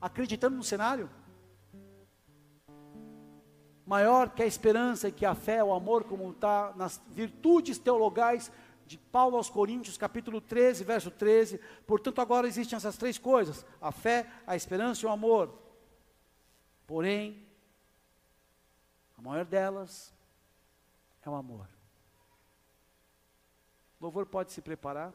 Acreditando 0.00 0.56
no 0.56 0.62
cenário? 0.62 1.10
Maior 3.84 4.30
que 4.30 4.42
a 4.42 4.46
esperança, 4.46 5.10
que 5.10 5.26
a 5.26 5.34
fé, 5.34 5.62
o 5.62 5.72
amor, 5.72 6.04
como 6.04 6.30
está 6.30 6.72
nas 6.76 7.00
virtudes 7.08 7.78
teologais 7.78 8.50
de 8.86 8.96
Paulo 8.98 9.36
aos 9.36 9.50
Coríntios, 9.50 9.96
capítulo 9.96 10.40
13, 10.40 10.82
verso 10.84 11.10
13. 11.10 11.60
Portanto, 11.86 12.20
agora 12.20 12.46
existem 12.46 12.76
essas 12.76 12.96
três 12.96 13.18
coisas: 13.18 13.64
a 13.80 13.92
fé, 13.92 14.30
a 14.46 14.56
esperança 14.56 15.04
e 15.04 15.08
o 15.08 15.12
amor. 15.12 15.56
Porém, 16.86 17.46
a 19.16 19.22
maior 19.22 19.44
delas 19.44 20.12
é 21.22 21.30
o 21.30 21.34
amor. 21.34 21.68
O 24.00 24.04
louvor 24.04 24.26
pode 24.26 24.50
se 24.50 24.62
preparar. 24.62 25.12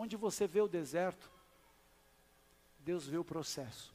Onde 0.00 0.16
você 0.16 0.46
vê 0.46 0.60
o 0.60 0.68
deserto, 0.68 1.28
Deus 2.78 3.08
vê 3.08 3.18
o 3.18 3.24
processo. 3.24 3.92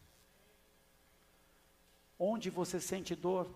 Onde 2.20 2.50
você 2.50 2.78
sente 2.82 3.16
dor, 3.16 3.50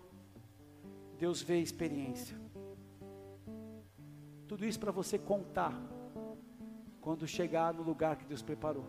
Deus 1.18 1.42
vê 1.42 1.56
a 1.56 1.60
experiência. 1.60 2.40
Tudo 4.46 4.64
isso 4.64 4.80
para 4.80 4.90
você 4.90 5.18
contar 5.18 5.74
quando 7.02 7.26
chegar 7.26 7.74
no 7.74 7.82
lugar 7.82 8.16
que 8.16 8.24
Deus 8.24 8.40
preparou. 8.40 8.86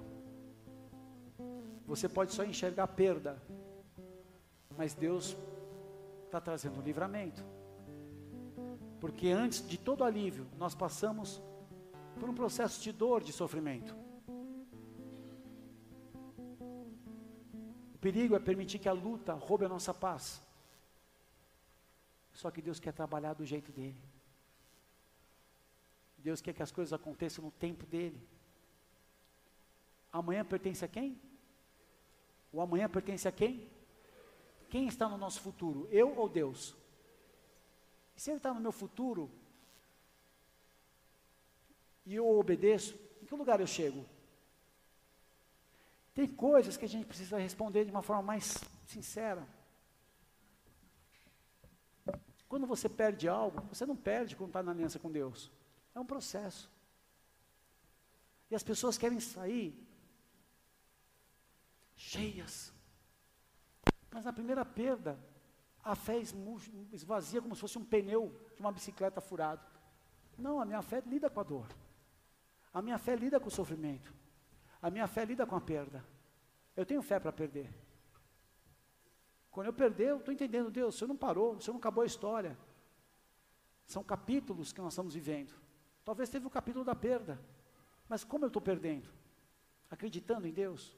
Você 1.86 2.08
pode 2.08 2.32
só 2.32 2.46
enxergar 2.46 2.88
perda, 2.88 3.44
mas 4.78 4.94
Deus 4.94 5.36
está 6.24 6.40
trazendo 6.40 6.82
livramento. 6.82 7.44
Porque 9.02 9.28
antes 9.28 9.68
de 9.68 9.78
todo 9.78 10.06
alívio, 10.06 10.48
nós 10.58 10.74
passamos 10.74 11.42
por 12.20 12.30
um 12.30 12.36
processo 12.36 12.82
de 12.82 12.92
dor, 12.92 13.24
de 13.24 13.32
sofrimento. 13.32 13.96
O 17.96 17.98
perigo 18.00 18.36
é 18.36 18.40
permitir 18.40 18.80
que 18.80 18.90
a 18.90 18.94
luta 18.94 19.34
roube 19.34 19.66
a 19.66 19.70
nossa 19.70 19.94
paz. 19.94 20.42
Só 22.34 22.52
que 22.52 22.62
Deus 22.62 22.80
quer 22.80 22.94
trabalhar 22.94 23.34
do 23.34 23.46
jeito 23.46 23.72
dele. 23.72 23.98
Deus 26.18 26.42
quer 26.42 26.54
que 26.54 26.64
as 26.64 26.72
coisas 26.72 26.94
aconteçam 26.94 27.44
no 27.44 27.52
tempo 27.52 27.86
dele. 27.86 28.22
Amanhã 30.12 30.44
pertence 30.44 30.84
a 30.84 30.88
quem? 30.88 31.20
O 32.52 32.62
amanhã 32.62 32.90
pertence 32.90 33.28
a 33.28 33.32
quem? 33.32 33.70
Quem 34.70 34.88
está 34.88 35.08
no 35.08 35.18
nosso 35.18 35.42
futuro? 35.42 35.88
Eu 35.92 36.16
ou 36.18 36.28
Deus? 36.30 36.76
E 38.16 38.22
se 38.22 38.30
Ele 38.30 38.38
está 38.38 38.54
no 38.54 38.60
meu 38.60 38.72
futuro, 38.72 39.30
e 42.10 42.16
eu 42.16 42.28
obedeço, 42.28 43.00
em 43.22 43.26
que 43.28 43.36
lugar 43.36 43.60
eu 43.60 43.68
chego? 43.68 44.04
Tem 46.12 46.28
coisas 46.28 46.76
que 46.76 46.84
a 46.84 46.88
gente 46.88 47.06
precisa 47.06 47.38
responder 47.38 47.86
de 47.86 47.92
uma 47.92 48.02
forma 48.02 48.24
mais 48.24 48.58
sincera. 48.88 49.48
Quando 52.48 52.66
você 52.66 52.90
perde 52.90 53.30
algo, 53.30 53.62
você 53.72 53.86
não 53.86 53.96
perde 53.96 54.36
quando 54.36 54.50
está 54.50 54.64
na 54.64 54.72
aliança 54.72 54.98
com 54.98 55.12
Deus. 55.12 55.52
É 55.94 56.00
um 56.00 56.06
processo. 56.06 56.68
E 58.50 58.56
as 58.56 58.64
pessoas 58.64 58.98
querem 58.98 59.20
sair 59.20 59.80
cheias. 61.96 62.74
Mas 64.10 64.26
na 64.26 64.34
primeira 64.34 64.66
perda, 64.66 65.20
a 65.84 65.94
fé 65.96 66.18
esvazia 66.92 67.40
como 67.40 67.54
se 67.54 67.62
fosse 67.62 67.78
um 67.78 67.86
pneu 67.86 68.36
de 68.56 68.62
uma 68.62 68.72
bicicleta 68.72 69.22
furado. 69.22 69.64
Não, 70.40 70.60
a 70.60 70.66
minha 70.66 70.82
fé 70.82 71.04
lida 71.06 71.30
com 71.30 71.40
a 71.40 71.44
dor. 71.44 71.68
A 72.74 72.82
minha 72.82 72.98
fé 72.98 73.16
lida 73.16 73.40
com 73.40 73.48
o 73.48 73.52
sofrimento. 73.52 74.14
A 74.82 74.90
minha 74.90 75.08
fé 75.08 75.26
lida 75.26 75.46
com 75.46 75.56
a 75.56 75.62
perda. 75.62 76.06
Eu 76.76 76.86
tenho 76.86 77.02
fé 77.02 77.20
para 77.20 77.32
perder. 77.32 77.74
Quando 79.52 79.68
eu 79.68 79.74
perder, 79.74 80.10
eu 80.10 80.18
estou 80.18 80.34
entendendo, 80.34 80.70
Deus, 80.70 80.96
o 80.96 80.98
Senhor 80.98 81.10
não 81.10 81.18
parou, 81.18 81.56
o 81.56 81.62
Senhor 81.62 81.74
não 81.74 81.80
acabou 81.80 82.04
a 82.04 82.08
história. 82.08 82.58
São 83.86 84.04
capítulos 84.04 84.72
que 84.72 84.80
nós 84.80 84.94
estamos 84.94 85.14
vivendo. 85.14 85.54
Talvez 86.06 86.30
teve 86.30 86.46
o 86.46 86.50
capítulo 86.50 86.86
da 86.86 86.96
perda. 86.96 87.40
Mas 88.08 88.24
como 88.24 88.46
eu 88.46 88.48
estou 88.48 88.62
perdendo? 88.62 89.10
Acreditando 89.90 90.48
em 90.48 90.54
Deus. 90.54 90.96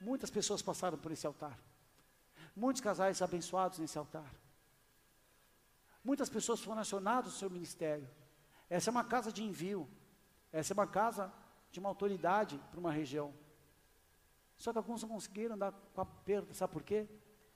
Muitas 0.00 0.30
pessoas 0.30 0.60
passaram 0.60 0.98
por 0.98 1.12
esse 1.12 1.26
altar. 1.26 1.58
Muitos 2.54 2.82
casais 2.82 3.22
abençoados 3.22 3.78
nesse 3.78 3.96
altar. 3.96 4.34
Muitas 6.02 6.28
pessoas 6.28 6.60
foram 6.60 6.80
acionadas 6.80 7.32
no 7.32 7.38
seu 7.38 7.50
ministério. 7.50 8.08
Essa 8.68 8.90
é 8.90 8.92
uma 8.92 9.04
casa 9.04 9.32
de 9.32 9.42
envio. 9.42 9.88
Essa 10.52 10.72
é 10.72 10.74
uma 10.74 10.86
casa 10.86 11.32
de 11.70 11.78
uma 11.78 11.88
autoridade 11.88 12.58
para 12.70 12.80
uma 12.80 12.92
região. 12.92 13.32
Só 14.56 14.72
que 14.72 14.78
alguns 14.78 15.02
não 15.02 15.08
conseguiram 15.08 15.54
andar 15.54 15.72
com 15.72 16.00
a 16.00 16.06
perda, 16.06 16.52
sabe 16.52 16.72
por 16.72 16.82
quê? 16.82 17.08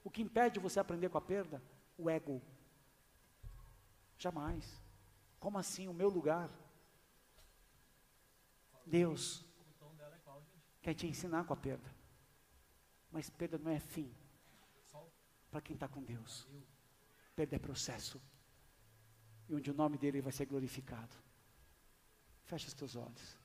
O 0.03 0.09
que 0.09 0.21
impede 0.21 0.59
você 0.59 0.79
aprender 0.79 1.09
com 1.09 1.17
a 1.17 1.21
perda? 1.21 1.61
O 1.97 2.09
ego. 2.09 2.41
Jamais. 4.17 4.81
Como 5.39 5.57
assim? 5.57 5.87
O 5.87 5.93
meu 5.93 6.09
lugar? 6.09 6.49
Deus 8.85 9.43
quer 10.81 10.93
te 10.93 11.07
ensinar 11.07 11.43
com 11.45 11.53
a 11.53 11.57
perda. 11.57 11.93
Mas 13.11 13.29
perda 13.29 13.57
não 13.57 13.71
é 13.71 13.79
fim. 13.79 14.13
Para 15.49 15.61
quem 15.61 15.73
está 15.73 15.87
com 15.87 16.03
Deus. 16.03 16.47
Perda 17.35 17.55
é 17.55 17.59
processo. 17.59 18.21
E 19.49 19.55
onde 19.55 19.71
o 19.71 19.73
nome 19.73 19.97
dele 19.97 20.21
vai 20.21 20.31
ser 20.31 20.45
glorificado. 20.45 21.15
Fecha 22.45 22.67
os 22.67 22.73
teus 22.73 22.95
olhos. 22.95 23.37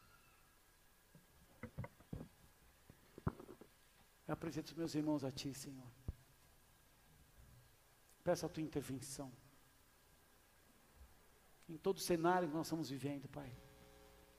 Eu 4.28 4.34
apresento 4.34 4.68
os 4.68 4.74
meus 4.74 4.94
irmãos 4.94 5.24
a 5.24 5.30
Ti, 5.30 5.52
Senhor. 5.54 5.90
Peço 8.22 8.46
a 8.46 8.48
Tua 8.48 8.62
intervenção. 8.62 9.32
Em 11.68 11.76
todo 11.76 11.96
o 11.96 12.00
cenário 12.00 12.48
que 12.48 12.54
nós 12.54 12.66
estamos 12.66 12.90
vivendo, 12.90 13.28
Pai. 13.28 13.50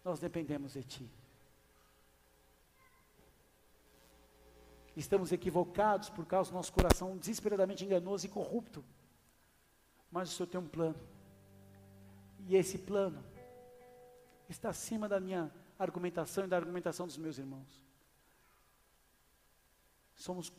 Nós 0.03 0.19
dependemos 0.19 0.73
de 0.73 0.83
Ti. 0.83 1.11
Estamos 4.95 5.31
equivocados 5.31 6.09
por 6.09 6.25
causa 6.25 6.51
do 6.51 6.55
nosso 6.55 6.71
coração 6.71 7.17
desesperadamente 7.17 7.83
enganoso 7.83 8.25
e 8.25 8.29
corrupto. 8.29 8.83
Mas 10.11 10.29
o 10.29 10.35
Senhor 10.35 10.47
tem 10.47 10.59
um 10.59 10.67
plano. 10.67 10.99
E 12.47 12.55
esse 12.55 12.77
plano 12.77 13.30
está 14.51 14.69
acima 14.69 15.07
da 15.07 15.19
minha 15.19 15.51
argumentação 15.79 16.43
e 16.43 16.47
da 16.47 16.57
argumentação 16.57 17.07
dos 17.07 17.17
meus 17.17 17.37
irmãos. 17.37 17.83
Somos 20.15 20.51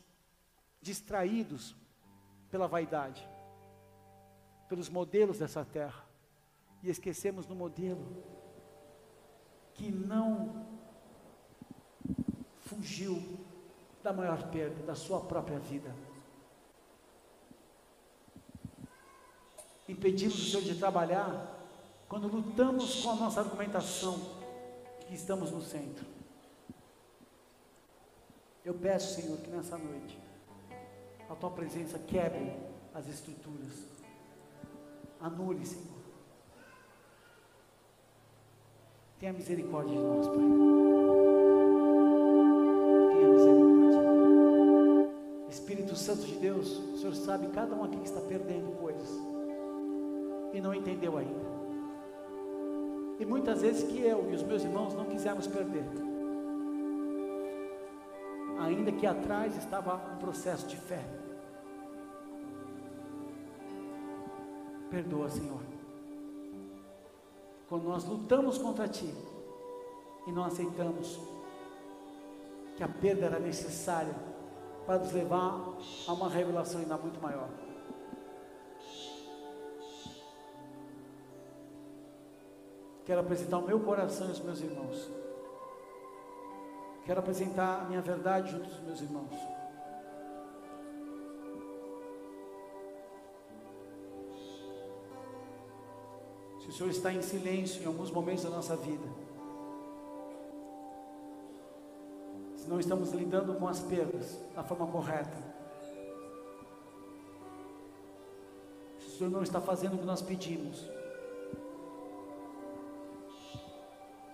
distraídos 0.81 1.75
pela 2.49 2.67
vaidade, 2.67 3.27
pelos 4.67 4.89
modelos 4.89 5.39
dessa 5.39 5.63
terra, 5.63 6.05
e 6.81 6.89
esquecemos 6.89 7.45
do 7.45 7.55
modelo 7.55 8.23
que 9.73 9.89
não 9.89 10.67
fugiu 12.59 13.39
da 14.03 14.11
maior 14.11 14.49
perda, 14.49 14.83
da 14.83 14.95
sua 14.95 15.21
própria 15.21 15.59
vida. 15.59 15.95
Impedimos 19.87 20.35
o 20.35 20.51
Senhor 20.51 20.63
de 20.63 20.75
trabalhar 20.77 21.52
quando 22.13 22.27
lutamos 22.27 23.01
com 23.01 23.09
a 23.09 23.15
nossa 23.15 23.39
argumentação 23.39 24.15
que 25.07 25.15
estamos 25.15 25.49
no 25.49 25.63
centro. 25.63 26.05
Eu 28.63 28.75
peço, 28.75 29.19
Senhor, 29.19 29.35
que 29.39 29.49
nessa 29.49 29.79
noite 29.79 30.15
a 31.27 31.33
tua 31.33 31.49
presença 31.49 31.97
quebre 31.97 32.55
as 32.93 33.07
estruturas. 33.07 33.87
Anule, 35.19 35.65
Senhor. 35.65 35.87
Tenha 39.19 39.33
misericórdia 39.33 39.95
de 39.95 40.03
nós, 40.03 40.27
Pai. 40.27 40.37
Tenha 43.09 43.27
misericórdia. 43.27 43.99
Espírito 45.49 45.95
Santo 45.95 46.27
de 46.27 46.35
Deus, 46.35 46.77
o 46.77 46.97
Senhor 46.99 47.15
sabe 47.15 47.47
cada 47.47 47.73
um 47.73 47.83
aqui 47.83 47.97
que 47.97 48.05
está 48.05 48.21
perdendo 48.21 48.77
coisas 48.79 49.09
e 50.53 50.61
não 50.61 50.75
entendeu 50.75 51.17
ainda. 51.17 51.62
E 53.19 53.25
muitas 53.25 53.61
vezes 53.61 53.83
que 53.83 53.99
eu 54.01 54.29
e 54.31 54.35
os 54.35 54.43
meus 54.43 54.63
irmãos 54.63 54.93
não 54.93 55.05
quisemos 55.05 55.47
perder. 55.47 55.85
Ainda 58.59 58.91
que 58.91 59.05
atrás 59.05 59.55
estava 59.57 59.95
um 60.13 60.17
processo 60.17 60.67
de 60.67 60.77
fé. 60.77 61.03
Perdoa, 64.89 65.29
Senhor. 65.29 65.61
Quando 67.67 67.83
nós 67.85 68.05
lutamos 68.05 68.57
contra 68.57 68.87
Ti 68.87 69.13
e 70.27 70.31
não 70.31 70.43
aceitamos 70.43 71.19
que 72.75 72.83
a 72.83 72.87
perda 72.87 73.25
era 73.25 73.39
necessária 73.39 74.13
para 74.85 74.99
nos 74.99 75.11
levar 75.11 75.75
a 76.07 76.13
uma 76.13 76.29
revelação 76.29 76.81
ainda 76.81 76.97
muito 76.97 77.21
maior. 77.21 77.49
Quero 83.13 83.21
apresentar 83.21 83.59
o 83.59 83.61
meu 83.61 83.79
coração 83.79 84.27
e 84.27 84.31
os 84.31 84.39
meus 84.39 84.59
irmãos. 84.59 85.11
Quero 87.05 87.19
apresentar 87.19 87.81
a 87.81 87.83
minha 87.83 88.01
verdade 88.01 88.49
junto 88.49 88.67
dos 88.67 88.79
meus 88.79 89.01
irmãos. 89.01 89.35
Se 96.59 96.69
o 96.69 96.71
Senhor 96.71 96.89
está 96.89 97.13
em 97.13 97.21
silêncio 97.21 97.83
em 97.83 97.85
alguns 97.85 98.09
momentos 98.09 98.45
da 98.45 98.49
nossa 98.49 98.75
vida, 98.75 99.07
se 102.55 102.67
não 102.67 102.79
estamos 102.79 103.11
lidando 103.11 103.53
com 103.53 103.67
as 103.67 103.79
perdas 103.79 104.39
da 104.55 104.63
forma 104.63 104.87
correta, 104.87 105.37
se 108.97 109.05
o 109.05 109.11
Senhor 109.11 109.29
não 109.29 109.43
está 109.43 109.61
fazendo 109.61 109.97
o 109.97 109.99
que 109.99 110.05
nós 110.05 110.23
pedimos, 110.23 110.89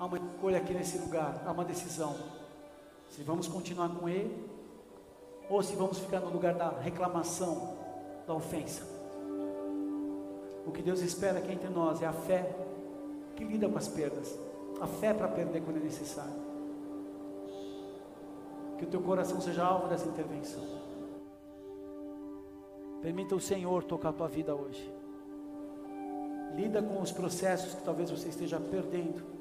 uma 0.10 0.18
escolha 0.18 0.58
aqui 0.58 0.74
nesse 0.74 0.98
lugar, 0.98 1.44
há 1.46 1.52
uma 1.52 1.64
decisão. 1.64 2.16
Se 3.10 3.22
vamos 3.24 3.48
continuar 3.48 3.90
com 3.90 4.10
Ele, 4.10 4.50
ou 5.50 5.62
se 5.62 5.76
vamos 5.76 6.00
ficar 6.00 6.20
no 6.20 6.32
lugar 6.32 6.56
da 6.56 6.70
reclamação, 6.70 7.78
da 8.26 8.34
ofensa. 8.34 8.84
O 10.66 10.72
que 10.72 10.82
Deus 10.82 11.02
espera 11.02 11.40
aqui 11.40 11.52
entre 11.52 11.70
nós 11.70 12.02
é 12.02 12.06
a 12.06 12.14
fé 12.14 12.56
que 13.36 13.44
lida 13.44 13.70
com 13.70 13.78
as 13.78 13.88
perdas, 13.88 14.38
a 14.82 14.88
fé 14.88 15.14
para 15.14 15.28
perder 15.28 15.62
quando 15.62 15.78
é 15.78 15.80
necessário. 15.80 16.50
Que 18.78 18.86
o 18.86 18.88
teu 18.88 19.02
coração 19.02 19.40
seja 19.42 19.64
alvo 19.64 19.88
dessa 19.88 20.08
intervenção. 20.08 20.64
Permita 23.02 23.36
o 23.36 23.40
Senhor 23.40 23.84
tocar 23.84 24.10
a 24.10 24.14
tua 24.14 24.28
vida 24.28 24.56
hoje. 24.56 24.94
Lida 26.56 26.82
com 26.82 27.02
os 27.02 27.12
processos 27.12 27.76
que 27.76 27.84
talvez 27.84 28.12
você 28.12 28.30
esteja 28.30 28.60
perdendo 28.60 29.39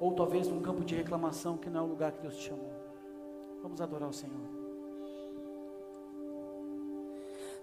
ou 0.00 0.12
talvez 0.12 0.48
num 0.48 0.60
campo 0.60 0.84
de 0.84 0.94
reclamação 0.94 1.56
que 1.56 1.68
não 1.68 1.80
é 1.80 1.82
o 1.82 1.86
lugar 1.86 2.12
que 2.12 2.22
Deus 2.22 2.36
te 2.36 2.48
chamou. 2.48 2.72
Vamos 3.62 3.80
adorar 3.80 4.08
o 4.08 4.12
Senhor. 4.12 4.58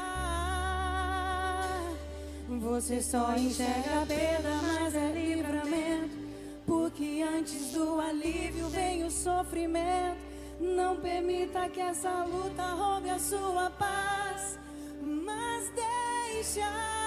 você 2.49 3.03
só 3.03 3.37
enxerga 3.37 4.07
perda, 4.09 4.49
mas 4.63 4.95
é 4.95 5.13
livramento. 5.13 6.17
Porque 6.65 7.23
antes 7.23 7.73
do 7.73 8.01
alívio 8.01 8.71
vem 8.71 9.05
o 9.05 9.11
sofrimento. 9.11 10.17
Não 10.59 10.97
permita 10.97 11.69
que 11.69 11.81
essa 11.81 12.25
luta 12.25 12.63
roube 12.63 13.11
a 13.11 13.19
sua 13.19 13.69
paz, 13.69 14.59
mas 15.03 15.71
deixa. 15.75 17.06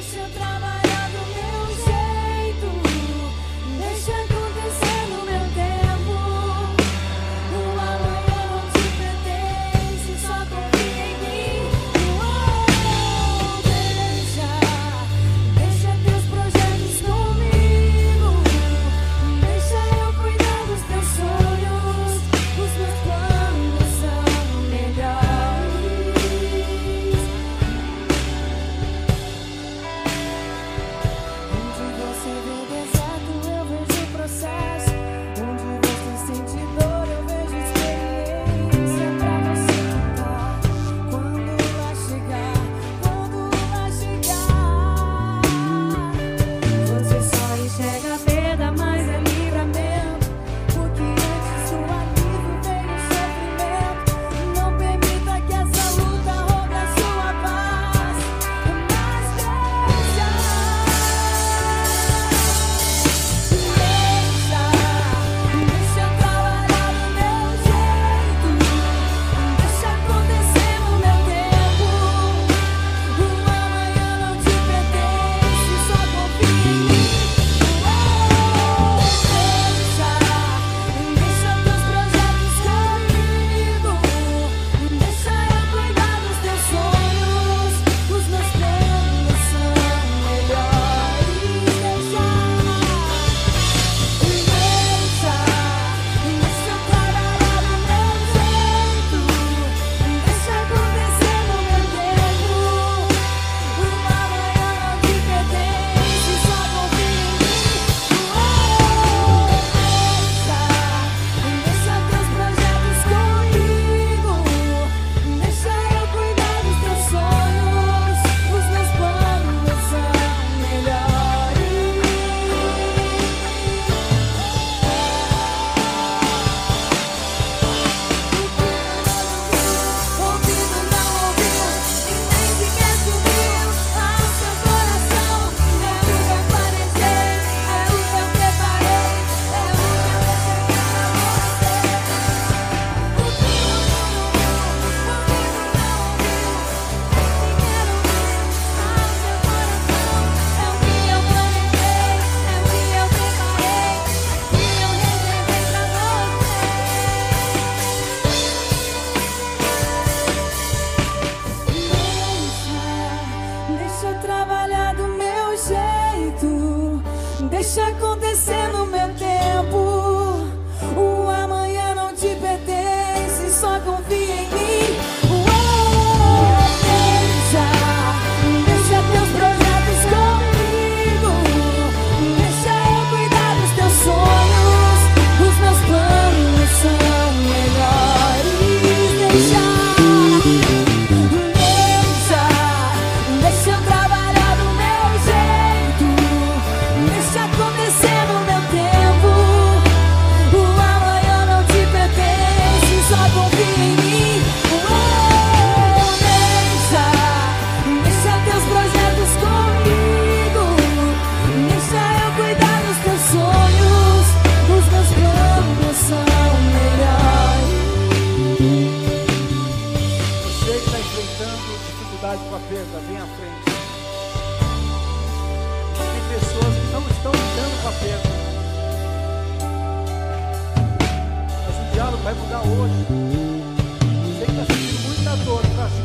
Deixa 0.00 0.16
eu 0.16 0.30
trabalhar. 0.30 0.49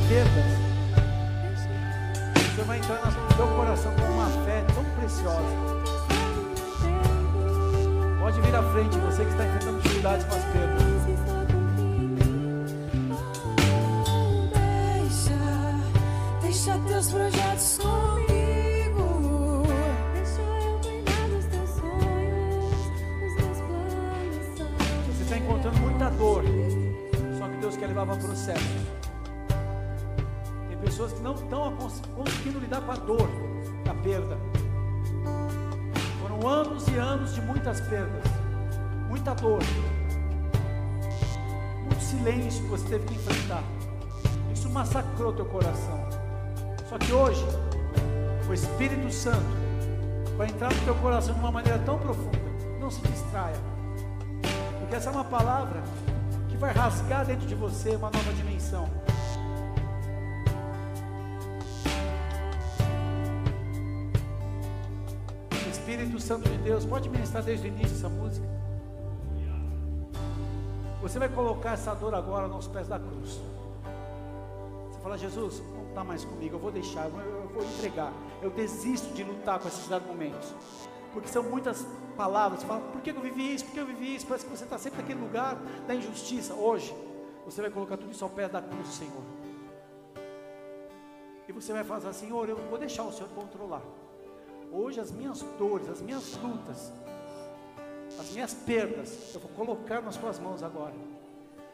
Perdas. 0.08 0.46
Você 2.56 2.64
vai 2.64 2.78
entrar 2.78 3.06
no 3.06 3.36
seu 3.36 3.48
coração 3.48 3.94
com 3.96 4.04
uma 4.04 4.30
fé 4.46 4.64
tão 4.74 4.84
preciosa. 5.00 5.76
Pode 8.20 8.42
vir 8.42 8.56
à 8.56 8.64
frente, 8.64 8.98
você 8.98 9.24
que 9.24 9.32
está 9.32 9.46
enfrentando 9.46 9.82
dificuldades 9.82 10.26
com 10.26 10.36
as 10.36 10.44
perdas. 10.46 10.86
Deixa, 16.42 16.80
teus 16.88 17.12
projetos 17.12 17.78
comigo. 17.78 19.64
Deixa 20.14 20.42
eu 20.42 20.80
cuidar 20.80 21.28
dos 21.28 21.46
teus 21.46 21.70
sonhos, 21.70 22.80
meus 23.38 23.58
planos. 23.60 24.62
Você 25.08 25.24
está 25.24 25.38
encontrando 25.38 25.78
muita 25.80 26.10
dor, 26.12 26.44
só 27.38 27.48
que 27.48 27.58
Deus 27.58 27.78
quer 27.78 27.88
levar 27.88 28.06
para 28.06 28.16
o 28.16 28.20
processo. 28.20 29.05
Pessoas 30.96 31.12
que 31.12 31.20
não 31.24 31.34
estão 31.34 31.76
cons- 31.76 32.02
conseguindo 32.16 32.58
lidar 32.58 32.80
com 32.80 32.90
a 32.94 32.96
dor 32.96 33.30
da 33.84 33.94
perda. 33.96 34.38
Foram 36.22 36.48
anos 36.48 36.88
e 36.88 36.96
anos 36.96 37.36
de 37.36 37.42
muitas 37.42 37.82
perdas, 37.82 38.24
muita 39.10 39.34
dor, 39.36 39.60
muito 41.84 42.02
silêncio 42.02 42.64
que 42.64 42.70
você 42.70 42.88
teve 42.88 43.08
que 43.08 43.14
enfrentar. 43.16 43.62
Isso 44.54 44.70
massacrou 44.70 45.34
teu 45.34 45.44
coração. 45.48 46.00
Só 46.88 46.98
que 46.98 47.12
hoje, 47.12 47.46
o 48.50 48.54
Espírito 48.54 49.12
Santo 49.12 49.44
vai 50.38 50.48
entrar 50.48 50.74
no 50.74 50.80
teu 50.86 50.96
coração 50.96 51.34
de 51.34 51.42
uma 51.42 51.52
maneira 51.52 51.80
tão 51.80 52.00
profunda. 52.00 52.40
Não 52.80 52.90
se 52.90 53.02
distraia. 53.02 53.60
Porque 54.80 54.96
essa 54.96 55.10
é 55.10 55.12
uma 55.12 55.26
palavra 55.26 55.84
que 56.48 56.56
vai 56.56 56.72
rasgar 56.72 57.26
dentro 57.26 57.46
de 57.46 57.54
você 57.54 57.98
uma 57.98 58.10
nova 58.10 58.32
dimensão. 58.32 58.90
Santo 66.26 66.50
de 66.50 66.58
Deus, 66.58 66.84
pode 66.88 67.08
ministrar 67.08 67.44
desde 67.44 67.68
o 67.68 67.70
início 67.70 67.96
essa 67.96 68.10
música. 68.10 68.48
Você 71.00 71.20
vai 71.20 71.30
colocar 71.30 71.74
essa 71.74 71.94
dor 71.94 72.16
agora 72.16 72.48
nos 72.48 72.68
pés 72.68 72.88
da 72.88 72.98
cruz. 72.98 73.40
Você 74.90 75.00
fala, 75.02 75.20
Jesus, 75.20 75.62
não 75.76 75.88
está 75.90 76.04
mais 76.04 76.26
comigo, 76.26 76.56
eu 76.56 76.60
vou 76.60 76.72
deixar, 76.72 77.06
eu 77.06 77.12
vou, 77.54 77.64
entregar. 77.64 78.12
Eu 78.42 78.50
desisto 78.50 79.14
de 79.14 79.24
lutar 79.24 79.60
com 79.60 79.68
esses 79.68 79.88
momentos. 79.88 80.52
Porque 81.14 81.28
são 81.28 81.44
muitas 81.44 81.86
palavras. 82.18 82.62
Você 82.62 82.66
fala, 82.66 82.82
por 82.82 83.02
que 83.02 83.12
eu 83.12 83.22
vivi 83.22 83.54
isso? 83.54 83.66
Por 83.66 83.74
que 83.76 83.80
eu 83.82 83.86
vivi 83.86 84.16
isso? 84.16 84.26
Parece 84.26 84.46
que 84.46 84.52
você 84.52 84.64
está 84.64 84.80
sempre 84.80 85.04
naquele 85.04 85.20
lugar 85.20 85.56
da 85.86 85.94
injustiça. 85.94 86.56
Hoje, 86.56 86.92
você 87.46 87.62
vai 87.62 87.70
colocar 87.70 87.98
tudo 87.98 88.12
isso 88.12 88.24
ao 88.24 88.32
pé 88.32 88.50
da 88.50 88.64
cruz 88.64 88.88
Senhor. 88.88 89.24
E 91.48 91.52
você 91.52 91.72
vai 91.72 91.84
falar, 91.84 92.12
Senhor, 92.14 92.50
eu 92.50 92.58
vou 92.68 92.80
deixar 92.80 93.04
o 93.04 93.12
Senhor 93.12 93.30
controlar. 93.30 93.84
Hoje 94.78 95.00
as 95.00 95.10
minhas 95.10 95.42
dores, 95.58 95.88
as 95.88 96.02
minhas 96.02 96.36
lutas, 96.36 96.92
as 98.20 98.32
minhas 98.32 98.54
perdas, 98.54 99.34
eu 99.34 99.40
vou 99.40 99.50
colocar 99.52 100.02
nas 100.02 100.18
tuas 100.18 100.38
mãos 100.38 100.62
agora. 100.62 100.94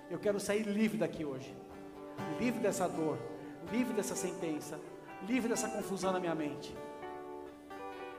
Eu 0.07 0.19
quero 0.19 0.39
sair 0.39 0.61
livre 0.61 0.99
daqui 0.99 1.25
hoje. 1.25 1.51
Livre 2.39 2.59
dessa 2.59 2.87
dor, 2.87 3.17
livre 3.71 3.91
dessa 3.95 4.15
sentença, 4.15 4.79
livre 5.27 5.49
dessa 5.49 5.67
confusão 5.67 6.11
na 6.11 6.19
minha 6.19 6.35
mente. 6.35 6.77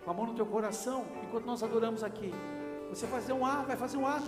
Com 0.05 0.11
a 0.11 0.14
mão 0.14 0.26
no 0.26 0.35
teu 0.35 0.47
coração, 0.47 1.05
enquanto 1.22 1.45
nós 1.45 1.62
adoramos 1.62 2.03
aqui, 2.03 2.33
você 2.91 3.07
vai 3.07 3.20
fazer 3.20 3.35
um 3.35 3.47
ato, 3.47 3.68
vai 3.68 3.76
fazer 3.76 3.97
um 3.99 4.07
ato 4.07 4.26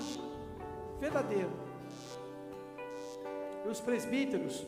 verdadeiro. 1.00 1.50
E 3.66 3.68
os 3.68 3.80
presbíteros, 3.80 4.64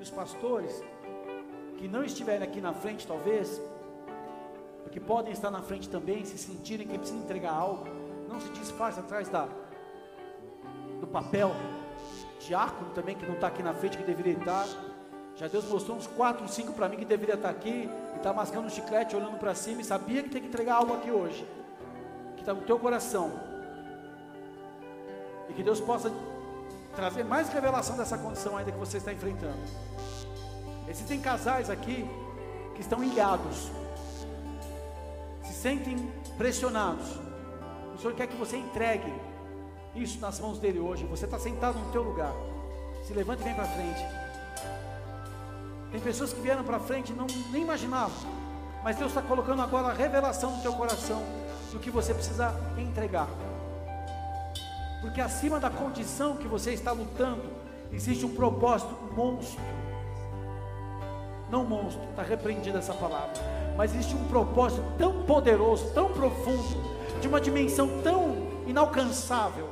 os 0.00 0.08
pastores, 0.08 0.82
que 1.76 1.86
não 1.86 2.02
estiverem 2.02 2.48
aqui 2.48 2.62
na 2.62 2.72
frente, 2.72 3.06
talvez, 3.06 3.60
porque 4.92 5.00
podem 5.00 5.32
estar 5.32 5.50
na 5.50 5.62
frente 5.62 5.88
também, 5.88 6.22
se 6.22 6.36
sentirem 6.36 6.86
que 6.86 6.98
precisam 6.98 7.22
entregar 7.22 7.54
algo, 7.54 7.86
não 8.28 8.38
se 8.38 8.50
disfarce 8.50 9.00
atrás 9.00 9.26
da, 9.26 9.48
do 11.00 11.06
papel. 11.06 11.50
Diácono 12.38 12.90
também, 12.90 13.16
que 13.16 13.24
não 13.24 13.32
está 13.32 13.46
aqui 13.46 13.62
na 13.62 13.72
frente, 13.72 13.96
que 13.96 14.04
deveria 14.04 14.34
estar. 14.34 14.68
Já 15.34 15.48
Deus 15.48 15.64
mostrou 15.64 15.96
uns 15.96 16.06
quatro, 16.06 16.46
cinco 16.46 16.74
para 16.74 16.90
mim 16.90 16.98
que 16.98 17.06
deveria 17.06 17.36
estar 17.36 17.48
aqui, 17.48 17.88
e 18.12 18.16
está 18.18 18.34
mascando 18.34 18.66
um 18.66 18.68
chiclete, 18.68 19.16
olhando 19.16 19.38
para 19.38 19.54
cima, 19.54 19.80
e 19.80 19.84
sabia 19.84 20.22
que 20.22 20.28
tem 20.28 20.42
que 20.42 20.48
entregar 20.48 20.74
algo 20.74 20.92
aqui 20.92 21.10
hoje, 21.10 21.48
que 22.34 22.42
está 22.42 22.52
no 22.52 22.60
teu 22.60 22.78
coração. 22.78 23.32
E 25.48 25.54
que 25.54 25.62
Deus 25.62 25.80
possa 25.80 26.12
trazer 26.94 27.24
mais 27.24 27.48
revelação 27.48 27.96
dessa 27.96 28.18
condição 28.18 28.58
ainda 28.58 28.70
que 28.70 28.78
você 28.78 28.98
está 28.98 29.10
enfrentando. 29.10 29.56
Existem 30.86 31.18
casais 31.18 31.70
aqui 31.70 32.06
que 32.74 32.82
estão 32.82 33.02
ilhados, 33.02 33.70
sentem 35.62 35.96
pressionados. 36.36 37.06
O 37.94 37.98
Senhor 37.98 38.14
quer 38.14 38.26
que 38.26 38.36
você 38.36 38.56
entregue 38.56 39.12
isso 39.94 40.18
nas 40.20 40.40
mãos 40.40 40.58
dele 40.58 40.80
hoje. 40.80 41.04
Você 41.04 41.24
está 41.24 41.38
sentado 41.38 41.78
no 41.78 41.92
teu 41.92 42.02
lugar. 42.02 42.32
Se 43.06 43.12
levante 43.12 43.42
e 43.42 43.44
vem 43.44 43.54
para 43.54 43.66
frente. 43.66 44.04
Tem 45.92 46.00
pessoas 46.00 46.32
que 46.32 46.40
vieram 46.40 46.64
para 46.64 46.80
frente 46.80 47.12
e 47.12 47.14
não 47.14 47.26
nem 47.52 47.62
imaginavam. 47.62 48.16
Mas 48.82 48.96
Deus 48.96 49.12
está 49.12 49.22
colocando 49.22 49.62
agora 49.62 49.88
a 49.88 49.92
revelação 49.92 50.56
no 50.56 50.62
teu 50.62 50.72
coração 50.72 51.22
do 51.70 51.78
que 51.78 51.90
você 51.90 52.12
precisa 52.12 52.52
entregar. 52.76 53.28
Porque 55.00 55.20
acima 55.20 55.60
da 55.60 55.70
condição 55.70 56.36
que 56.36 56.48
você 56.48 56.72
está 56.72 56.90
lutando, 56.90 57.44
existe 57.92 58.26
um 58.26 58.34
propósito 58.34 58.96
monstro. 59.14 59.62
Não 61.48 61.64
monstro, 61.64 62.02
está 62.10 62.22
repreendida 62.22 62.78
essa 62.78 62.94
palavra. 62.94 63.61
Mas 63.76 63.94
existe 63.94 64.14
um 64.14 64.24
propósito 64.24 64.82
tão 64.98 65.22
poderoso, 65.22 65.90
tão 65.94 66.10
profundo, 66.10 66.76
de 67.20 67.28
uma 67.28 67.40
dimensão 67.40 68.00
tão 68.02 68.36
inalcançável, 68.66 69.68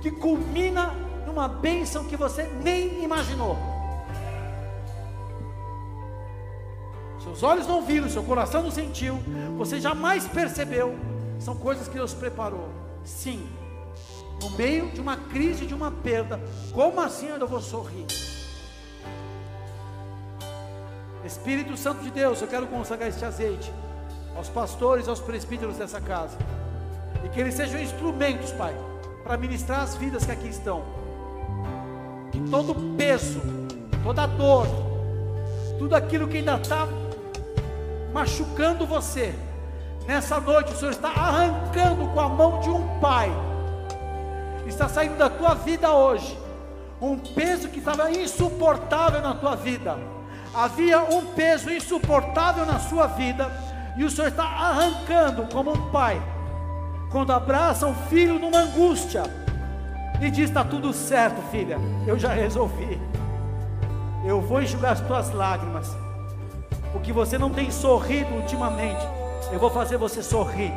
que 0.00 0.10
culmina 0.10 0.94
numa 1.26 1.46
bênção 1.46 2.04
que 2.04 2.16
você 2.16 2.44
nem 2.62 3.04
imaginou. 3.04 3.56
Seus 7.22 7.42
olhos 7.42 7.66
não 7.66 7.82
viram, 7.82 8.08
seu 8.08 8.22
coração 8.22 8.62
não 8.62 8.70
sentiu, 8.70 9.18
você 9.56 9.78
jamais 9.78 10.26
percebeu. 10.26 10.96
São 11.38 11.54
coisas 11.54 11.86
que 11.88 11.94
Deus 11.94 12.12
preparou. 12.12 12.68
Sim, 13.04 13.46
no 14.42 14.50
meio 14.50 14.90
de 14.90 15.00
uma 15.00 15.16
crise, 15.16 15.66
de 15.66 15.74
uma 15.74 15.90
perda, 15.90 16.40
como 16.72 17.00
assim 17.00 17.28
eu 17.28 17.46
vou 17.46 17.60
sorrir? 17.60 18.06
Espírito 21.24 21.76
Santo 21.76 22.02
de 22.02 22.10
Deus, 22.10 22.40
eu 22.40 22.48
quero 22.48 22.66
consagrar 22.66 23.08
este 23.08 23.24
azeite 23.24 23.72
aos 24.36 24.48
pastores, 24.48 25.08
aos 25.08 25.20
presbíteros 25.20 25.76
dessa 25.76 26.00
casa, 26.00 26.36
e 27.24 27.28
que 27.28 27.40
eles 27.40 27.54
sejam 27.54 27.80
instrumentos, 27.80 28.52
Pai, 28.52 28.74
para 29.22 29.36
ministrar 29.36 29.80
as 29.80 29.96
vidas 29.96 30.24
que 30.24 30.32
aqui 30.32 30.48
estão. 30.48 30.82
Que 32.32 32.40
todo 32.50 32.96
peso, 32.96 33.40
toda 34.02 34.26
dor, 34.26 34.66
tudo 35.78 35.94
aquilo 35.94 36.26
que 36.28 36.38
ainda 36.38 36.56
está 36.56 36.86
machucando 38.12 38.86
você, 38.86 39.34
Nessa 40.06 40.40
noite 40.40 40.72
o 40.72 40.76
Senhor 40.76 40.90
está 40.90 41.08
arrancando 41.08 42.08
com 42.08 42.20
a 42.20 42.28
mão 42.28 42.58
de 42.58 42.68
um 42.68 42.98
pai. 42.98 43.30
Está 44.66 44.88
saindo 44.88 45.16
da 45.16 45.30
tua 45.30 45.54
vida 45.54 45.92
hoje 45.92 46.36
um 47.00 47.16
peso 47.16 47.68
que 47.68 47.78
estava 47.78 48.10
insuportável 48.10 49.22
na 49.22 49.34
tua 49.34 49.54
vida. 49.54 49.96
Havia 50.54 51.02
um 51.02 51.26
peso 51.26 51.70
insuportável 51.70 52.66
na 52.66 52.78
sua 52.78 53.06
vida 53.06 53.50
e 53.96 54.04
o 54.04 54.10
Senhor 54.10 54.28
está 54.28 54.44
arrancando 54.44 55.46
como 55.52 55.72
um 55.72 55.90
pai 55.90 56.20
quando 57.10 57.32
abraça 57.32 57.86
um 57.86 57.94
filho 57.94 58.38
numa 58.38 58.58
angústia 58.58 59.22
e 60.20 60.30
diz: 60.30 60.48
Está 60.48 60.64
tudo 60.64 60.92
certo, 60.92 61.40
filha, 61.50 61.78
eu 62.06 62.18
já 62.18 62.32
resolvi. 62.32 63.00
Eu 64.24 64.40
vou 64.40 64.62
enxugar 64.62 64.92
as 64.92 65.00
tuas 65.00 65.32
lágrimas. 65.32 65.88
O 66.94 67.00
que 67.00 67.12
você 67.12 67.38
não 67.38 67.50
tem 67.50 67.70
sorrido 67.70 68.34
ultimamente, 68.34 69.04
eu 69.52 69.58
vou 69.58 69.70
fazer 69.70 69.96
você 69.96 70.22
sorrir. 70.22 70.72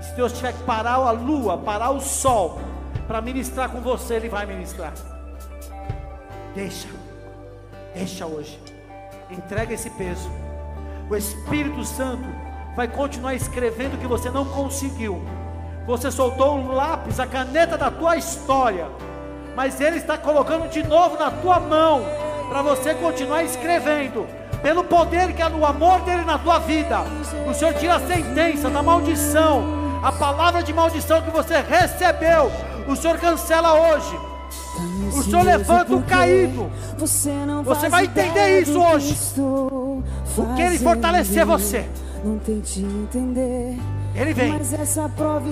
Se 0.00 0.14
Deus 0.14 0.32
tiver 0.32 0.52
que 0.52 0.62
parar 0.62 0.94
a 0.94 1.10
lua, 1.10 1.58
parar 1.58 1.90
o 1.90 2.00
sol, 2.00 2.58
para 3.06 3.20
ministrar 3.20 3.70
com 3.70 3.80
você, 3.80 4.14
Ele 4.14 4.28
vai 4.28 4.46
ministrar. 4.46 4.92
Deixa, 6.54 6.88
deixa 7.94 8.26
hoje, 8.26 8.58
entrega 9.30 9.74
esse 9.74 9.90
peso. 9.90 10.30
O 11.08 11.16
Espírito 11.16 11.84
Santo 11.84 12.28
vai 12.76 12.88
continuar 12.88 13.34
escrevendo 13.34 13.94
o 13.94 13.98
que 13.98 14.06
você 14.06 14.30
não 14.30 14.44
conseguiu. 14.44 15.22
Você 15.86 16.10
soltou 16.10 16.56
um 16.56 16.72
lápis, 16.72 17.18
a 17.18 17.26
caneta 17.26 17.76
da 17.76 17.90
tua 17.90 18.16
história, 18.16 18.86
mas 19.56 19.80
Ele 19.80 19.96
está 19.96 20.16
colocando 20.16 20.68
de 20.68 20.82
novo 20.82 21.18
na 21.18 21.30
tua 21.30 21.58
mão, 21.58 22.02
para 22.48 22.62
você 22.62 22.94
continuar 22.94 23.42
escrevendo 23.42 24.26
pelo 24.62 24.84
poder 24.84 25.32
que 25.32 25.42
é 25.42 25.48
no 25.48 25.64
amor 25.64 26.00
dele 26.02 26.24
na 26.24 26.38
tua 26.38 26.58
vida. 26.58 27.00
O 27.48 27.54
Senhor 27.54 27.74
tira 27.74 27.96
a 27.96 28.00
sentença 28.00 28.68
da 28.68 28.82
maldição, 28.82 29.64
a 30.02 30.12
palavra 30.12 30.62
de 30.62 30.72
maldição 30.72 31.22
que 31.22 31.30
você 31.30 31.60
recebeu. 31.60 32.50
O 32.86 32.94
Senhor 32.94 33.18
cancela 33.18 33.74
hoje. 33.74 34.29
O 35.12 35.22
Senhor 35.22 35.42
levanta 35.42 35.94
o 35.94 36.02
caído. 36.02 36.70
Você 36.98 37.88
vai 37.88 38.04
entender 38.04 38.60
isso 38.60 38.80
hoje. 38.80 39.16
O 39.38 40.02
que 40.54 40.62
ele 40.62 40.78
fortalecer 40.78 41.44
você. 41.44 41.88
Não 42.24 42.38
tente 42.38 42.80
entender. 42.80 43.78
Ele 44.14 44.34
vem. 44.34 44.60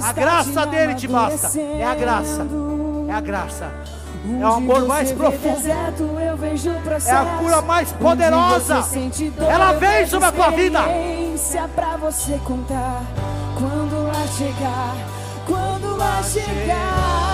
A 0.03 0.13
graça 0.13 0.67
dele 0.67 0.95
te 0.95 1.09
basta. 1.09 1.59
É 1.59 1.85
a 1.85 1.95
graça. 1.95 2.47
É 3.09 3.13
a 3.13 3.21
graça. 3.21 3.71
É 4.29 4.45
o 4.45 4.53
amor 4.53 4.87
mais 4.87 5.13
profundo. 5.13 5.67
É 5.67 7.13
a 7.13 7.25
cura 7.39 7.63
mais 7.63 7.93
poderosa. 7.93 8.85
Ela 9.49 9.73
vem 9.75 10.07
sobre 10.07 10.29
a 10.29 10.33
tua 10.33 10.51
vida. 10.51 10.81
Para 11.75 11.97
você 11.97 12.39
contar 12.45 13.03
quando 13.57 14.07
lá 14.07 14.27
chegar, 14.27 14.95
quando 15.47 15.97
lá 15.97 16.23
chegar, 16.23 17.28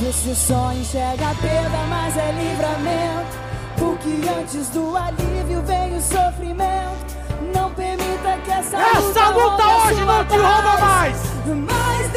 você 0.00 0.34
só 0.34 0.72
enxerga 0.72 1.30
a 1.30 1.34
perda, 1.34 1.78
mas 1.88 2.16
é 2.16 2.32
livramento. 2.32 3.38
Porque 3.76 4.28
antes 4.28 4.68
do 4.70 4.96
alívio 4.96 5.62
vem 5.62 5.96
o 5.96 6.00
sofrimento. 6.00 7.20
Não 7.54 7.70
permita 7.72 8.38
que 8.44 8.50
essa, 8.50 8.76
essa 8.78 9.28
luta, 9.28 9.28
luta 9.28 9.66
hoje 9.66 10.04
não 10.04 10.24
te 10.24 10.36
rouba 10.36 10.78
mais. 10.78 11.16
Mas 11.46 12.10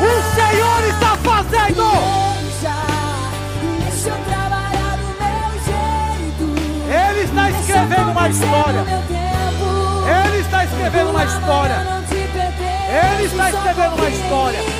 o 0.00 0.22
Senhor 0.34 0.84
está 0.88 1.16
fazendo. 1.18 1.84
Deixa, 2.40 2.74
deixa 3.80 4.08
eu 4.08 4.24
trabalhar 4.24 4.96
do 4.96 5.08
meu 5.20 5.50
jeito. 5.66 6.46
Ele 6.88 7.20
está 7.24 7.50
escrevendo 7.50 8.10
uma 8.10 8.28
história. 8.28 8.84
Ele 10.24 10.38
está 10.38 10.64
escrevendo 10.64 11.10
uma 11.10 11.24
história. 11.24 12.00
Ele 12.90 13.24
está 13.24 13.50
escrevendo 13.50 13.94
uma 13.94 14.08
história. 14.08 14.79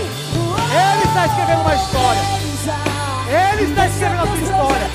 Ele 0.71 1.03
está 1.05 1.27
escrevendo 1.27 1.61
uma 1.63 1.75
história. 1.75 2.23
Ele 3.29 3.63
está 3.65 3.87
escrevendo 3.87 4.23
a 4.23 4.27
sua 4.27 4.39
história. 4.39 4.91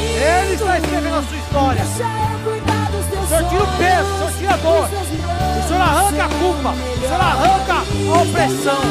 Ele 0.00 0.54
está 0.54 0.78
escrevendo 0.78 1.14
a 1.14 1.22
sua 1.22 1.36
história. 1.36 1.82
O 1.82 3.26
Senhor 3.26 3.48
tira 3.48 3.62
o 3.62 3.66
peso, 3.78 4.08
o 4.12 4.18
Senhor 4.18 4.32
tira 4.38 4.52
a 4.52 4.56
dor. 4.56 4.84
O 4.84 5.68
Senhor 5.68 5.80
arranca 5.80 6.24
a 6.24 6.28
culpa. 6.28 6.70
O 6.70 7.00
Senhor 7.00 7.20
arranca 7.20 7.74
a 7.74 8.22
opressão. 8.22 8.82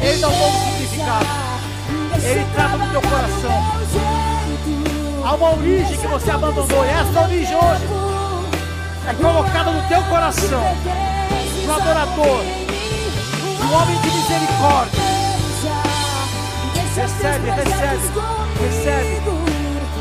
Ele 0.00 0.18
dá 0.20 0.28
um 0.28 0.38
novo 0.38 0.58
significado. 0.64 1.26
Ele 2.22 2.46
trata 2.54 2.78
do 2.78 2.90
teu 2.90 3.02
coração. 3.02 3.64
Há 5.24 5.34
uma 5.34 5.50
origem 5.56 5.98
que 5.98 6.06
você 6.06 6.30
abandonou. 6.30 6.84
E 6.84 6.88
essa 6.88 7.20
origem 7.22 7.56
hoje 7.56 7.86
é 9.06 9.14
colocada 9.14 9.70
no 9.70 9.88
teu 9.88 10.02
coração. 10.04 10.76
Do 11.66 11.72
adorador. 11.72 12.40
Do 13.60 13.74
homem 13.74 14.00
de 14.00 14.10
misericórdia. 14.10 15.00
Recebe, 16.94 17.50
recebe, 17.50 18.10
recebe. 18.60 19.20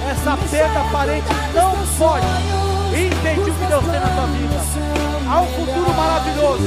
Essa 0.09 0.37
perda 0.49 0.79
aparente 0.79 1.27
não 1.53 1.75
pode 1.97 2.25
impedir 2.93 3.51
o 3.51 3.53
que 3.53 3.65
Deus 3.65 3.83
tem 3.83 3.99
na 3.99 4.09
tua 4.09 4.25
vida. 4.27 4.59
Há 5.29 5.41
um 5.41 5.47
futuro 5.47 5.93
maravilhoso. 5.93 6.63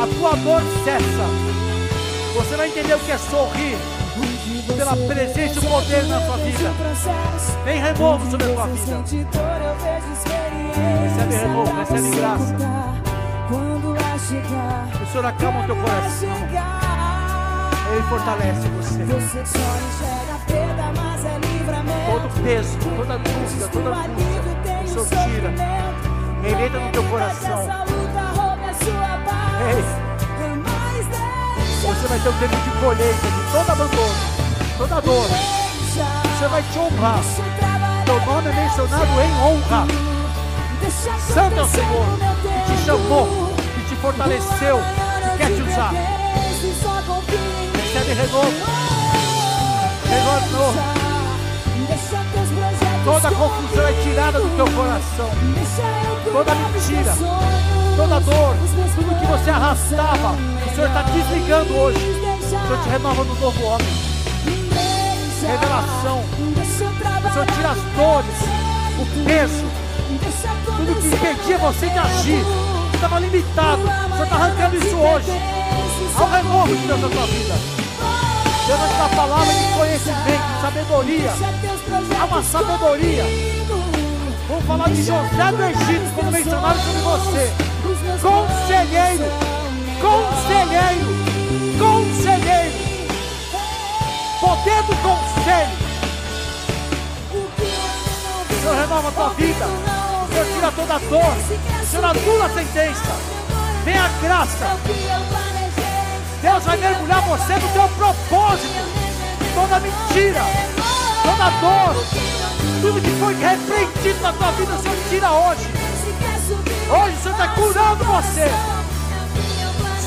A 0.00 0.06
tua 0.06 0.36
dor 0.36 0.62
cessa. 0.84 1.26
Você 2.34 2.56
vai 2.56 2.68
entender 2.68 2.94
o 2.94 2.98
que 3.00 3.10
é 3.10 3.18
sorrir 3.18 3.76
pela 4.76 4.96
presença 4.96 5.54
e 5.54 5.58
o 5.58 5.70
poder 5.70 6.04
na 6.04 6.20
sua 6.20 6.36
vida. 6.36 6.72
Vem 7.64 7.80
renovo 7.80 8.30
sobre 8.30 8.46
a 8.46 8.54
tua 8.54 8.66
vida. 8.68 9.02
Recebe 11.02 11.34
renovo, 11.34 11.72
recebe 11.74 12.16
graça. 12.16 12.54
O 14.16 14.18
Senhor 14.18 15.26
acalma 15.26 15.60
o 15.60 15.64
teu 15.66 15.76
coração. 15.76 16.30
Ele 17.92 18.02
fortalece 18.08 18.66
você. 18.68 19.02
É 19.02 19.06
Todo 22.10 22.42
peso, 22.42 22.78
toda 22.78 23.18
dúvida, 23.18 23.68
toda 23.68 23.90
dúvida, 24.08 24.80
o 24.82 24.88
Senhor 24.88 25.06
tira. 25.06 25.52
Ele 26.42 26.64
entra 26.64 26.80
no 26.80 26.92
teu 26.92 27.04
coração. 27.04 27.60
Ei. 29.68 29.84
Você 31.82 32.08
vai 32.08 32.18
ter 32.18 32.28
um 32.30 32.38
tempo 32.38 32.56
de 32.56 32.70
colheita 32.80 33.26
de 33.26 33.52
todo 33.52 33.70
abandono, 33.70 34.14
toda 34.78 35.00
dor. 35.02 35.28
Você 35.28 36.48
vai 36.48 36.62
te 36.62 36.78
honrar. 36.78 37.20
Teu 38.06 38.20
nome 38.24 38.48
é 38.48 38.52
mencionado 38.54 39.20
em 39.20 39.32
honra. 39.42 39.86
Santo 41.34 41.58
é 41.58 41.62
o 41.62 41.66
Senhor 41.66 42.06
que 42.66 42.72
te 42.72 42.84
chamou, 42.84 43.45
fortaleceu, 44.06 44.78
que 44.78 45.38
quer 45.38 45.52
te 45.52 45.62
usar. 45.62 45.92
Recebe 47.74 48.12
renovo. 48.14 48.52
Renovo. 50.08 50.80
Toda 53.04 53.30
confusão 53.32 53.88
é 53.88 53.92
tirada 54.02 54.38
do 54.38 54.56
teu 54.56 54.66
coração. 54.76 55.30
Toda 56.32 56.54
mentira, 56.54 57.14
toda 57.96 58.20
dor, 58.20 58.56
tudo 58.94 59.20
que 59.20 59.26
você 59.26 59.50
arrastava 59.50 60.36
Senhor 60.74 60.88
está 60.88 61.02
desligando 61.02 61.74
hoje. 61.74 61.98
O 61.98 62.48
Senhor 62.48 62.82
te 62.82 62.88
renova 62.88 63.24
no 63.24 63.34
novo 63.40 63.64
homem. 63.64 63.86
Revelação. 65.40 66.20
O 66.20 67.32
Senhor 67.32 67.46
tira 67.46 67.70
as 67.70 67.82
dores, 67.96 68.38
o 69.00 69.24
peso, 69.24 69.64
tudo 70.76 70.94
que 71.00 71.06
impedia 71.08 71.58
você 71.58 71.88
de 71.88 71.98
agir, 71.98 72.44
que 72.98 73.04
estava 73.04 73.20
limitado. 73.20 73.82
O 73.82 74.12
Senhor 74.12 74.24
está 74.24 74.36
arrancando 74.36 74.76
isso 74.76 74.96
hoje. 74.96 75.30
Há 76.16 76.22
um 76.22 76.30
renovo 76.30 76.76
de 76.76 76.86
Deus 76.86 77.00
na 77.00 77.26
vida. 77.26 77.54
Deus 78.66 78.80
vai 78.80 78.98
dar 78.98 79.16
palavra 79.16 79.54
de 79.54 79.78
conhecimento, 79.78 80.46
de 80.54 80.60
sabedoria. 80.60 81.32
Há 82.20 82.24
uma 82.24 82.42
sabedoria. 82.42 83.24
Vamos 84.48 84.64
falar 84.64 84.88
de 84.88 85.02
José 85.02 85.52
do 85.52 85.64
Egito, 85.64 86.14
quando 86.14 86.32
mencionaram 86.32 86.80
sobre 86.80 87.00
você. 87.02 87.52
Conselheiro 88.20 89.56
conselheiro, 90.00 91.06
conselheiro, 91.78 92.72
poder 94.40 94.82
do 94.82 94.96
conselho. 95.02 95.86
Senhor 98.60 98.74
renova 98.74 99.08
a 99.08 99.12
tua 99.12 99.28
vida, 99.30 99.66
Senhor 100.32 100.46
tira 100.54 100.72
toda 100.72 100.94
a 100.94 100.98
dor, 100.98 101.75
o 101.96 102.00
Senhor 102.00 102.04
anula 102.04 102.46
a 102.46 102.50
sentença, 102.50 103.16
vem 103.84 103.96
a 103.96 104.08
graça. 104.20 104.76
Deus 106.42 106.64
vai 106.64 106.76
mergulhar 106.76 107.22
você 107.22 107.54
no 107.54 107.68
teu 107.68 107.88
propósito, 107.88 108.74
toda 109.54 109.80
mentira, 109.80 110.42
toda 111.22 111.50
dor, 111.60 112.04
tudo 112.80 113.00
que 113.00 113.10
foi 113.18 113.34
repreendido 113.34 114.20
na 114.20 114.32
tua 114.32 114.50
vida, 114.52 114.74
o 114.74 114.82
Senhor 114.82 114.96
tira 115.08 115.32
hoje. 115.32 115.66
Hoje 116.88 117.16
o 117.16 117.22
Senhor 117.22 117.32
está 117.32 117.48
curando 117.48 118.04
você 118.04 118.50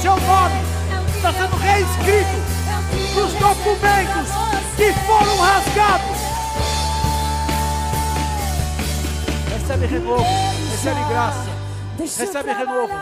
seu 0.02 0.16
nome 0.16 0.62
está 1.14 1.34
sendo 1.34 1.58
reescrito 1.58 2.30
nos 3.16 3.34
documentos 3.34 4.32
que 4.78 4.94
foram 5.06 5.38
rasgados. 5.40 6.18
Recebe 9.52 9.86
renovo. 9.88 10.26
recebe 10.72 11.04
graça, 11.10 11.49
Deixa 12.00 12.24
recebe 12.24 12.54
renovo. 12.54 12.94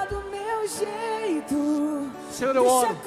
Senhor, 2.32 2.56
eu 2.56 2.66
oro 2.66 2.98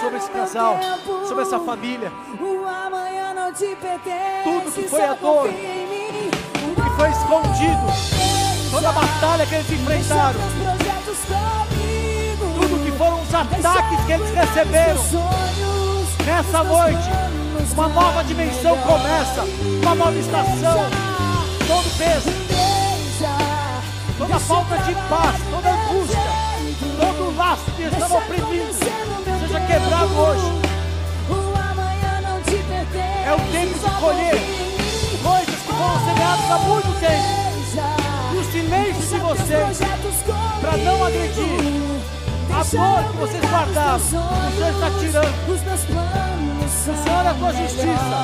sobre 0.00 0.18
esse 0.18 0.30
casal, 0.30 0.78
tempo. 0.78 1.26
sobre 1.26 1.42
essa 1.42 1.58
família. 1.58 2.12
Tudo 4.44 4.72
que 4.72 4.88
foi 4.88 5.02
a 5.02 5.14
dor, 5.14 5.48
mim. 5.48 6.30
que 6.76 6.96
foi 6.96 7.10
escondido, 7.10 7.82
toda 8.70 8.88
a 8.90 8.92
batalha 8.92 9.44
que 9.46 9.54
eles 9.56 9.70
enfrentaram, 9.72 10.40
tudo 12.60 12.84
que 12.84 12.92
foram 12.96 13.20
os 13.20 13.34
ataques 13.34 14.04
que 14.06 14.12
eles 14.12 14.30
receberam. 14.30 15.02
Nessa 16.24 16.62
noite, 16.62 17.10
uma 17.72 17.88
nova 17.88 18.22
dimensão 18.22 18.78
começa, 18.78 19.42
uma 19.82 19.94
nova 19.96 20.16
estação. 20.16 20.78
Todo 21.66 21.98
peso, 21.98 22.30
toda 24.18 24.38
falta 24.38 24.76
de 24.78 24.94
paz, 25.08 25.40
toda 25.50 25.70
angústia, 25.70 26.18
todo 26.98 27.36
laço 27.36 27.70
que 27.76 27.82
estava 27.82 28.20
meu 28.20 28.72
seja 29.40 29.60
quebrado 29.60 30.18
hoje. 30.18 30.52
O. 31.30 31.54
É 33.26 33.32
o 33.32 33.38
tempo 33.52 33.78
de 33.78 34.00
colher 34.00 34.64
coisas 35.22 35.54
que 35.54 35.72
foram 35.72 35.98
semeadas 36.04 36.50
há 36.50 36.58
muito 36.58 37.00
tempo. 37.00 37.44
No 38.34 38.44
silêncio 38.44 39.02
de 39.02 39.18
vocês, 39.18 39.78
para 40.60 40.76
não 40.76 41.04
agredir. 41.04 42.04
A 42.52 42.62
dor 42.62 43.10
que 43.10 43.16
vocês 43.16 43.40
teus 43.40 44.02
o 44.02 44.08
Senhor 44.08 44.70
está 44.70 44.90
tirando. 45.00 45.34
O 45.44 45.58
Senhor 46.68 47.24
é 47.24 47.28
a 47.28 47.34
tua 47.34 47.52
justiça. 47.54 48.16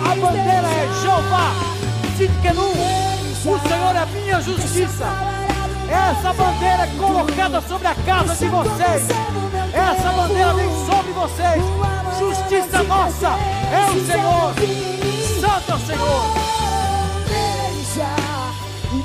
A 0.00 0.14
bandeira 0.14 0.68
é 0.68 0.88
Jeová, 1.02 1.52
Sidkenu. 2.16 2.89
O 3.42 3.58
Senhor 3.58 3.96
é 3.96 4.04
minha 4.12 4.40
justiça. 4.42 5.06
Essa 5.88 6.32
bandeira 6.34 6.82
é 6.82 6.86
colocada 6.98 7.60
sobre 7.62 7.86
a 7.88 7.94
casa 7.94 8.34
de 8.34 8.46
vocês. 8.46 9.08
Essa 9.72 10.12
bandeira 10.12 10.52
vem 10.52 10.68
sobre 10.84 11.12
vocês. 11.12 11.64
Justiça 12.18 12.82
nossa 12.82 13.28
é 13.72 13.90
o 13.90 14.06
Senhor. 14.06 14.54
Santo 15.40 15.70
é 15.70 15.74
o 15.74 15.78
Senhor. 15.78 16.24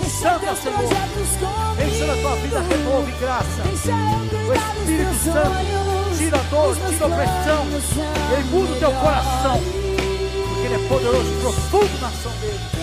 Santo 0.09 0.45
é 0.45 0.51
o 0.51 0.55
Senhor. 0.57 1.75
Vem 1.77 1.97
sobre 1.97 2.11
a 2.11 2.21
tua 2.21 2.35
vida, 2.35 2.59
renovo 2.59 3.07
e 3.07 3.11
graça. 3.13 3.63
O 3.63 4.53
Espírito 4.53 5.15
Santo 5.23 6.17
tira 6.17 6.37
a 6.37 6.43
dor, 6.49 6.75
tira 6.75 7.05
a 7.05 7.07
opressão. 7.07 7.65
Ele 8.33 8.43
muda 8.51 8.71
o 8.73 8.75
teu 8.79 8.91
coração. 8.91 9.61
Porque 10.49 10.65
Ele 10.65 10.75
é 10.75 10.87
poderoso 10.89 11.31
profundo 11.41 12.01
na 12.01 12.07
ação 12.09 12.31
dele. 12.41 12.74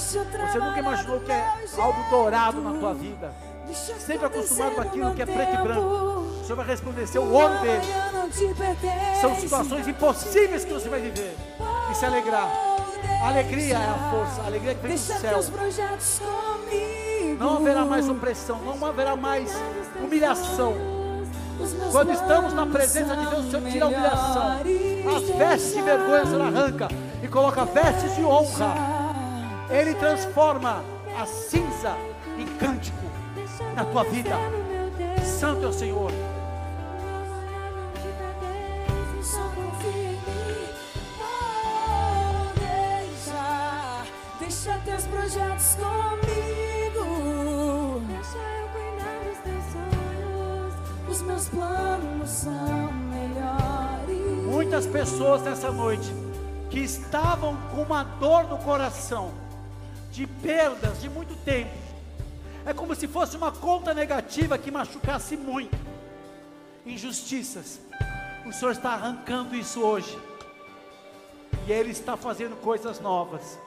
Você 0.00 0.58
nunca 0.58 0.78
imaginou 0.78 1.20
que 1.20 1.30
é 1.30 1.54
algo 1.78 2.10
dourado 2.10 2.60
na 2.60 2.72
tua 2.78 2.94
vida. 2.94 3.32
Sempre 3.72 4.26
acostumado 4.26 4.74
com 4.74 4.80
aquilo 4.80 5.14
que 5.14 5.22
é 5.22 5.26
preto 5.26 5.54
e 5.54 5.62
branco. 5.62 5.80
O 5.80 6.42
Senhor 6.42 6.56
vai 6.56 6.66
resplandecer 6.66 7.20
o 7.20 7.32
ouro 7.32 7.58
dele. 7.58 7.84
São 9.20 9.36
situações 9.36 9.86
impossíveis 9.86 10.64
que 10.64 10.72
você 10.72 10.88
vai 10.88 11.00
viver 11.00 11.36
e 11.90 11.94
se 11.94 12.04
alegrar. 12.04 12.50
A 13.22 13.28
alegria 13.28 13.74
é 13.74 13.90
a 13.90 14.10
força, 14.10 14.42
a 14.42 14.46
alegria 14.46 14.74
que 14.74 14.86
vem 14.86 14.96
do 14.96 14.98
céu. 14.98 15.40
Não 17.38 17.56
haverá 17.58 17.84
mais 17.84 18.08
opressão, 18.08 18.58
não 18.58 18.86
haverá 18.86 19.14
mais 19.14 19.54
humilhação. 20.02 20.74
Quando 21.92 22.12
estamos 22.12 22.54
na 22.54 22.66
presença 22.66 23.14
de 23.14 23.26
Deus, 23.26 23.46
o 23.46 23.50
Senhor 23.50 23.70
tira 23.70 23.84
a 23.84 23.88
humilhação. 23.88 24.60
As 25.16 25.36
vestes 25.36 25.74
de 25.74 25.82
vergonha 25.82 26.22
o 26.22 26.26
Senhor 26.26 26.42
arranca 26.42 26.88
e 27.22 27.28
coloca 27.28 27.64
vestes 27.66 28.16
de 28.16 28.24
honra. 28.24 28.89
Ele 29.70 29.94
transforma 29.94 30.82
a 31.18 31.26
cinza 31.26 31.96
em 32.36 32.46
cântico 32.58 33.06
na 33.74 33.84
tua 33.84 34.04
vida. 34.04 34.36
Santo 35.24 35.66
é 35.66 35.68
o 35.68 35.72
Senhor. 35.72 36.10
Deixa 44.40 44.78
teus 44.84 45.06
projetos 45.06 45.76
comigo. 45.76 47.04
Deixa 48.08 48.36
eu 48.36 48.68
cuidar 48.68 49.18
dos 49.24 49.38
teus 49.38 49.64
sonhos. 49.72 50.74
Os 51.08 51.22
meus 51.22 51.48
planos 51.48 52.28
são 52.28 52.92
melhores. 52.92 54.44
Muitas 54.44 54.86
pessoas 54.86 55.42
nessa 55.42 55.70
noite 55.70 56.12
que 56.68 56.80
estavam 56.80 57.56
com 57.70 57.82
uma 57.82 58.02
dor 58.02 58.44
no 58.44 58.58
coração, 58.58 59.30
de 60.10 60.26
perdas 60.26 61.00
de 61.00 61.08
muito 61.08 61.34
tempo. 61.44 61.70
É 62.64 62.72
como 62.74 62.94
se 62.94 63.08
fosse 63.08 63.36
uma 63.36 63.52
conta 63.52 63.94
negativa 63.94 64.58
que 64.58 64.70
machucasse 64.70 65.36
muito. 65.36 65.76
Injustiças. 66.84 67.80
O 68.46 68.52
Senhor 68.52 68.72
está 68.72 68.90
arrancando 68.90 69.54
isso 69.54 69.80
hoje. 69.80 70.18
E 71.66 71.72
Ele 71.72 71.90
está 71.90 72.16
fazendo 72.16 72.56
coisas 72.60 73.00
novas. 73.00 73.58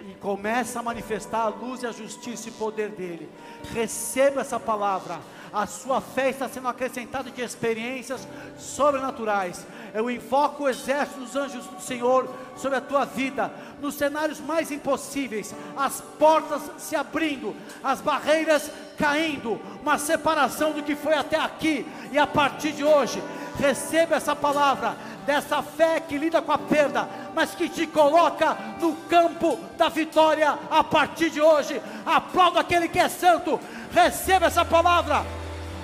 E 0.00 0.14
começa 0.14 0.80
a 0.80 0.82
manifestar 0.82 1.42
a 1.42 1.48
luz 1.48 1.82
e 1.82 1.86
a 1.86 1.92
justiça 1.92 2.48
e 2.48 2.50
o 2.50 2.54
poder 2.54 2.90
dele. 2.90 3.28
Receba 3.72 4.40
essa 4.40 4.58
palavra. 4.58 5.20
A 5.52 5.66
sua 5.66 6.00
fé 6.00 6.30
está 6.30 6.48
sendo 6.48 6.66
acrescentada 6.66 7.30
de 7.30 7.40
experiências 7.40 8.26
sobrenaturais. 8.58 9.64
Eu 9.94 10.10
invoco 10.10 10.64
o 10.64 10.68
exército 10.68 11.20
dos 11.20 11.36
anjos 11.36 11.64
do 11.66 11.80
Senhor 11.80 12.28
sobre 12.56 12.78
a 12.78 12.80
tua 12.80 13.04
vida, 13.04 13.48
nos 13.80 13.94
cenários 13.94 14.40
mais 14.40 14.72
impossíveis, 14.72 15.54
as 15.76 16.00
portas 16.18 16.62
se 16.78 16.96
abrindo, 16.96 17.54
as 17.82 18.00
barreiras 18.00 18.68
caindo, 18.98 19.60
uma 19.80 19.96
separação 19.96 20.72
do 20.72 20.82
que 20.82 20.96
foi 20.96 21.14
até 21.14 21.38
aqui, 21.38 21.86
e 22.10 22.18
a 22.18 22.26
partir 22.26 22.72
de 22.72 22.82
hoje, 22.82 23.22
receba 23.56 24.16
essa 24.16 24.34
palavra, 24.34 24.96
dessa 25.24 25.62
fé 25.62 26.00
que 26.00 26.18
lida 26.18 26.42
com 26.42 26.50
a 26.50 26.58
perda, 26.58 27.08
mas 27.32 27.54
que 27.54 27.68
te 27.68 27.86
coloca 27.86 28.58
no 28.80 28.96
campo 29.08 29.58
da 29.76 29.88
vitória. 29.88 30.58
A 30.70 30.84
partir 30.84 31.30
de 31.30 31.40
hoje. 31.40 31.80
Aplauda 32.04 32.60
aquele 32.60 32.88
que 32.88 32.98
é 32.98 33.08
santo, 33.08 33.58
receba 33.90 34.46
essa 34.46 34.64
palavra, 34.64 35.24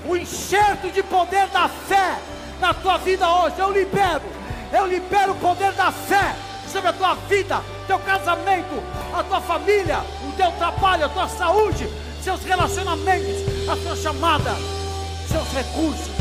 o 0.06 0.14
enxerto 0.14 0.90
de 0.90 1.02
poder 1.02 1.46
da 1.48 1.68
fé 1.68 2.18
na 2.60 2.74
tua 2.74 2.98
vida 2.98 3.28
hoje. 3.28 3.58
Eu 3.58 3.72
libero, 3.72 4.22
eu 4.72 4.86
libero 4.86 5.32
o 5.32 5.36
poder 5.36 5.72
da 5.72 5.90
fé 5.90 6.36
sobre 6.70 6.88
a 6.88 6.92
tua 6.92 7.14
vida, 7.14 7.60
teu 7.86 7.98
casamento, 7.98 8.82
a 9.12 9.24
tua 9.24 9.40
família, 9.40 9.98
o 10.28 10.32
teu 10.36 10.52
trabalho, 10.52 11.06
a 11.06 11.08
tua 11.08 11.28
saúde, 11.28 11.88
seus 12.22 12.44
relacionamentos, 12.44 13.68
a 13.68 13.76
tua 13.76 13.96
chamada, 13.96 14.54
seus 15.26 15.48
recursos. 15.52 16.20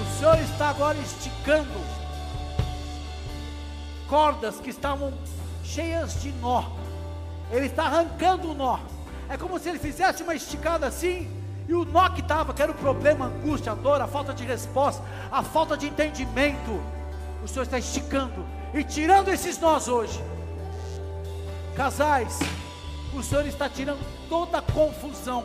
O 0.00 0.18
Senhor 0.18 0.38
está 0.38 0.70
agora 0.70 0.96
esticando 0.98 1.96
cordas 4.08 4.60
que 4.60 4.70
estavam 4.70 5.12
cheias 5.64 6.22
de 6.22 6.32
nó. 6.32 6.64
Ele 7.50 7.66
está 7.66 7.84
arrancando 7.84 8.52
o 8.52 8.54
nó. 8.54 8.78
É 9.28 9.36
como 9.36 9.58
se 9.58 9.68
ele 9.68 9.78
fizesse 9.78 10.22
uma 10.22 10.34
esticada 10.34 10.86
assim, 10.86 11.28
e 11.68 11.74
o 11.74 11.84
nó 11.84 12.08
que 12.10 12.20
estava, 12.20 12.54
que 12.54 12.62
era 12.62 12.70
o 12.70 12.74
problema, 12.74 13.24
a 13.24 13.28
angústia, 13.28 13.72
a 13.72 13.74
dor, 13.74 14.00
a 14.00 14.06
falta 14.06 14.32
de 14.32 14.44
resposta, 14.44 15.02
a 15.30 15.42
falta 15.42 15.76
de 15.76 15.86
entendimento. 15.88 16.80
O 17.42 17.48
Senhor 17.48 17.64
está 17.64 17.78
esticando 17.78 18.46
e 18.72 18.84
tirando 18.84 19.28
esses 19.28 19.58
nós 19.58 19.88
hoje. 19.88 20.22
Casais, 21.74 22.38
o 23.12 23.22
Senhor 23.22 23.46
está 23.46 23.68
tirando 23.68 24.04
toda 24.28 24.58
a 24.58 24.62
confusão. 24.62 25.44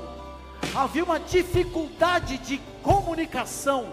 Havia 0.75 1.03
uma 1.03 1.19
dificuldade 1.19 2.38
de 2.38 2.59
comunicação, 2.84 3.88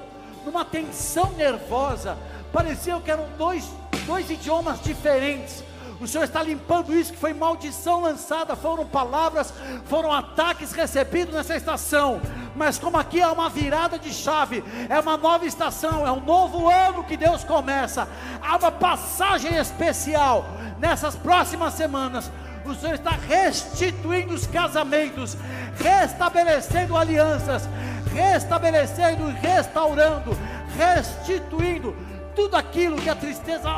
numa 0.45 0.64
tensão 0.64 1.32
nervosa. 1.32 2.16
Parecia 2.53 2.99
que 3.01 3.11
eram 3.11 3.26
dois, 3.36 3.68
dois 4.07 4.30
idiomas 4.30 4.80
diferentes. 4.82 5.64
O 6.01 6.07
Senhor 6.07 6.24
está 6.24 6.40
limpando 6.42 6.94
isso 6.94 7.12
que 7.12 7.18
foi 7.18 7.32
maldição 7.32 8.03
lançada, 8.03 8.55
foram 8.55 8.86
palavras, 8.86 9.53
foram 9.86 10.12
ataques 10.12 10.72
recebidos 10.72 11.34
nessa 11.34 11.57
estação. 11.57 12.20
Mas 12.55 12.78
como 12.78 12.96
aqui 12.96 13.20
é 13.20 13.26
uma 13.26 13.49
virada 13.49 13.99
de 13.99 14.12
chave, 14.12 14.62
é 14.88 14.99
uma 15.01 15.16
nova 15.16 15.44
estação, 15.44 16.07
é 16.07 16.12
um 16.12 16.20
novo 16.20 16.68
ano 16.68 17.03
que 17.03 17.16
Deus 17.16 17.42
começa. 17.42 18.09
Há 18.40 18.57
uma 18.57 18.70
passagem 18.70 19.57
especial 19.57 20.44
nessas 20.78 21.16
próximas 21.16 21.74
semanas. 21.74 22.30
O 22.64 22.74
Senhor 22.74 22.94
está 22.94 23.12
restituindo 23.12 24.34
os 24.34 24.46
casamentos, 24.46 25.36
restabelecendo 25.78 26.96
alianças, 26.96 27.68
restabelecendo 28.14 29.30
e 29.30 29.34
restaurando, 29.34 30.36
restituindo 30.76 31.96
tudo 32.36 32.57
aquilo 32.57 33.01
que 33.01 33.11
a 33.11 33.16
tristeza 33.16 33.68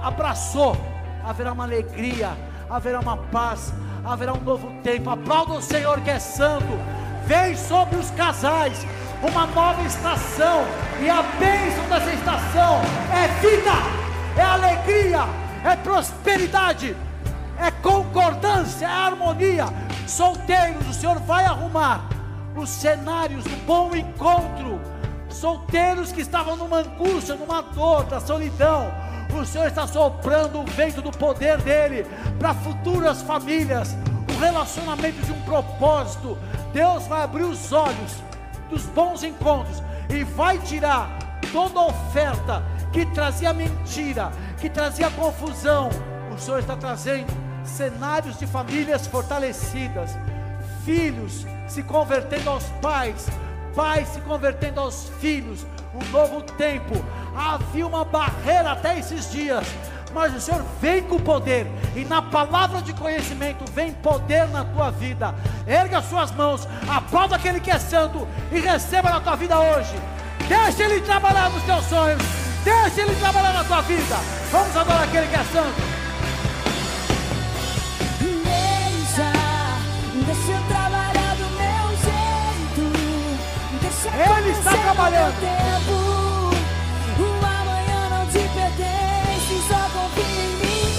abraçou 0.00 0.76
haverá 1.24 1.52
uma 1.52 1.64
alegria, 1.64 2.30
haverá 2.68 3.00
uma 3.00 3.16
paz, 3.16 3.72
haverá 4.04 4.32
um 4.32 4.40
novo 4.40 4.70
tempo. 4.82 5.10
Aplauda 5.10 5.54
o 5.54 5.62
Senhor 5.62 6.00
que 6.00 6.10
é 6.10 6.18
santo. 6.18 6.78
Vem 7.26 7.56
sobre 7.56 7.96
os 7.96 8.10
casais 8.12 8.86
uma 9.22 9.46
nova 9.46 9.82
estação, 9.82 10.64
e 11.02 11.08
a 11.08 11.22
bênção 11.38 11.84
dessa 11.88 12.12
estação 12.12 12.80
é 13.12 13.28
vida, 13.40 13.70
é 14.36 14.42
alegria, 14.42 15.24
é 15.64 15.76
prosperidade, 15.76 16.96
é 17.58 17.70
concordância, 17.70 18.86
é 18.86 18.88
harmonia. 18.88 19.66
Solteiros, 20.06 20.88
o 20.88 20.94
Senhor 20.94 21.18
vai 21.20 21.44
arrumar 21.44 22.08
os 22.56 22.68
cenários 22.70 23.44
do 23.44 23.56
bom 23.66 23.94
encontro. 23.94 24.80
Solteiros 25.28 26.10
que 26.12 26.22
estavam 26.22 26.56
numa 26.56 26.78
angústia, 26.78 27.34
numa 27.34 27.60
dor, 27.60 28.04
da 28.04 28.20
solidão. 28.20 28.90
O 29.34 29.44
Senhor 29.46 29.68
está 29.68 29.86
soprando 29.86 30.60
o 30.60 30.64
vento 30.64 31.00
do 31.00 31.10
poder 31.10 31.58
dele 31.58 32.06
para 32.38 32.52
futuras 32.52 33.22
famílias, 33.22 33.96
o 34.28 34.38
relacionamento 34.38 35.24
de 35.24 35.32
um 35.32 35.40
propósito. 35.42 36.36
Deus 36.72 37.06
vai 37.06 37.22
abrir 37.22 37.44
os 37.44 37.72
olhos 37.72 38.16
dos 38.68 38.84
bons 38.86 39.22
encontros 39.22 39.82
e 40.08 40.24
vai 40.24 40.58
tirar 40.58 41.18
toda 41.52 41.80
oferta 41.80 42.62
que 42.92 43.06
trazia 43.06 43.52
mentira, 43.52 44.30
que 44.60 44.68
trazia 44.68 45.10
confusão. 45.10 45.88
O 46.34 46.38
Senhor 46.38 46.58
está 46.58 46.76
trazendo 46.76 47.32
cenários 47.64 48.38
de 48.38 48.46
famílias 48.46 49.06
fortalecidas, 49.06 50.16
filhos 50.84 51.46
se 51.68 51.82
convertendo 51.82 52.50
aos 52.50 52.64
pais, 52.82 53.26
pais 53.74 54.08
se 54.08 54.20
convertendo 54.22 54.80
aos 54.80 55.08
filhos, 55.20 55.64
um 55.94 56.10
novo 56.10 56.42
tempo. 56.42 57.04
Havia 57.34 57.86
uma 57.86 58.04
barreira 58.04 58.72
até 58.72 58.98
esses 58.98 59.30
dias, 59.30 59.66
mas 60.12 60.34
o 60.34 60.40
Senhor 60.40 60.62
vem 60.80 61.02
com 61.02 61.18
poder, 61.18 61.66
e 61.94 62.04
na 62.04 62.20
palavra 62.20 62.82
de 62.82 62.92
conhecimento 62.92 63.64
vem 63.72 63.92
poder 63.92 64.48
na 64.48 64.64
tua 64.64 64.90
vida. 64.90 65.34
Erga 65.66 66.02
suas 66.02 66.30
mãos, 66.32 66.66
aplauda 66.88 67.36
aquele 67.36 67.60
que 67.60 67.70
é 67.70 67.78
santo 67.78 68.26
e 68.50 68.60
receba 68.60 69.10
na 69.10 69.20
tua 69.20 69.36
vida 69.36 69.58
hoje. 69.58 69.94
Deixa 70.48 70.82
ele 70.84 71.00
trabalhar 71.00 71.48
nos 71.50 71.62
teus 71.62 71.84
sonhos, 71.84 72.22
deixa 72.64 73.02
ele 73.02 73.14
trabalhar 73.16 73.52
na 73.52 73.64
tua 73.64 73.80
vida. 73.82 74.16
Vamos 74.50 74.76
adorar 74.76 75.04
aquele 75.04 75.28
que 75.28 75.36
é 75.36 75.44
santo. 75.44 76.00
Deixa 80.26 80.52
eu 80.52 80.79
Ele 84.20 84.50
está 84.50 84.76
trabalhando. 84.76 85.40
Tempo. 85.40 85.96
O 87.18 87.24
amanhã 87.42 88.08
não 88.10 88.26
te 88.26 88.40
pertence, 88.52 89.62
só 89.66 89.88
confia 89.88 90.24
em 90.24 90.56
mim. 90.56 90.92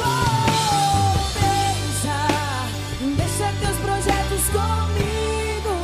Oh, 0.00 1.20
deixa, 1.36 2.16
deixa 3.16 3.52
teus 3.60 3.76
projetos 3.76 4.44
comigo. 4.48 5.74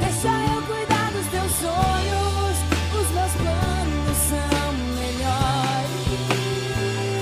Deixa 0.00 0.28
eu 0.28 0.60
cuidar 0.66 1.08
dos 1.12 1.26
teus 1.28 1.52
sonhos. 1.52 2.56
Os 2.92 3.08
meus 3.12 3.32
planos 3.32 4.16
são 4.28 4.72
melhores. 4.98 6.04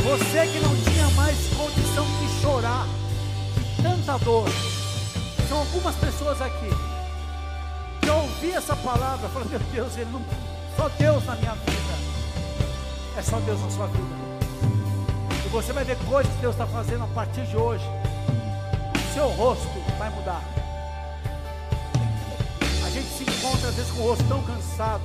Você 0.03 0.41
que 0.49 0.59
não 0.59 0.75
tinha 0.83 1.09
mais 1.11 1.39
condição 1.57 2.07
de 2.19 2.27
chorar, 2.43 2.87
de 3.55 3.63
tanta 3.83 4.19
dor. 4.25 4.49
São 5.49 5.59
algumas 5.59 5.95
pessoas 5.95 6.43
aqui 6.43 6.94
ouvi 8.45 8.53
essa 8.53 8.77
palavra, 8.77 9.29
falando, 9.31 9.51
meu 9.51 9.59
Deus, 9.59 9.97
ele 9.97 10.11
não, 10.11 10.23
só 10.77 10.89
Deus 10.91 11.25
na 11.25 11.35
minha 11.37 11.55
vida. 11.55 11.95
É 13.17 13.23
só 13.23 13.39
Deus 13.41 13.61
na 13.63 13.71
sua 13.71 13.87
vida. 13.87 14.05
E 15.45 15.49
você 15.49 15.73
vai 15.73 15.85
ver 15.85 15.97
coisas 16.05 16.33
que 16.35 16.41
Deus 16.41 16.55
está 16.55 16.67
fazendo 16.67 17.05
a 17.05 17.07
partir 17.09 17.47
de 17.47 17.57
hoje. 17.57 17.85
Seu 19.15 19.29
rosto 19.29 19.69
vai 19.99 20.11
mudar. 20.11 20.43
A 22.85 22.91
gente 22.91 23.07
se 23.07 23.23
encontra 23.23 23.69
às 23.69 23.75
vezes 23.77 23.91
com 23.93 24.01
o 24.01 24.09
rosto 24.09 24.25
tão 24.25 24.43
cansado, 24.43 25.03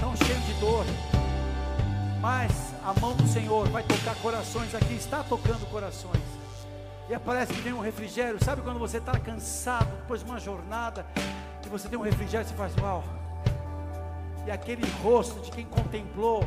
tão 0.00 0.16
cheio 0.16 0.40
de 0.40 0.54
dor. 0.54 0.84
Mas 2.20 2.52
a 2.84 2.98
mão 3.00 3.14
do 3.14 3.26
Senhor 3.28 3.68
vai 3.68 3.82
tocar 3.82 4.14
corações 4.16 4.74
aqui, 4.74 4.94
está 4.94 5.22
tocando 5.22 5.68
corações. 5.70 6.22
E 7.10 7.18
parece 7.18 7.52
que 7.52 7.60
vem 7.60 7.72
um 7.72 7.80
refrigério. 7.80 8.42
Sabe 8.42 8.62
quando 8.62 8.78
você 8.78 8.98
está 8.98 9.18
cansado 9.18 9.88
depois 10.00 10.20
de 10.20 10.30
uma 10.30 10.40
jornada 10.40 11.04
você 11.72 11.88
tem 11.88 11.98
um 11.98 12.02
refrigério, 12.02 12.46
você 12.46 12.54
faz 12.54 12.76
uau. 12.76 13.02
E 14.46 14.50
aquele 14.50 14.86
rosto 15.02 15.40
de 15.40 15.50
quem 15.50 15.64
contemplou 15.64 16.44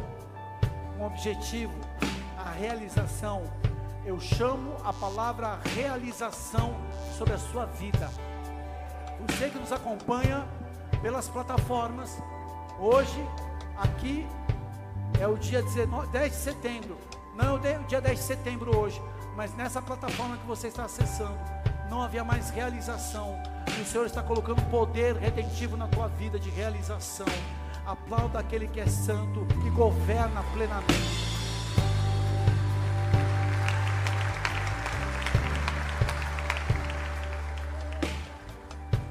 um 1.00 1.04
objetivo, 1.04 1.74
a 2.38 2.52
realização. 2.52 3.44
Eu 4.06 4.20
chamo 4.20 4.76
a 4.84 4.94
palavra 4.94 5.60
realização 5.76 6.76
sobre 7.18 7.34
a 7.34 7.40
sua 7.40 7.66
vida. 7.66 8.08
Você 9.28 9.50
que 9.50 9.58
nos 9.58 9.72
acompanha 9.72 10.46
pelas 11.02 11.28
plataformas, 11.28 12.22
hoje, 12.80 13.28
aqui, 13.78 14.28
é 15.20 15.28
o 15.28 15.36
dia 15.38 15.64
19, 15.64 16.08
10 16.10 16.32
de 16.32 16.38
setembro. 16.38 16.98
Não 17.36 17.58
é 17.66 17.80
o 17.80 17.84
dia 17.86 18.00
10 18.00 18.20
de 18.20 18.24
setembro 18.24 18.78
hoje, 18.78 19.02
mas 19.36 19.56
nessa 19.56 19.82
plataforma 19.82 20.38
que 20.38 20.46
você 20.46 20.68
está 20.68 20.86
acessando, 20.86 21.36
não 21.90 22.02
havia 22.02 22.24
mais 22.24 22.50
realização. 22.50 23.42
E 23.78 23.82
o 23.82 23.86
Senhor 23.86 24.06
está 24.06 24.24
colocando 24.24 24.62
poder 24.70 25.16
redentivo 25.16 25.76
na 25.76 25.88
tua 25.88 26.08
vida 26.08 26.40
de 26.40 26.50
realização. 26.50 27.26
Aplauda 27.86 28.40
aquele 28.40 28.68
que 28.68 28.80
é 28.80 28.88
santo 28.88 29.46
e 29.66 29.70
governa 29.70 30.42
plenamente. 30.54 31.26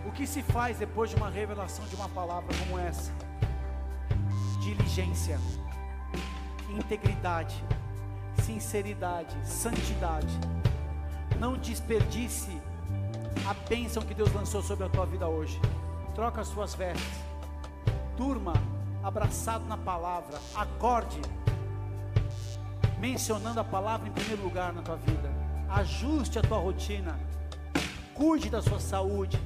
O 0.07 0.13
que 0.13 0.27
se 0.27 0.43
faz 0.43 0.79
depois 0.79 1.11
de 1.11 1.17
uma 1.17 1.29
revelação 1.29 1.85
de 1.87 1.95
uma 1.95 2.09
palavra 2.09 2.55
como 2.59 2.79
essa? 2.79 3.13
Diligência, 4.61 5.39
integridade, 6.71 7.63
sinceridade, 8.43 9.37
santidade. 9.45 10.39
Não 11.39 11.57
desperdice 11.57 12.61
a 13.47 13.55
bênção 13.69 14.03
que 14.03 14.15
Deus 14.15 14.33
lançou 14.33 14.63
sobre 14.63 14.87
a 14.87 14.89
tua 14.89 15.07
vida 15.07 15.29
hoje. 15.29 15.61
Troca 16.15 16.41
as 16.41 16.49
suas 16.49 16.75
vestes. 16.75 17.25
Durma 18.17 18.55
abraçado 19.03 19.65
na 19.67 19.77
palavra. 19.77 20.39
Acorde 20.55 21.21
mencionando 22.99 23.61
a 23.61 23.65
palavra 23.65 24.09
em 24.09 24.13
primeiro 24.13 24.43
lugar 24.43 24.73
na 24.73 24.81
tua 24.81 24.97
vida. 24.97 25.31
Ajuste 25.69 26.39
a 26.39 26.43
tua 26.43 26.59
rotina. 26.59 27.19
Cuide 28.15 28.49
da 28.49 28.63
sua 28.63 28.81
saúde. 28.81 29.39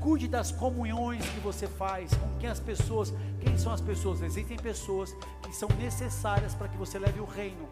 Cuide 0.00 0.26
das 0.26 0.50
comunhões 0.50 1.24
que 1.28 1.40
você 1.40 1.66
faz 1.66 2.14
com 2.14 2.38
quem 2.38 2.48
as 2.48 2.58
pessoas, 2.58 3.12
quem 3.38 3.58
são 3.58 3.70
as 3.70 3.82
pessoas? 3.82 4.22
Existem 4.22 4.56
pessoas 4.56 5.14
que 5.42 5.54
são 5.54 5.68
necessárias 5.78 6.54
para 6.54 6.68
que 6.68 6.76
você 6.76 6.98
leve 6.98 7.20
o 7.20 7.26
reino. 7.26 7.68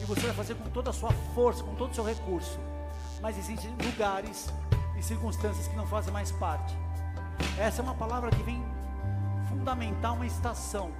E 0.00 0.04
você 0.04 0.22
vai 0.22 0.34
fazer 0.34 0.54
com 0.54 0.70
toda 0.70 0.88
a 0.88 0.92
sua 0.92 1.12
força, 1.34 1.62
com 1.62 1.74
todo 1.74 1.92
o 1.92 1.94
seu 1.94 2.04
recurso. 2.04 2.58
Mas 3.20 3.38
existem 3.38 3.70
lugares 3.84 4.50
e 4.98 5.02
circunstâncias 5.02 5.68
que 5.68 5.76
não 5.76 5.86
fazem 5.86 6.12
mais 6.12 6.32
parte. 6.32 6.74
Essa 7.58 7.80
é 7.80 7.84
uma 7.84 7.94
palavra 7.94 8.30
que 8.30 8.42
vem 8.42 8.62
fundamentar 9.48 10.14
uma 10.14 10.26
estação. 10.26 10.92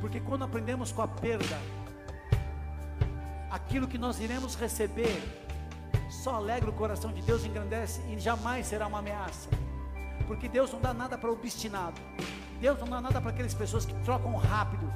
Porque 0.00 0.20
quando 0.20 0.44
aprendemos 0.44 0.92
com 0.92 1.02
a 1.02 1.08
perda, 1.08 1.58
aquilo 3.50 3.88
que 3.88 3.96
nós 3.96 4.20
iremos 4.20 4.54
receber 4.54 5.22
só 6.10 6.34
alegra 6.36 6.70
o 6.70 6.72
coração 6.72 7.12
de 7.12 7.22
Deus, 7.22 7.44
engrandece 7.44 8.00
e 8.08 8.18
jamais 8.18 8.66
será 8.66 8.86
uma 8.86 8.98
ameaça. 8.98 9.48
Porque 10.26 10.48
Deus 10.48 10.72
não 10.72 10.80
dá 10.80 10.94
nada 10.94 11.18
para 11.18 11.30
o 11.30 11.32
obstinado. 11.32 12.00
Deus 12.60 12.78
não 12.80 12.88
dá 12.88 13.00
nada 13.00 13.20
para 13.20 13.30
aquelas 13.30 13.54
pessoas 13.54 13.84
que 13.84 13.94
trocam 14.04 14.34
rápido, 14.36 14.90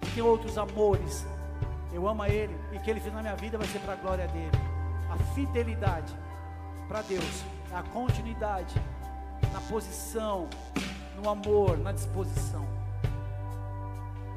que 0.00 0.12
tem 0.12 0.22
outros 0.22 0.56
amores. 0.56 1.26
Eu 1.92 2.08
amo 2.08 2.22
a 2.22 2.28
Ele 2.28 2.56
e 2.72 2.76
o 2.76 2.80
que 2.80 2.90
Ele 2.90 3.00
fez 3.00 3.14
na 3.14 3.20
minha 3.20 3.36
vida 3.36 3.58
vai 3.58 3.66
ser 3.66 3.78
para 3.80 3.94
a 3.94 3.96
glória 3.96 4.26
dele. 4.28 4.77
A 5.10 5.16
fidelidade 5.34 6.14
para 6.86 7.02
Deus 7.02 7.44
é 7.70 7.76
a 7.76 7.82
continuidade 7.82 8.74
na 9.52 9.60
posição, 9.62 10.48
no 11.16 11.28
amor, 11.28 11.78
na 11.78 11.92
disposição. 11.92 12.66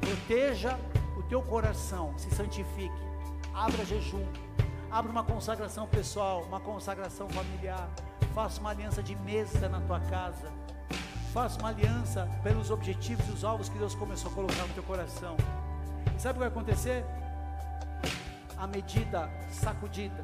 Proteja 0.00 0.78
o 1.16 1.22
teu 1.22 1.42
coração, 1.42 2.16
se 2.18 2.30
santifique, 2.34 3.02
abra 3.54 3.84
jejum, 3.84 4.26
abra 4.90 5.10
uma 5.10 5.24
consagração 5.24 5.86
pessoal, 5.86 6.42
uma 6.42 6.60
consagração 6.60 7.28
familiar, 7.28 7.88
faça 8.34 8.60
uma 8.60 8.70
aliança 8.70 9.02
de 9.02 9.14
mesa 9.16 9.68
na 9.68 9.80
tua 9.80 10.00
casa, 10.00 10.50
faça 11.32 11.58
uma 11.58 11.68
aliança 11.68 12.28
pelos 12.42 12.70
objetivos 12.70 13.26
e 13.28 13.32
os 13.32 13.44
alvos 13.44 13.68
que 13.68 13.78
Deus 13.78 13.94
começou 13.94 14.30
a 14.30 14.34
colocar 14.34 14.66
no 14.66 14.74
teu 14.74 14.82
coração. 14.82 15.36
E 16.16 16.20
sabe 16.20 16.32
o 16.32 16.34
que 16.34 16.38
vai 16.40 16.48
acontecer? 16.48 17.04
A 18.58 18.66
medida 18.66 19.30
sacudida, 19.50 20.22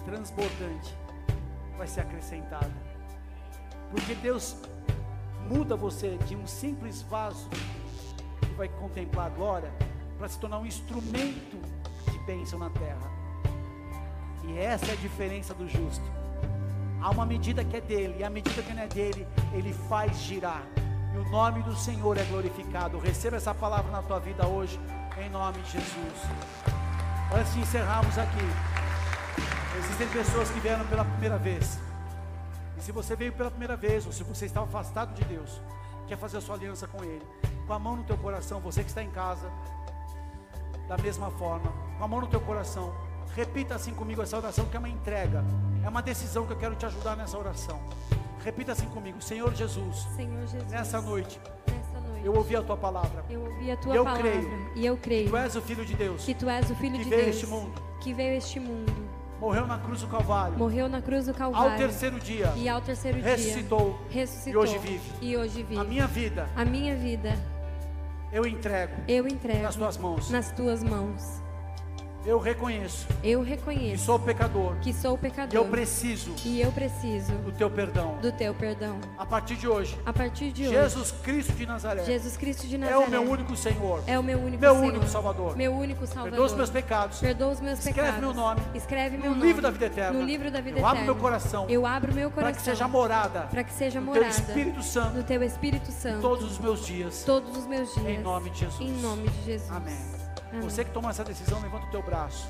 transbordante, 0.00 0.94
vai 1.76 1.86
ser 1.86 2.00
acrescentada. 2.00 2.70
Porque 3.90 4.14
Deus 4.14 4.56
muda 5.48 5.74
você 5.76 6.16
de 6.26 6.36
um 6.36 6.46
simples 6.46 7.02
vaso 7.02 7.48
que 8.40 8.54
vai 8.54 8.68
contemplar 8.68 9.26
a 9.26 9.30
glória 9.30 9.72
para 10.18 10.28
se 10.28 10.38
tornar 10.38 10.58
um 10.58 10.66
instrumento 10.66 11.58
de 12.10 12.18
bênção 12.20 12.58
na 12.58 12.70
terra. 12.70 13.10
E 14.44 14.58
essa 14.58 14.86
é 14.86 14.92
a 14.92 14.96
diferença 14.96 15.54
do 15.54 15.68
justo. 15.68 16.04
Há 17.00 17.10
uma 17.10 17.24
medida 17.24 17.64
que 17.64 17.76
é 17.76 17.80
dele, 17.80 18.16
e 18.18 18.24
a 18.24 18.30
medida 18.30 18.62
que 18.62 18.74
não 18.74 18.82
é 18.82 18.86
dele, 18.86 19.26
ele 19.52 19.72
faz 19.72 20.18
girar. 20.18 20.62
E 21.14 21.18
o 21.18 21.28
nome 21.30 21.62
do 21.62 21.74
Senhor 21.74 22.16
é 22.18 22.24
glorificado. 22.24 22.98
Receba 22.98 23.36
essa 23.36 23.54
palavra 23.54 23.90
na 23.90 24.02
tua 24.02 24.20
vida 24.20 24.46
hoje, 24.46 24.78
Em 25.18 25.28
nome 25.28 25.60
de 25.62 25.72
Jesus. 25.72 26.20
Antes 27.34 27.54
de 27.54 27.60
encerrarmos 27.60 28.16
aqui, 28.16 28.69
existem 29.78 30.08
pessoas 30.08 30.50
que 30.50 30.60
vieram 30.60 30.84
pela 30.86 31.04
primeira 31.04 31.38
vez. 31.38 31.78
E 32.78 32.82
se 32.82 32.92
você 32.92 33.14
veio 33.14 33.32
pela 33.32 33.50
primeira 33.50 33.76
vez, 33.76 34.06
ou 34.06 34.12
se 34.12 34.22
você 34.24 34.46
está 34.46 34.62
afastado 34.62 35.14
de 35.14 35.24
Deus, 35.24 35.60
quer 36.06 36.16
fazer 36.16 36.38
a 36.38 36.40
sua 36.40 36.54
aliança 36.56 36.86
com 36.86 37.02
Ele, 37.04 37.24
com 37.66 37.72
a 37.72 37.78
mão 37.78 37.96
no 37.96 38.04
teu 38.04 38.16
coração, 38.16 38.58
você 38.60 38.82
que 38.82 38.88
está 38.88 39.02
em 39.02 39.10
casa, 39.10 39.50
da 40.88 40.96
mesma 40.98 41.30
forma, 41.30 41.70
com 41.98 42.04
a 42.04 42.08
mão 42.08 42.20
no 42.20 42.26
teu 42.26 42.40
coração, 42.40 42.92
repita 43.34 43.74
assim 43.74 43.92
comigo 43.94 44.22
essa 44.22 44.36
oração, 44.36 44.64
que 44.66 44.76
é 44.76 44.78
uma 44.78 44.88
entrega, 44.88 45.44
é 45.84 45.88
uma 45.88 46.02
decisão 46.02 46.46
que 46.46 46.52
eu 46.52 46.56
quero 46.56 46.74
te 46.74 46.86
ajudar 46.86 47.16
nessa 47.16 47.38
oração. 47.38 47.78
Repita 48.42 48.72
assim 48.72 48.86
comigo, 48.88 49.20
Senhor 49.20 49.54
Jesus, 49.54 50.08
Senhor 50.16 50.40
Jesus, 50.46 50.70
nessa 50.70 51.00
noite, 51.00 51.38
eu 52.24 52.34
ouvi 52.34 52.56
a 52.56 52.62
tua 52.62 52.76
palavra. 52.76 53.24
eu 53.30 53.40
ouvi 53.42 53.70
a 53.70 53.76
tua 53.76 53.94
eu 53.94 54.04
palavra 54.04 54.22
creio 54.30 54.70
e 54.74 54.84
eu 54.86 54.96
creio 54.96 55.30
Tu 55.30 55.36
és 55.36 55.56
o 55.56 55.62
Filho 55.62 55.84
de 55.86 55.94
Deus, 55.94 56.24
que 56.24 56.34
tu 56.34 56.48
és 56.48 56.70
o 56.70 56.74
Filho 56.74 56.96
que 56.98 57.04
de 57.04 57.10
veio 57.10 57.24
Deus 57.24 57.36
este 57.36 57.46
mundo. 57.46 57.82
que 58.00 58.12
veio 58.14 58.36
este 58.36 58.58
mundo, 58.58 58.92
morreu 59.40 59.66
na 59.66 59.78
cruz 59.78 60.00
do 60.02 60.06
Calvário, 60.06 60.58
morreu 60.58 60.88
na 60.88 61.00
cruz 61.00 61.26
do 61.26 61.34
Calvário 61.34 61.72
ao 61.72 61.78
terceiro 61.78 62.20
dia, 62.20 62.52
e 62.56 62.68
ao 62.68 62.80
terceiro 62.80 63.20
ressuscitou, 63.20 63.98
dia 64.10 64.20
ressuscitou 64.22 64.62
e 64.64 64.68
hoje 64.68 64.78
vive. 64.78 65.10
e 65.20 65.36
hoje 65.36 65.62
vive. 65.62 65.80
a 65.80 65.84
minha 65.84 66.06
vida 66.06 66.48
A 66.54 66.64
minha 66.64 66.94
vida 66.94 67.32
eu 68.32 68.46
entrego 68.46 68.92
eu 69.08 69.26
entrego 69.26 69.62
nas 69.62 69.76
tuas 69.76 69.96
mãos. 69.96 70.30
nas 70.30 70.52
tuas 70.52 70.82
mãos. 70.84 71.42
Eu 72.24 72.38
reconheço 72.38 73.06
Eu 73.24 73.42
que 73.42 73.48
reconheço 73.50 74.04
sou 74.04 74.18
pecador 74.18 74.74
que 74.82 74.92
sou 74.92 75.16
pecador 75.16 75.54
eu 75.54 75.64
preciso 75.64 76.34
e 76.44 76.60
eu 76.60 76.70
preciso 76.70 77.32
do 77.32 77.50
teu 77.52 77.70
perdão. 77.70 78.18
do 78.20 78.30
teu 78.30 78.54
perdão. 78.54 78.98
A 79.16 79.24
partir 79.24 79.56
de 79.56 79.66
hoje, 79.66 79.98
A 80.04 80.12
partir 80.12 80.52
de 80.52 80.64
hoje, 80.64 80.70
Jesus 80.74 81.12
Cristo 81.22 81.52
de 81.54 81.64
Nazaré 81.66 82.04
Jesus 82.04 82.36
Cristo 82.36 82.66
de 82.66 82.74
é 82.74 82.78
Nazaré 82.78 83.06
o 83.06 83.10
meu 83.10 83.22
único 83.22 83.56
Senhor, 83.56 84.02
é 84.06 84.18
o 84.18 84.22
meu 84.22 84.38
único 84.38 84.60
meu 84.60 84.74
Senhor, 84.74 84.88
único 84.88 85.06
Salvador. 85.06 85.56
meu 85.56 85.72
único 85.72 86.06
Salvador. 86.06 86.30
Perdoa 86.30 86.46
os 86.46 86.52
meus 86.54 86.70
pecados. 86.70 87.18
Perdoa 87.20 87.52
os 87.52 87.60
meus 87.60 87.78
Escreve 87.78 88.00
pecados. 88.00 88.20
meu 88.20 88.34
nome 88.34 88.60
Escreve 88.74 89.16
no 89.16 89.22
meu 89.22 89.30
nome 89.32 89.42
livro 89.42 89.62
da 89.62 89.70
vida 89.70 89.86
eterna. 89.86 90.18
No 90.18 90.24
livro 90.24 90.50
da 90.50 90.60
vida 90.60 90.78
Eu 90.78 90.84
abro 90.86 90.98
eterna. 90.98 91.12
meu 91.12 91.22
coração 91.22 91.66
Eu 91.68 91.86
abro 91.86 92.14
meu 92.14 92.30
para 92.30 92.42
coração 92.42 92.58
que 92.58 92.62
seja 92.70 92.86
morada 92.88 93.40
para 93.50 93.64
que 93.64 93.72
seja 93.72 94.00
morada 94.00 94.26
teu 94.26 94.44
Espírito 94.44 94.82
Santo 94.82 95.14
do 95.14 95.22
teu 95.24 95.42
Espírito 95.42 95.90
Santo 95.90 96.20
todos 96.20 96.44
os 96.50 96.58
meus 96.58 96.84
dias. 96.86 97.24
todos 97.24 97.56
os 97.56 97.66
meus 97.66 97.94
dias. 97.94 98.06
Em 98.06 98.18
nome 98.18 98.50
de 98.50 98.58
Jesus. 98.60 98.80
Em 98.80 98.92
nome 99.00 99.28
de 99.28 99.44
Jesus. 99.44 99.70
Amém. 99.70 100.19
Amém. 100.50 100.62
Você 100.62 100.84
que 100.84 100.90
tomou 100.90 101.10
essa 101.10 101.24
decisão, 101.24 101.60
levanta 101.60 101.86
o 101.86 101.90
teu 101.90 102.02
braço. 102.02 102.46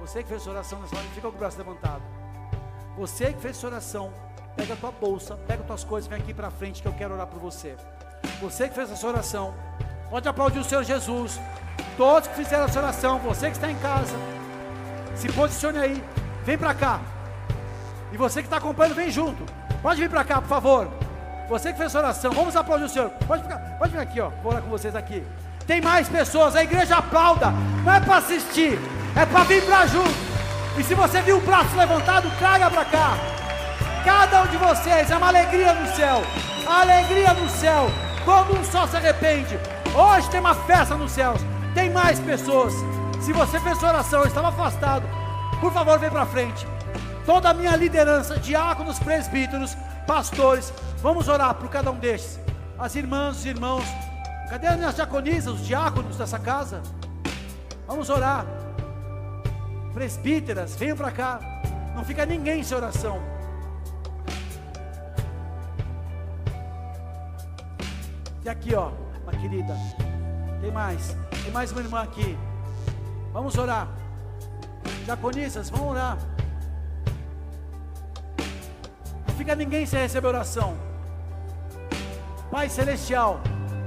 Você 0.00 0.22
que 0.22 0.28
fez 0.28 0.40
essa 0.40 0.50
oração 0.50 0.80
nessa 0.80 0.96
hora, 0.96 1.04
fica 1.14 1.28
com 1.28 1.36
o 1.36 1.38
braço 1.38 1.58
levantado. 1.58 2.02
Você 2.96 3.32
que 3.32 3.40
fez 3.40 3.56
essa 3.56 3.66
oração, 3.66 4.12
pega 4.56 4.74
a 4.74 4.76
tua 4.76 4.90
bolsa, 4.90 5.36
pega 5.46 5.60
as 5.60 5.66
tuas 5.66 5.84
coisas, 5.84 6.08
vem 6.08 6.18
aqui 6.18 6.34
para 6.34 6.50
frente 6.50 6.82
que 6.82 6.88
eu 6.88 6.92
quero 6.92 7.14
orar 7.14 7.26
por 7.26 7.38
você. 7.38 7.76
Você 8.40 8.68
que 8.68 8.74
fez 8.74 8.90
essa 8.90 9.06
oração, 9.06 9.54
pode 10.08 10.28
aplaudir 10.28 10.58
o 10.58 10.64
Senhor 10.64 10.82
Jesus. 10.82 11.40
Todos 11.96 12.28
que 12.28 12.34
fizeram 12.36 12.64
essa 12.64 12.78
oração, 12.78 13.18
você 13.18 13.46
que 13.46 13.56
está 13.56 13.70
em 13.70 13.76
casa, 13.76 14.16
se 15.14 15.30
posicione 15.32 15.78
aí, 15.78 16.04
vem 16.44 16.58
para 16.58 16.74
cá. 16.74 17.00
E 18.12 18.16
você 18.16 18.40
que 18.40 18.46
está 18.46 18.56
acompanhando, 18.56 18.94
vem 18.94 19.10
junto. 19.10 19.44
Pode 19.80 20.00
vir 20.00 20.10
para 20.10 20.24
cá, 20.24 20.40
por 20.40 20.48
favor. 20.48 20.88
Você 21.48 21.72
que 21.72 21.78
fez 21.78 21.90
essa 21.90 21.98
oração, 21.98 22.32
vamos 22.32 22.56
aplaudir 22.56 22.84
o 22.84 22.88
Senhor. 22.88 23.10
Pode, 23.26 23.42
ficar, 23.42 23.58
pode 23.78 23.92
vir 23.92 23.98
aqui, 23.98 24.20
ó. 24.20 24.30
Vou 24.42 24.52
orar 24.52 24.62
com 24.62 24.70
vocês 24.70 24.96
aqui. 24.96 25.24
Tem 25.70 25.80
mais 25.80 26.08
pessoas, 26.08 26.56
a 26.56 26.64
igreja 26.64 26.96
aplauda. 26.96 27.52
Não 27.84 27.94
é 27.94 28.00
para 28.00 28.16
assistir, 28.16 28.76
é 29.14 29.24
para 29.24 29.44
vir 29.44 29.64
para 29.64 29.86
junto. 29.86 30.10
E 30.76 30.82
se 30.82 30.96
você 30.96 31.22
viu 31.22 31.36
o 31.36 31.40
braço 31.42 31.76
levantado, 31.76 32.28
traga 32.40 32.68
para 32.68 32.84
cá. 32.86 33.16
Cada 34.04 34.42
um 34.42 34.46
de 34.48 34.56
vocês 34.56 35.08
é 35.08 35.16
uma 35.16 35.28
alegria 35.28 35.72
no 35.72 35.94
céu. 35.94 36.22
Alegria 36.66 37.32
no 37.34 37.48
céu. 37.48 37.88
Quando 38.24 38.58
um 38.58 38.64
só 38.64 38.84
se 38.88 38.96
arrepende. 38.96 39.56
Hoje 39.94 40.28
tem 40.30 40.40
uma 40.40 40.56
festa 40.56 40.96
nos 40.96 41.12
céus. 41.12 41.40
Tem 41.72 41.88
mais 41.88 42.18
pessoas. 42.18 42.74
Se 43.20 43.32
você 43.32 43.60
fez 43.60 43.78
sua 43.78 43.90
oração, 43.90 44.24
estava 44.24 44.48
afastado, 44.48 45.08
por 45.60 45.72
favor, 45.72 46.00
vem 46.00 46.10
para 46.10 46.26
frente. 46.26 46.66
Toda 47.24 47.50
a 47.50 47.54
minha 47.54 47.76
liderança, 47.76 48.40
diáconos, 48.40 48.98
presbíteros, 48.98 49.76
pastores, 50.04 50.72
vamos 51.00 51.28
orar 51.28 51.54
por 51.54 51.68
cada 51.68 51.92
um 51.92 51.96
destes. 51.96 52.40
As 52.76 52.96
irmãs, 52.96 53.36
os 53.36 53.46
irmãos. 53.46 54.09
Cadê 54.50 54.66
as 54.66 54.96
diaconisas, 54.96 55.54
os 55.54 55.64
diáconos 55.64 56.16
dessa 56.16 56.36
casa? 56.36 56.82
Vamos 57.86 58.10
orar. 58.10 58.44
Presbíteras, 59.94 60.74
venham 60.74 60.96
para 60.96 61.12
cá. 61.12 61.38
Não 61.94 62.04
fica 62.04 62.26
ninguém 62.26 62.64
sem 62.64 62.76
oração. 62.76 63.22
E 68.44 68.48
aqui, 68.48 68.74
ó, 68.74 68.90
uma 69.22 69.30
querida. 69.30 69.76
Tem 70.60 70.72
mais. 70.72 71.16
Tem 71.44 71.52
mais 71.52 71.70
uma 71.70 71.80
irmã 71.80 72.02
aqui. 72.02 72.36
Vamos 73.32 73.56
orar. 73.56 73.86
Diaconisas, 75.04 75.70
vamos 75.70 75.92
orar. 75.92 76.18
Não 79.28 79.34
fica 79.36 79.54
ninguém 79.54 79.86
sem 79.86 80.00
receber 80.00 80.26
oração. 80.26 80.76
Pai 82.50 82.68
Celestial, 82.68 83.40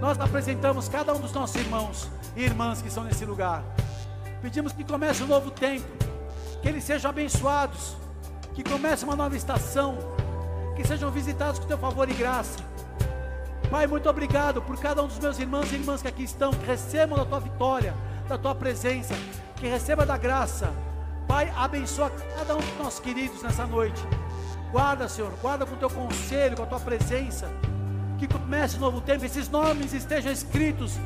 nós 0.04 0.20
apresentamos 0.20 0.90
cada 0.90 1.14
um 1.14 1.20
dos 1.22 1.32
nossos 1.32 1.56
irmãos 1.56 2.10
e 2.36 2.44
irmãs 2.44 2.82
que 2.82 2.90
estão 2.90 3.06
nesse 3.06 3.24
lugar. 3.24 3.64
Pedimos 4.42 4.74
que 4.74 4.84
comece 4.84 5.24
um 5.24 5.28
novo 5.28 5.50
tempo, 5.50 5.88
que 6.62 6.68
eles 6.68 6.84
sejam 6.84 7.10
abençoados, 7.10 7.96
que 8.54 8.66
comece 8.66 9.06
uma 9.06 9.16
nova 9.16 9.34
estação, 9.38 9.98
que 10.76 10.86
sejam 10.86 11.10
visitados 11.10 11.58
com 11.58 11.68
teu 11.68 11.78
favor 11.78 12.10
e 12.10 12.14
graça. 12.14 12.60
Pai, 13.72 13.88
muito 13.88 14.10
obrigado 14.10 14.62
por 14.62 14.78
cada 14.78 15.02
um 15.02 15.08
dos 15.08 15.20
meus 15.20 15.40
irmãos 15.40 15.72
e 15.72 15.76
irmãs 15.76 16.02
que 16.02 16.10
aqui 16.10 16.24
estão, 16.24 16.52
que 16.52 16.66
recebam 16.66 17.18
da 17.18 17.24
tua 17.24 17.40
vitória, 17.40 17.94
da 18.28 18.38
tua 18.38 18.54
presença, 18.54 19.14
que 19.56 19.68
receba 19.68 20.06
da 20.06 20.18
graça. 20.18 20.70
Pai, 21.30 21.50
abençoa 21.56 22.12
cada 22.36 22.58
um 22.58 22.60
dos 22.60 22.78
nossos 22.78 23.00
queridos 23.00 23.42
nessa 23.42 23.66
noite. 23.66 24.06
Guarda, 24.70 25.08
Senhor, 25.08 25.32
guarda 25.42 25.66
com 25.66 25.76
o 25.76 25.78
teu 25.78 25.90
conselho, 25.90 26.58
com 26.58 26.64
a 26.64 26.66
tua 26.68 26.80
presença. 26.82 27.50
Que 28.20 28.28
comece 28.28 28.78
um 28.78 28.80
novo 28.80 29.02
tempo, 29.02 29.26
esses 29.26 29.50
nomes 29.50 29.94
estejam 29.94 30.32
escritos 30.32 30.98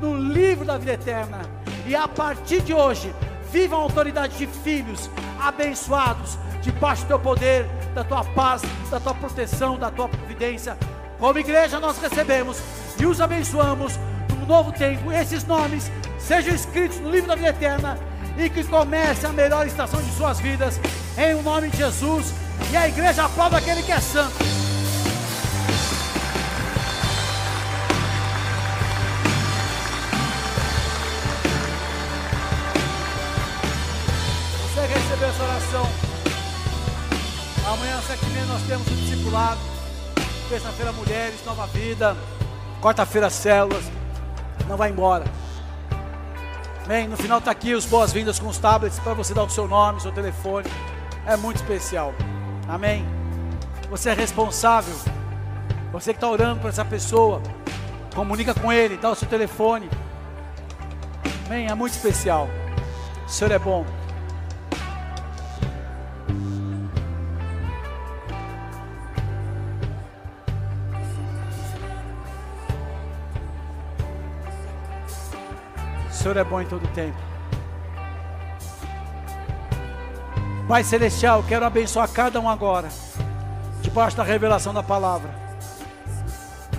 no 0.00 0.16
livro 0.16 0.64
da 0.64 0.76
vida 0.76 0.92
eterna. 0.92 1.40
E 1.86 1.94
a 1.94 2.06
partir 2.06 2.60
de 2.62 2.74
hoje, 2.74 3.12
vivam 3.50 3.78
a 3.78 3.82
autoridade 3.82 4.36
de 4.36 4.46
filhos 4.46 5.08
abençoados, 5.40 6.38
debaixo 6.60 7.02
do 7.02 7.08
teu 7.08 7.18
poder, 7.18 7.66
da 7.94 8.04
tua 8.04 8.24
paz, 8.24 8.62
da 8.90 9.00
tua 9.00 9.14
proteção, 9.14 9.78
da 9.78 9.90
tua 9.90 10.08
providência. 10.08 10.76
Como 11.18 11.38
igreja, 11.38 11.80
nós 11.80 11.98
recebemos 11.98 12.60
e 12.98 13.06
os 13.06 13.20
abençoamos 13.20 13.98
num 14.38 14.46
novo 14.46 14.72
tempo. 14.72 15.10
Esses 15.12 15.44
nomes 15.44 15.90
sejam 16.18 16.54
escritos 16.54 16.98
no 17.00 17.10
livro 17.10 17.28
da 17.28 17.36
vida 17.36 17.48
eterna 17.48 17.98
e 18.36 18.50
que 18.50 18.64
comece 18.64 19.24
a 19.26 19.32
melhor 19.32 19.66
estação 19.66 20.00
de 20.02 20.10
suas 20.12 20.40
vidas, 20.40 20.78
em 21.16 21.34
o 21.34 21.42
nome 21.42 21.70
de 21.70 21.78
Jesus. 21.78 22.34
E 22.70 22.76
a 22.76 22.88
igreja 22.88 23.24
aprova 23.24 23.58
aquele 23.58 23.82
que 23.82 23.92
é 23.92 24.00
santo. 24.00 24.65
Oração. 35.76 35.86
Amanhã, 37.66 37.98
às 37.98 38.04
sete 38.04 38.24
e 38.24 38.30
meia, 38.30 38.46
nós 38.46 38.62
temos 38.62 38.86
o 38.86 38.90
discipulado. 38.90 39.60
Terça-feira, 40.48 40.92
mulheres, 40.92 41.44
nova 41.44 41.66
vida. 41.66 42.16
Quarta-feira, 42.80 43.28
células. 43.28 43.84
Não 44.68 44.76
vai 44.76 44.90
embora. 44.90 45.24
Bem, 46.86 47.08
no 47.08 47.16
final 47.16 47.38
está 47.38 47.50
aqui 47.50 47.74
os 47.74 47.84
boas-vindas 47.84 48.38
com 48.38 48.46
os 48.46 48.58
tablets 48.58 48.98
para 49.00 49.12
você 49.12 49.34
dar 49.34 49.42
o 49.42 49.50
seu 49.50 49.66
nome, 49.66 50.00
seu 50.00 50.12
telefone. 50.12 50.68
É 51.26 51.36
muito 51.36 51.56
especial. 51.56 52.14
Amém. 52.68 53.04
Você 53.90 54.10
é 54.10 54.14
responsável. 54.14 54.94
Você 55.92 56.12
que 56.12 56.18
está 56.18 56.28
orando 56.28 56.60
por 56.60 56.68
essa 56.68 56.84
pessoa, 56.84 57.42
comunica 58.14 58.54
com 58.54 58.72
ele, 58.72 58.96
dá 58.96 59.10
o 59.10 59.14
seu 59.14 59.28
telefone. 59.28 59.90
Amém. 61.46 61.66
É 61.66 61.74
muito 61.74 61.92
especial. 61.92 62.48
O 63.26 63.28
Senhor 63.28 63.50
é 63.50 63.58
bom. 63.58 63.84
Senhor 76.26 76.38
é 76.38 76.42
bom 76.42 76.60
em 76.60 76.66
todo 76.66 76.84
tempo. 76.88 77.16
Pai 80.66 80.82
Celestial, 80.82 81.44
quero 81.46 81.64
abençoar 81.64 82.10
cada 82.10 82.40
um 82.40 82.50
agora, 82.50 82.88
debaixo 83.80 84.16
da 84.16 84.24
revelação 84.24 84.74
da 84.74 84.82
palavra. 84.82 85.30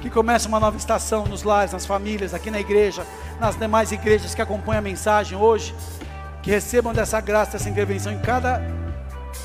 Que 0.01 0.09
comece 0.09 0.49
uma 0.49 0.59
nova 0.59 0.75
estação 0.75 1.23
nos 1.23 1.43
lares, 1.43 1.71
nas 1.71 1.85
famílias, 1.85 2.33
aqui 2.33 2.51
na 2.51 2.59
igreja, 2.59 3.07
nas 3.39 3.55
demais 3.55 3.93
igrejas 3.93 4.35
que 4.35 4.41
acompanham 4.41 4.79
a 4.79 4.81
mensagem 4.81 5.37
hoje. 5.37 5.73
Que 6.43 6.51
recebam 6.51 6.93
dessa 6.93 7.21
graça, 7.21 7.53
dessa 7.53 7.69
intervenção 7.69 8.11
em 8.11 8.19
cada 8.19 8.61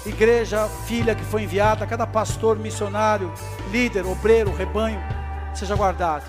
igreja, 0.04 0.68
filha 0.84 1.14
que 1.14 1.24
foi 1.26 1.44
enviada, 1.44 1.86
cada 1.86 2.08
pastor, 2.08 2.58
missionário, 2.58 3.32
líder, 3.70 4.04
obreiro, 4.04 4.52
rebanho, 4.52 5.00
seja 5.54 5.76
guardado. 5.76 6.24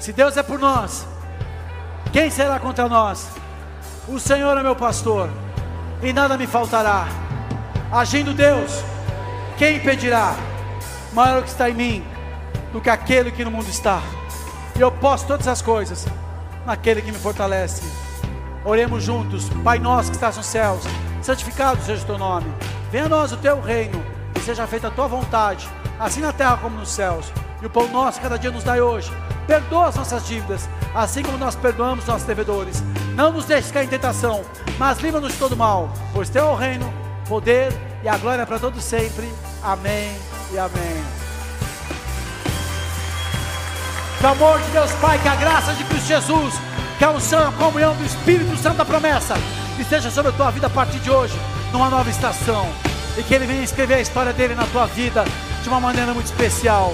Se 0.00 0.12
Deus 0.12 0.36
é 0.36 0.42
por 0.42 0.58
nós, 0.58 1.06
Quem 2.12 2.28
será 2.28 2.60
contra 2.60 2.90
nós? 2.90 3.26
O 4.06 4.20
Senhor 4.20 4.54
é 4.58 4.62
meu 4.62 4.76
pastor, 4.76 5.30
e 6.02 6.12
nada 6.12 6.36
me 6.36 6.46
faltará. 6.46 7.08
Agindo 7.90 8.34
Deus, 8.34 8.84
quem 9.56 9.76
impedirá? 9.76 10.36
Maior 11.14 11.40
o 11.40 11.42
que 11.42 11.48
está 11.48 11.70
em 11.70 11.74
mim 11.74 12.04
do 12.70 12.82
que 12.82 12.90
aquele 12.90 13.30
que 13.30 13.42
no 13.42 13.50
mundo 13.50 13.68
está. 13.70 14.02
E 14.76 14.80
eu 14.80 14.92
posso 14.92 15.26
todas 15.26 15.48
as 15.48 15.62
coisas 15.62 16.06
naquele 16.66 17.00
que 17.00 17.10
me 17.10 17.18
fortalece. 17.18 17.82
Oremos 18.62 19.02
juntos, 19.02 19.48
Pai 19.64 19.78
nosso 19.78 20.10
que 20.10 20.16
estás 20.16 20.36
nos 20.36 20.46
céus, 20.46 20.82
santificado 21.22 21.82
seja 21.82 22.02
o 22.02 22.06
teu 22.06 22.18
nome. 22.18 22.52
Venha 22.90 23.06
a 23.06 23.08
nós 23.08 23.32
o 23.32 23.38
teu 23.38 23.58
reino, 23.58 24.04
e 24.36 24.40
seja 24.40 24.66
feita 24.66 24.88
a 24.88 24.90
tua 24.90 25.08
vontade, 25.08 25.66
assim 25.98 26.20
na 26.20 26.32
terra 26.32 26.58
como 26.58 26.76
nos 26.76 26.90
céus. 26.90 27.32
E 27.62 27.66
o 27.66 27.70
pão 27.70 27.86
nosso 27.88 28.20
cada 28.20 28.36
dia 28.36 28.50
nos 28.50 28.64
dai 28.64 28.80
hoje. 28.80 29.12
Perdoa 29.46 29.86
as 29.86 29.94
nossas 29.94 30.26
dívidas, 30.26 30.68
assim 30.92 31.22
como 31.22 31.38
nós 31.38 31.54
perdoamos 31.54 32.04
nossos 32.06 32.26
devedores. 32.26 32.82
Não 33.14 33.32
nos 33.32 33.44
deixes 33.44 33.70
cair 33.70 33.86
em 33.86 33.88
tentação, 33.88 34.42
mas 34.78 34.98
livra-nos 34.98 35.32
de 35.32 35.38
todo 35.38 35.56
mal, 35.56 35.88
pois 36.12 36.28
teu 36.28 36.44
é 36.44 36.50
o 36.50 36.56
reino, 36.56 36.92
poder 37.28 37.72
e 38.02 38.08
a 38.08 38.18
glória 38.18 38.44
para 38.44 38.58
todos 38.58 38.82
sempre. 38.82 39.32
Amém 39.62 40.12
e 40.52 40.58
amém. 40.58 41.04
Que 44.18 44.26
amor 44.26 44.58
de 44.58 44.70
Deus 44.70 44.90
Pai, 44.94 45.18
que 45.20 45.28
a 45.28 45.36
graça 45.36 45.72
de 45.74 45.84
Cristo 45.84 46.06
Jesus, 46.08 46.54
que 46.98 47.04
a 47.04 47.10
unção, 47.10 47.48
a 47.48 47.52
comunhão 47.52 47.94
do 47.94 48.04
Espírito 48.04 48.56
Santo 48.56 48.78
da 48.78 48.84
promessa, 48.84 49.34
esteja 49.78 50.10
sobre 50.10 50.32
a 50.32 50.34
tua 50.34 50.50
vida 50.50 50.66
a 50.66 50.70
partir 50.70 50.98
de 50.98 51.10
hoje, 51.10 51.34
numa 51.72 51.88
nova 51.88 52.10
estação. 52.10 52.68
E 53.16 53.22
que 53.22 53.34
Ele 53.34 53.46
venha 53.46 53.62
escrever 53.62 53.94
a 53.94 54.00
história 54.00 54.32
dele 54.32 54.54
na 54.54 54.66
tua 54.66 54.86
vida 54.86 55.24
de 55.62 55.68
uma 55.68 55.78
maneira 55.78 56.12
muito 56.12 56.26
especial. 56.26 56.92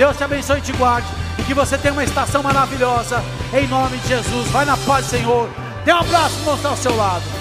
Deus 0.00 0.16
te 0.16 0.24
abençoe 0.24 0.60
e 0.60 0.62
te 0.62 0.72
guarde. 0.72 1.06
E 1.38 1.42
que 1.42 1.52
você 1.52 1.76
tenha 1.76 1.92
uma 1.92 2.02
estação 2.02 2.42
maravilhosa. 2.42 3.22
Em 3.52 3.68
nome 3.68 3.98
de 3.98 4.08
Jesus. 4.08 4.48
Vai 4.48 4.64
na 4.64 4.74
paz, 4.74 5.04
Senhor. 5.04 5.46
Dê 5.84 5.92
um 5.92 5.98
abraço, 5.98 6.40
mostrar 6.40 6.70
ao 6.70 6.76
seu 6.78 6.96
lado. 6.96 7.39